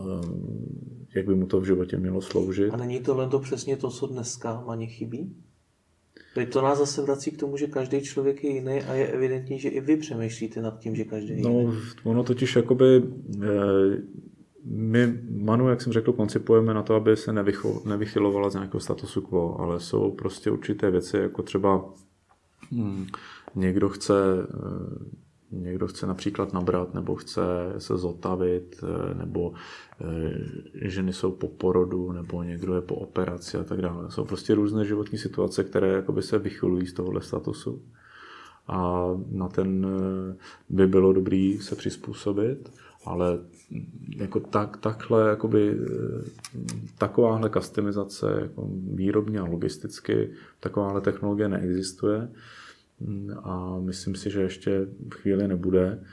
jak 1.15 1.25
by 1.25 1.35
mu 1.35 1.45
to 1.45 1.59
v 1.59 1.65
životě 1.65 1.97
mělo 1.97 2.21
sloužit. 2.21 2.73
A 2.73 2.77
není 2.77 2.99
tohle 2.99 3.29
to 3.29 3.39
přesně 3.39 3.77
to, 3.77 3.89
co 3.89 4.07
dneska 4.07 4.63
maně 4.67 4.87
chybí? 4.87 5.35
Teď 6.39 6.53
to 6.53 6.61
nás 6.61 6.77
zase 6.77 7.01
vrací 7.01 7.31
k 7.31 7.39
tomu, 7.39 7.57
že 7.57 7.67
každý 7.67 8.01
člověk 8.01 8.43
je 8.43 8.49
jiný 8.49 8.81
a 8.81 8.93
je 8.93 9.07
evidentní, 9.07 9.59
že 9.59 9.69
i 9.69 9.79
vy 9.81 9.97
přemýšlíte 9.97 10.61
nad 10.61 10.79
tím, 10.79 10.95
že 10.95 11.03
každý 11.03 11.29
je 11.29 11.41
no, 11.41 11.49
jiný. 11.49 11.65
No, 12.05 12.11
ono 12.11 12.23
totiž 12.23 12.55
jakoby 12.55 13.03
eh, 13.43 13.47
my 14.65 15.19
Manu, 15.29 15.69
jak 15.69 15.81
jsem 15.81 15.93
řekl, 15.93 16.13
koncipujeme 16.13 16.73
na 16.73 16.83
to, 16.83 16.95
aby 16.95 17.17
se 17.17 17.33
nevychylovala 17.85 18.49
z 18.49 18.53
nějakého 18.53 18.81
statusu 18.81 19.21
quo, 19.21 19.55
ale 19.59 19.79
jsou 19.79 20.11
prostě 20.11 20.51
určité 20.51 20.91
věci, 20.91 21.17
jako 21.17 21.43
třeba 21.43 21.93
hmm, 22.71 23.07
někdo 23.55 23.89
chce 23.89 24.13
eh, 24.41 25.19
někdo 25.51 25.87
chce 25.87 26.07
například 26.07 26.53
nabrat, 26.53 26.93
nebo 26.93 27.15
chce 27.15 27.41
se 27.77 27.97
zotavit, 27.97 28.83
eh, 28.83 29.13
nebo 29.13 29.53
eh, 30.01 30.89
ženy 30.89 31.13
jsou 31.13 31.31
po 31.31 31.47
porodu, 31.47 32.11
nebo 32.11 32.43
někdo 32.43 32.75
je 32.75 32.81
po 32.81 32.95
operaci 32.95 33.57
a 33.57 33.63
tak 33.63 33.81
dále. 33.81 34.11
Jsou 34.11 34.25
prostě 34.25 34.55
různé 34.55 34.85
životní 34.85 35.17
situace, 35.17 35.63
které 35.63 35.87
jakoby 35.87 36.21
se 36.21 36.37
vychylují 36.37 36.87
z 36.87 36.93
tohohle 36.93 37.21
statusu. 37.21 37.81
A 38.67 39.07
na 39.31 39.47
ten 39.47 39.87
by 40.69 40.87
bylo 40.87 41.13
dobrý 41.13 41.59
se 41.59 41.75
přizpůsobit 41.75 42.71
ale 43.05 43.39
jako 44.15 44.39
tak, 44.39 44.77
takhle, 44.77 45.29
jakoby, 45.29 45.77
takováhle 46.97 47.49
customizace 47.49 48.39
jako 48.41 48.69
výrobně 48.93 49.39
a 49.39 49.45
logisticky, 49.45 50.29
takováhle 50.59 51.01
technologie 51.01 51.49
neexistuje 51.49 52.29
a 53.43 53.79
myslím 53.79 54.15
si, 54.15 54.29
že 54.29 54.41
ještě 54.41 54.87
chvíli 55.13 55.47
nebude. 55.47 56.03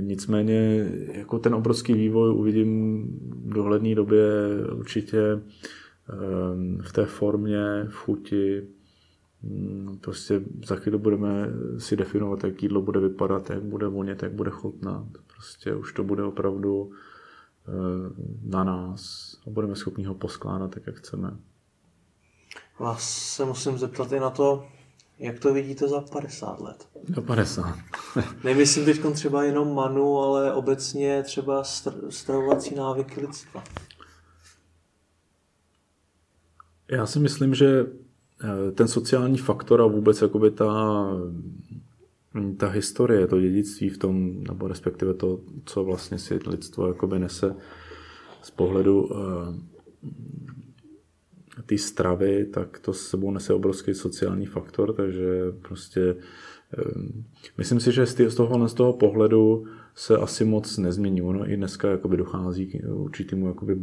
Nicméně 0.00 0.90
jako 1.12 1.38
ten 1.38 1.54
obrovský 1.54 1.92
vývoj 1.92 2.30
uvidím 2.30 3.02
v 3.44 3.54
dohledné 3.54 3.94
době 3.94 4.26
určitě 4.72 5.20
ehm, 5.22 6.78
v 6.82 6.92
té 6.92 7.06
formě, 7.06 7.84
v 7.88 7.94
chuti, 7.94 8.62
Prostě 10.00 10.40
za 10.66 10.76
chvíli 10.76 10.98
budeme 10.98 11.48
si 11.78 11.96
definovat, 11.96 12.44
jak 12.44 12.62
jídlo 12.62 12.82
bude 12.82 13.00
vypadat, 13.00 13.50
jak 13.50 13.62
bude 13.62 13.88
vonět, 13.88 14.22
jak 14.22 14.32
bude 14.32 14.50
chutnat. 14.50 15.04
Prostě 15.26 15.74
už 15.74 15.92
to 15.92 16.04
bude 16.04 16.22
opravdu 16.22 16.90
eh, 16.90 17.72
na 18.42 18.64
nás 18.64 19.32
a 19.46 19.50
budeme 19.50 19.76
schopni 19.76 20.04
ho 20.04 20.14
poskládat 20.14 20.70
tak, 20.70 20.86
jak 20.86 20.96
chceme. 20.96 21.36
Vás 22.78 23.34
se 23.34 23.44
musím 23.44 23.78
zeptat 23.78 24.12
i 24.12 24.20
na 24.20 24.30
to, 24.30 24.66
jak 25.18 25.38
to 25.38 25.54
vidíte 25.54 25.88
za 25.88 26.00
50 26.00 26.60
let? 26.60 26.88
Za 27.14 27.20
50. 27.20 27.76
Nemyslím 28.44 28.84
teď 28.84 29.00
třeba 29.12 29.44
jenom 29.44 29.74
manu, 29.74 30.18
ale 30.18 30.54
obecně 30.54 31.22
třeba 31.22 31.62
stravovací 32.10 32.74
návyky 32.74 33.20
lidstva. 33.20 33.64
Já 36.90 37.06
si 37.06 37.18
myslím, 37.18 37.54
že 37.54 37.86
eh, 38.44 38.72
ten 38.72 38.88
sociální 38.88 39.38
faktor 39.38 39.82
a 39.82 39.86
vůbec 39.86 40.22
jakoby 40.22 40.50
ta 40.50 41.06
ta 42.56 42.68
historie, 42.68 43.26
to 43.26 43.40
dědictví 43.40 43.88
v 43.88 43.98
tom, 43.98 44.44
nebo 44.44 44.68
respektive 44.68 45.14
to, 45.14 45.40
co 45.64 45.84
vlastně 45.84 46.18
si 46.18 46.38
lidstvo 46.46 46.88
jakoby 46.88 47.18
nese 47.18 47.56
z 48.42 48.50
pohledu 48.50 49.02
uh, 49.02 49.18
té 51.66 51.78
stravy, 51.78 52.44
tak 52.44 52.78
to 52.78 52.92
s 52.92 53.08
sebou 53.08 53.30
nese 53.30 53.54
obrovský 53.54 53.94
sociální 53.94 54.46
faktor, 54.46 54.92
takže 54.92 55.52
prostě 55.62 56.16
um, 56.96 57.24
myslím 57.58 57.80
si, 57.80 57.92
že 57.92 58.06
z 58.06 58.34
toho, 58.34 58.68
z 58.68 58.74
toho 58.74 58.92
pohledu 58.92 59.66
se 59.94 60.16
asi 60.16 60.44
moc 60.44 60.78
nezmění. 60.78 61.22
Ono 61.22 61.50
i 61.50 61.56
dneska 61.56 61.90
jakoby 61.90 62.16
dochází 62.16 62.66
k 62.66 62.74
určitému 62.88 63.46
jakoby 63.48 63.74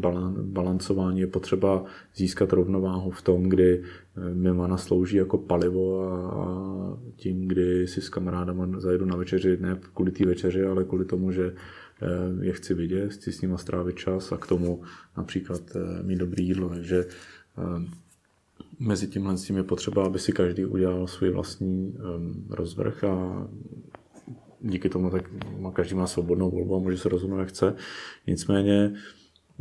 balancování. 0.42 1.20
Je 1.20 1.28
potřeba 1.28 1.84
získat 2.16 2.54
rovnováhu 2.54 3.12
v 3.12 3.22
tom, 3.22 3.44
kdy 3.44 3.82
eh, 3.82 4.34
mimana 4.34 4.78
slouží 4.78 5.18
jako 5.18 5.38
palivo 5.38 6.04
a 6.12 6.98
tím, 7.16 7.48
kdy 7.48 7.88
si 7.88 8.02
s 8.02 8.10
kamarádama 8.10 8.68
zajedu 8.80 9.06
na 9.06 9.16
večeři, 9.16 9.58
ne 9.62 9.80
kvůli 9.94 10.12
té 10.12 10.26
večeři, 10.26 10.64
ale 10.64 10.84
kvůli 10.84 11.06
tomu, 11.06 11.32
že 11.32 11.54
eh, 12.02 12.46
je 12.46 12.54
chci 12.54 12.74
vidět, 12.74 13.14
chci 13.14 13.32
s 13.32 13.42
nima 13.42 13.58
strávit 13.58 13.96
čas 13.96 14.32
a 14.32 14.38
k 14.38 14.48
tomu 14.48 14.82
například 15.18 15.62
eh, 15.76 16.04
mít 16.04 16.18
dobrý 16.18 16.48
jídlo. 16.48 16.70
Takže 16.70 17.06
mezi 18.80 19.08
tímhle 19.08 19.36
tím 19.36 19.58
je 19.58 19.64
potřeba, 19.64 20.06
aby 20.06 20.20
si 20.20 20.32
každý 20.32 20.66
udělal 20.66 21.08
svůj 21.08 21.30
vlastní 21.30 21.98
rozvrh 22.50 23.04
a 23.04 23.48
díky 24.62 24.90
tomu 24.90 25.10
tak 25.10 25.30
každý 25.74 25.96
má 25.96 26.08
svobodnou 26.08 26.52
volbu 26.52 26.76
a 26.76 26.80
může 26.80 26.98
se 26.98 27.10
rozhodnout, 27.10 27.40
jak 27.40 27.50
chce. 27.50 27.76
Nicméně 28.28 28.94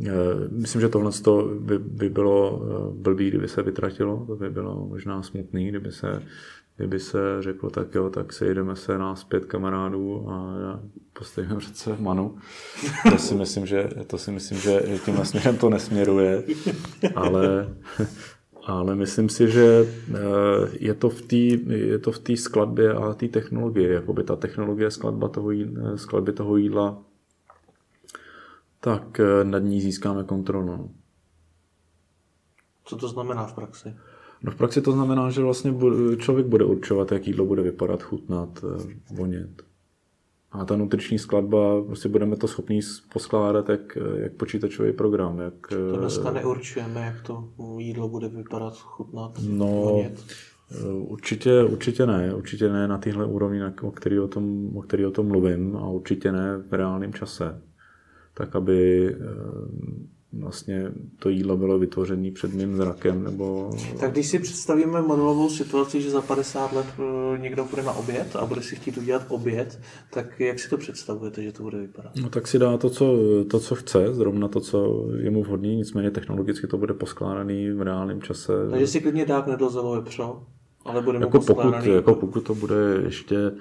eh, 0.05 0.11
Myslím, 0.51 0.81
že 0.81 0.89
tohle 0.89 1.11
by, 1.59 1.79
by 1.79 2.09
bylo 2.09 2.61
eh, 2.63 3.01
blbý, 3.01 3.27
kdyby 3.27 3.47
se 3.47 3.63
vytratilo, 3.63 4.25
to 4.27 4.35
by 4.35 4.49
bylo 4.49 4.87
možná 4.87 5.23
smutný, 5.23 5.69
kdyby 5.69 5.91
se, 5.91 6.23
kdyby 6.81 6.99
se 6.99 7.17
řeklo, 7.39 7.69
tak 7.69 7.95
jo, 7.95 8.09
tak 8.09 8.33
se 8.33 8.53
jdeme 8.53 8.75
se 8.75 8.97
nás 8.97 9.23
pět 9.23 9.45
kamarádů 9.45 10.29
a 10.29 10.55
postavíme 11.13 11.55
přece 11.55 11.95
manu. 11.99 12.37
To 13.11 13.17
si 13.17 13.35
myslím, 13.35 13.65
že, 13.65 13.89
to 14.07 14.17
si 14.17 14.31
myslím, 14.31 14.57
že 14.57 14.81
tímhle 15.05 15.25
směrem 15.25 15.57
to 15.57 15.69
nesměruje, 15.69 16.43
ale 17.15 17.67
ale 18.65 18.95
myslím 18.95 19.29
si, 19.29 19.51
že 19.51 19.85
eh, 19.85 20.17
je 20.79 20.93
to 20.93 21.09
v 21.09 21.21
té 21.21 21.35
je 21.75 21.99
to 21.99 22.11
v 22.11 22.19
té 22.19 22.37
skladbě 22.37 22.93
a 22.93 23.13
té 23.13 23.27
technologie, 23.27 23.93
jakoby 23.93 24.23
ta 24.23 24.35
technologie 24.35 24.91
skladba 24.91 25.27
toho 25.27 25.51
jídla, 25.51 25.97
skladby 25.97 26.33
toho 26.33 26.57
jídla, 26.57 27.03
tak 28.79 29.19
eh, 29.19 29.43
nad 29.43 29.59
ní 29.59 29.81
získáme 29.81 30.23
kontrolu. 30.23 30.67
No. 30.67 30.89
Co 32.85 32.97
to 32.97 33.07
znamená 33.07 33.45
v 33.45 33.53
praxi? 33.53 33.95
No 34.43 34.51
v 34.51 34.55
praxi 34.55 34.81
to 34.81 34.91
znamená, 34.91 35.29
že 35.29 35.41
vlastně 35.41 35.73
člověk 36.17 36.47
bude 36.47 36.65
určovat, 36.65 37.11
jak 37.11 37.27
jídlo 37.27 37.45
bude 37.45 37.61
vypadat, 37.61 38.03
chutnat, 38.03 38.63
eh, 38.63 39.13
vonět. 39.15 39.63
A 40.51 40.65
ta 40.65 40.75
nutriční 40.75 41.19
skladba, 41.19 41.83
prostě 41.83 42.09
budeme 42.09 42.35
to 42.35 42.47
schopni 42.47 42.79
poskládat 43.13 43.69
jak, 43.69 43.97
jak 44.15 44.33
počítačový 44.33 44.93
program. 44.93 45.39
Jak, 45.39 45.67
to 45.67 45.97
dneska 45.97 46.31
neurčujeme, 46.31 47.01
jak 47.01 47.21
to 47.21 47.49
jídlo 47.77 48.09
bude 48.09 48.27
vypadat, 48.27 48.77
chutnat, 48.77 49.39
no, 49.47 49.67
vonět. 49.67 50.23
Určitě, 50.93 51.63
určitě 51.63 52.05
ne, 52.05 52.35
určitě 52.35 52.69
ne 52.69 52.87
na 52.87 52.97
téhle 52.97 53.25
úrovni, 53.25 53.59
o 53.81 53.91
který 53.91 54.19
o, 54.19 54.27
tom, 54.27 54.77
o 54.77 54.81
který 54.81 55.05
o 55.05 55.11
tom 55.11 55.27
mluvím 55.27 55.75
a 55.77 55.89
určitě 55.89 56.31
ne 56.31 56.57
v 56.57 56.73
reálném 56.73 57.13
čase. 57.13 57.61
Tak, 58.33 58.55
aby 58.55 59.07
eh, 59.07 59.17
vlastně 60.33 60.91
to 61.19 61.29
jídlo 61.29 61.57
bylo 61.57 61.79
vytvořené 61.79 62.31
před 62.31 62.53
mým 62.53 62.75
zrakem. 62.75 63.23
Nebo... 63.23 63.69
Tak 63.99 64.11
když 64.11 64.27
si 64.27 64.39
představíme 64.39 65.01
modelovou 65.01 65.49
situaci, 65.49 66.01
že 66.01 66.09
za 66.09 66.21
50 66.21 66.73
let 66.73 66.85
eh, 66.99 67.37
někdo 67.37 67.65
půjde 67.65 67.83
na 67.83 67.93
oběd 67.93 68.35
a 68.35 68.45
bude 68.45 68.61
si 68.61 68.75
chtít 68.75 68.97
udělat 68.97 69.25
oběd, 69.27 69.79
tak 70.09 70.39
jak 70.39 70.59
si 70.59 70.69
to 70.69 70.77
představujete, 70.77 71.43
že 71.43 71.51
to 71.51 71.63
bude 71.63 71.77
vypadat? 71.77 72.11
No 72.21 72.29
tak 72.29 72.47
si 72.47 72.59
dá 72.59 72.77
to, 72.77 72.89
co, 72.89 73.17
to, 73.49 73.59
co 73.59 73.75
chce, 73.75 74.13
zrovna 74.13 74.47
to, 74.47 74.59
co 74.59 75.07
je 75.17 75.31
mu 75.31 75.43
vhodný, 75.43 75.75
nicméně 75.75 76.11
technologicky 76.11 76.67
to 76.67 76.77
bude 76.77 76.93
poskládaný 76.93 77.71
v 77.71 77.81
reálném 77.81 78.21
čase. 78.21 78.53
Takže 78.69 78.87
si 78.87 79.01
klidně 79.01 79.25
dá 79.25 79.45
nedozelo 79.47 79.95
vepřo, 79.95 80.43
ale 80.85 81.01
bude 81.01 81.19
jako 81.19 81.39
pokud, 81.39 81.85
jako 81.85 82.15
pokud 82.15 82.41
to 82.41 82.55
bude 82.55 82.75
ještě, 83.03 83.51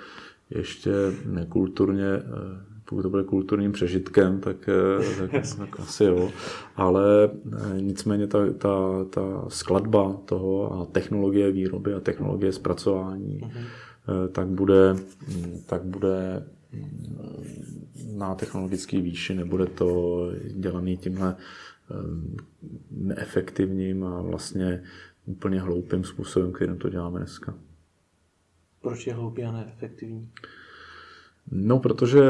ještě 0.51 0.91
nekulturně 1.27 2.07
eh, 2.07 2.70
pokud 2.91 3.03
to 3.03 3.11
bude 3.11 3.25
kulturním 3.25 3.73
přežitkem, 3.73 4.41
tak, 4.41 4.69
eh, 4.69 5.29
tak, 5.29 5.31
tak 5.59 5.81
asi 5.81 6.05
jo. 6.05 6.31
Ale 6.77 7.31
eh, 7.53 7.81
nicméně 7.81 8.27
ta, 8.27 8.53
ta, 8.53 9.05
ta 9.11 9.45
skladba 9.49 10.21
toho 10.25 10.73
a 10.73 10.87
technologie 10.87 11.53
výroby 11.53 11.95
a 11.95 12.01
technologie 12.01 12.53
zpracování, 12.53 13.41
uh-huh. 13.41 14.29
tak 14.33 14.47
bude, 14.47 14.97
hm, 15.29 15.61
tak 15.67 15.83
bude 15.83 16.47
hm, 16.73 17.87
na 18.15 18.35
technologický 18.35 19.01
výši, 19.01 19.35
nebude 19.35 19.67
to 19.67 20.31
dělaný 20.55 20.97
tímhle 20.97 21.37
neefektivním 22.91 24.05
a 24.05 24.23
vlastně 24.23 24.83
úplně 25.27 25.61
hloupým 25.61 26.05
způsobem, 26.05 26.53
kterým 26.53 26.77
to 26.77 26.89
děláme 26.89 27.19
dneska. 27.19 27.55
Proč 28.83 29.07
je 29.07 29.15
hloupý 29.15 29.45
a 29.45 29.53
neefektivní? 29.53 30.29
No, 31.51 31.79
protože 31.79 32.21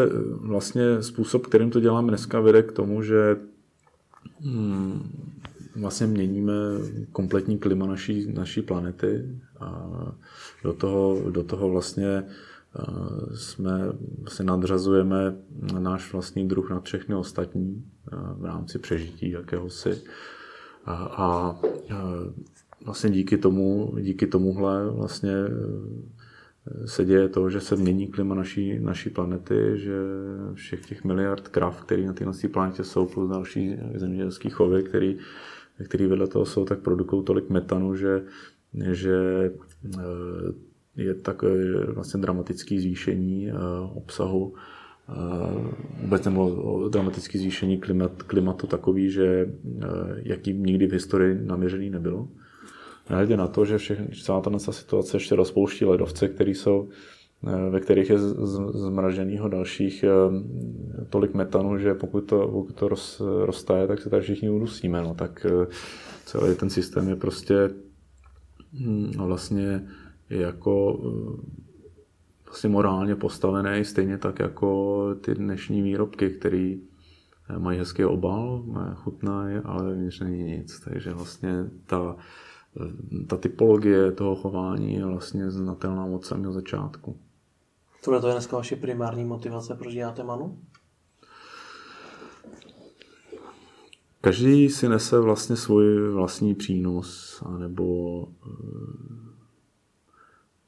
vlastně 0.40 1.02
způsob, 1.02 1.46
kterým 1.46 1.70
to 1.70 1.80
děláme 1.80 2.08
dneska, 2.08 2.40
vede 2.40 2.62
k 2.62 2.72
tomu, 2.72 3.02
že 3.02 3.36
hmm, 4.40 5.02
vlastně 5.76 6.06
měníme 6.06 6.52
kompletní 7.12 7.58
klima 7.58 7.86
naší, 7.86 8.32
naší 8.32 8.62
planety 8.62 9.38
a 9.60 9.90
do 10.64 10.72
toho, 10.72 11.30
do 11.30 11.44
toho 11.44 11.70
vlastně 11.70 12.24
jsme, 13.34 13.92
vlastně 14.20 14.44
nadřazujeme 14.44 15.36
náš 15.78 16.12
vlastní 16.12 16.48
druh 16.48 16.70
nad 16.70 16.84
všechny 16.84 17.14
ostatní 17.14 17.84
v 18.36 18.44
rámci 18.44 18.78
přežití 18.78 19.30
jakéhosi. 19.30 20.02
A, 20.84 20.94
a 20.94 21.60
vlastně 22.84 23.10
díky 23.10 23.38
tomu, 23.38 23.94
díky 24.00 24.26
tomuhle 24.26 24.90
vlastně 24.90 25.34
se 26.84 27.04
děje 27.04 27.28
to, 27.28 27.50
že 27.50 27.60
se 27.60 27.76
mění 27.76 28.08
klima 28.08 28.34
naší, 28.34 28.78
naší 28.80 29.10
planety, 29.10 29.72
že 29.74 29.96
všech 30.54 30.86
těch 30.86 31.04
miliard 31.04 31.48
krav, 31.48 31.82
které 31.82 32.06
na 32.06 32.12
této 32.12 32.48
planetě 32.52 32.84
jsou, 32.84 33.06
plus 33.06 33.30
další 33.30 33.76
zemědělské 33.94 34.50
chovy, 34.50 34.82
který, 34.82 35.18
který 35.84 36.06
vedle 36.06 36.26
toho 36.26 36.46
jsou, 36.46 36.64
tak 36.64 36.78
produkují 36.78 37.24
tolik 37.24 37.50
metanu, 37.50 37.96
že 37.96 38.22
že 38.90 39.50
je 40.96 41.14
takové 41.14 41.84
vlastně 41.86 42.20
dramatické 42.20 42.80
zvýšení 42.80 43.52
obsahu 43.94 44.54
vůbec 46.02 46.24
nebo 46.24 46.88
dramatické 46.88 47.38
zvýšení 47.38 47.78
klimat, 47.78 48.22
klimatu 48.22 48.66
takový, 48.66 49.10
že 49.10 49.52
jaký 50.16 50.52
nikdy 50.52 50.86
v 50.86 50.92
historii 50.92 51.38
naměřený 51.42 51.90
nebylo. 51.90 52.28
Nehledě 53.10 53.36
na 53.36 53.46
to, 53.46 53.64
že 53.64 53.78
všechny, 53.78 54.08
celá 54.22 54.40
ta 54.40 54.58
situace 54.58 55.16
ještě 55.16 55.36
rozpouští 55.36 55.84
ledovce, 55.84 56.28
které 56.28 56.50
jsou 56.50 56.88
ve 57.70 57.80
kterých 57.80 58.10
je 58.10 58.18
zmraženého 58.72 59.48
dalších 59.48 60.04
tolik 61.10 61.34
metanu, 61.34 61.78
že 61.78 61.94
pokud 61.94 62.20
to, 62.20 62.48
pokud 62.48 62.76
to 62.76 62.88
roz, 62.88 63.22
roztaje, 63.44 63.86
tak 63.86 64.00
se 64.00 64.10
tady 64.10 64.22
všichni 64.22 64.50
udusíme. 64.50 65.02
No, 65.02 65.14
tak 65.14 65.46
celý 66.24 66.56
ten 66.56 66.70
systém 66.70 67.08
je 67.08 67.16
prostě 67.16 67.70
hm, 68.72 69.12
vlastně 69.16 69.88
jako 70.30 71.00
vlastně 72.46 72.70
morálně 72.70 73.16
postavený, 73.16 73.84
stejně 73.84 74.18
tak 74.18 74.38
jako 74.38 75.14
ty 75.20 75.34
dnešní 75.34 75.82
výrobky, 75.82 76.30
které 76.30 76.74
mají 77.58 77.78
hezký 77.78 78.04
obal, 78.04 78.64
chutnají, 78.94 79.56
ale 79.64 79.94
vnitř 79.94 80.20
není 80.20 80.42
nic. 80.42 80.80
Takže 80.80 81.14
vlastně 81.14 81.64
ta, 81.86 82.16
ta 83.26 83.36
typologie 83.36 84.12
toho 84.12 84.36
chování 84.36 84.94
je 84.94 85.06
vlastně 85.06 85.50
znatelná 85.50 86.04
od 86.04 86.24
samého 86.24 86.52
začátku. 86.52 87.16
Tohle 88.04 88.20
to 88.20 88.26
je 88.26 88.32
dneska 88.32 88.56
vaše 88.56 88.76
primární 88.76 89.24
motivace, 89.24 89.74
proč 89.74 89.94
děláte 89.94 90.24
Manu? 90.24 90.58
Každý 94.20 94.68
si 94.68 94.88
nese 94.88 95.20
vlastně 95.20 95.56
svůj 95.56 96.12
vlastní 96.12 96.54
přínos, 96.54 97.42
anebo 97.46 98.24
eh, 98.46 98.50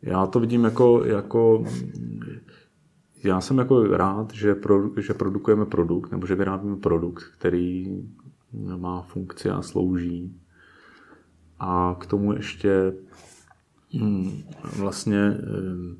já 0.02 0.26
to 0.26 0.40
vidím 0.40 0.64
jako, 0.64 1.04
jako 1.04 1.64
já 3.24 3.40
jsem 3.40 3.58
jako 3.58 3.86
rád, 3.86 4.32
že, 4.32 4.54
pro, 4.54 5.00
že 5.00 5.14
produkujeme 5.14 5.66
produkt, 5.66 6.10
nebo 6.10 6.26
že 6.26 6.34
vyrábíme 6.34 6.76
produkt, 6.76 7.24
který 7.38 8.02
má 8.76 9.02
funkci 9.02 9.50
a 9.50 9.62
slouží. 9.62 10.41
A 11.64 11.96
k 12.00 12.06
tomu 12.06 12.32
ještě 12.32 12.94
hm, 14.00 14.42
vlastně 14.76 15.18
eh, 15.18 15.96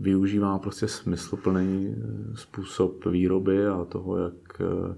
využívá 0.00 0.58
prostě 0.58 0.88
smysluplný 0.88 1.94
eh, 1.96 2.36
způsob 2.36 3.06
výroby 3.06 3.66
a 3.66 3.84
toho, 3.84 4.16
jak 4.18 4.60
eh, 4.60 4.94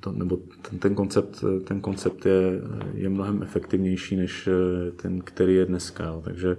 to, 0.00 0.12
nebo 0.12 0.38
ten, 0.70 0.78
ten, 0.78 0.94
koncept, 0.94 1.44
ten 1.64 1.80
koncept 1.80 2.26
je, 2.26 2.62
je 2.94 3.08
mnohem 3.08 3.42
efektivnější 3.42 4.16
než 4.16 4.48
ten, 4.96 5.20
který 5.20 5.54
je 5.54 5.66
dneska. 5.66 6.04
Jo. 6.04 6.22
Takže 6.24 6.56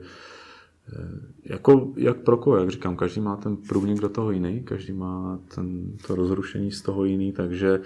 jako, 1.46 1.94
jak 1.98 2.18
pro 2.18 2.38
koho, 2.38 2.58
jak 2.58 2.70
říkám, 2.70 2.96
každý 2.96 3.22
má 3.22 3.36
ten 3.36 3.58
průnik 3.58 4.00
do 4.00 4.10
toho 4.10 4.32
jiný, 4.32 4.64
každý 4.64 4.94
má 4.94 5.40
ten, 5.56 5.98
to 6.08 6.16
rozrušení 6.16 6.72
z 6.72 6.82
toho 6.82 7.06
jiný, 7.06 7.32
takže 7.32 7.80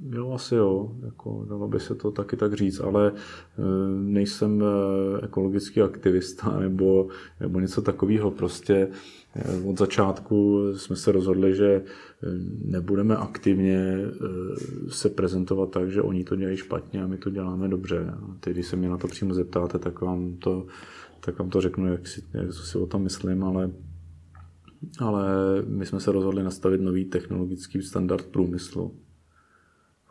Jo, 0.00 0.32
asi 0.32 0.54
jo, 0.54 0.96
jako 1.04 1.46
dalo 1.48 1.68
by 1.68 1.80
se 1.80 1.94
to 1.94 2.10
taky 2.10 2.36
tak 2.36 2.54
říct, 2.54 2.80
ale 2.80 3.12
eh, 3.14 3.62
nejsem 4.02 4.62
eh, 4.62 5.24
ekologický 5.24 5.82
aktivista 5.82 6.58
nebo, 6.60 7.08
nebo 7.40 7.60
něco 7.60 7.82
takového. 7.82 8.30
Prostě 8.30 8.88
eh, 9.34 9.62
od 9.66 9.78
začátku 9.78 10.60
jsme 10.76 10.96
se 10.96 11.12
rozhodli, 11.12 11.54
že 11.54 11.82
nebudeme 12.64 13.16
aktivně 13.16 13.98
se 14.88 15.08
prezentovat 15.08 15.70
tak, 15.70 15.90
že 15.90 16.02
oni 16.02 16.24
to 16.24 16.36
dělají 16.36 16.56
špatně 16.56 17.02
a 17.02 17.06
my 17.06 17.18
to 17.18 17.30
děláme 17.30 17.68
dobře. 17.68 18.06
A 18.10 18.36
teď, 18.40 18.52
když 18.52 18.66
se 18.66 18.76
mě 18.76 18.88
na 18.88 18.96
to 18.96 19.08
přímo 19.08 19.34
zeptáte, 19.34 19.78
tak 19.78 20.00
vám 20.00 20.36
to, 20.36 20.66
tak 21.20 21.38
vám 21.38 21.50
to 21.50 21.60
řeknu, 21.60 21.86
jak 21.86 22.08
si, 22.08 22.22
jak 22.34 22.52
si 22.52 22.78
o 22.78 22.86
tom 22.86 23.02
myslím, 23.02 23.44
ale 23.44 23.70
ale 24.98 25.24
my 25.66 25.86
jsme 25.86 26.00
se 26.00 26.12
rozhodli 26.12 26.42
nastavit 26.42 26.80
nový 26.80 27.04
technologický 27.04 27.82
standard 27.82 28.26
průmyslu 28.26 29.03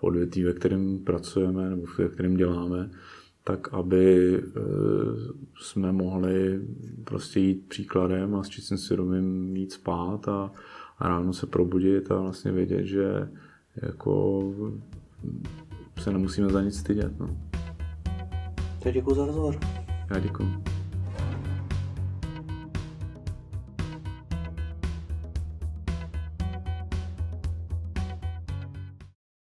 odvětví, 0.03 0.43
ve 0.43 0.53
kterém 0.53 0.99
pracujeme 0.99 1.69
nebo 1.69 1.83
ve 1.97 2.09
kterém 2.09 2.37
děláme, 2.37 2.89
tak 3.43 3.73
aby 3.73 4.37
eh, 4.37 4.61
jsme 5.61 5.91
mohli 5.91 6.61
prostě 7.03 7.39
jít 7.39 7.67
příkladem 7.67 8.35
a 8.35 8.43
s 8.43 8.49
čistým 8.49 8.77
svědomím 8.77 9.55
jít 9.55 9.71
spát 9.71 10.27
a, 10.27 10.51
a 10.99 11.07
ráno 11.07 11.33
se 11.33 11.47
probudit 11.47 12.11
a 12.11 12.21
vlastně 12.21 12.51
vědět, 12.51 12.85
že 12.85 13.29
jako 13.81 14.43
se 15.99 16.11
nemusíme 16.11 16.49
za 16.49 16.61
nic 16.61 16.79
stydět. 16.79 17.19
No. 17.19 17.37
děkuji 18.93 19.15
za 19.15 19.25
rozhovor. 19.25 19.59
Já 20.09 20.19
děkuji. 20.19 20.72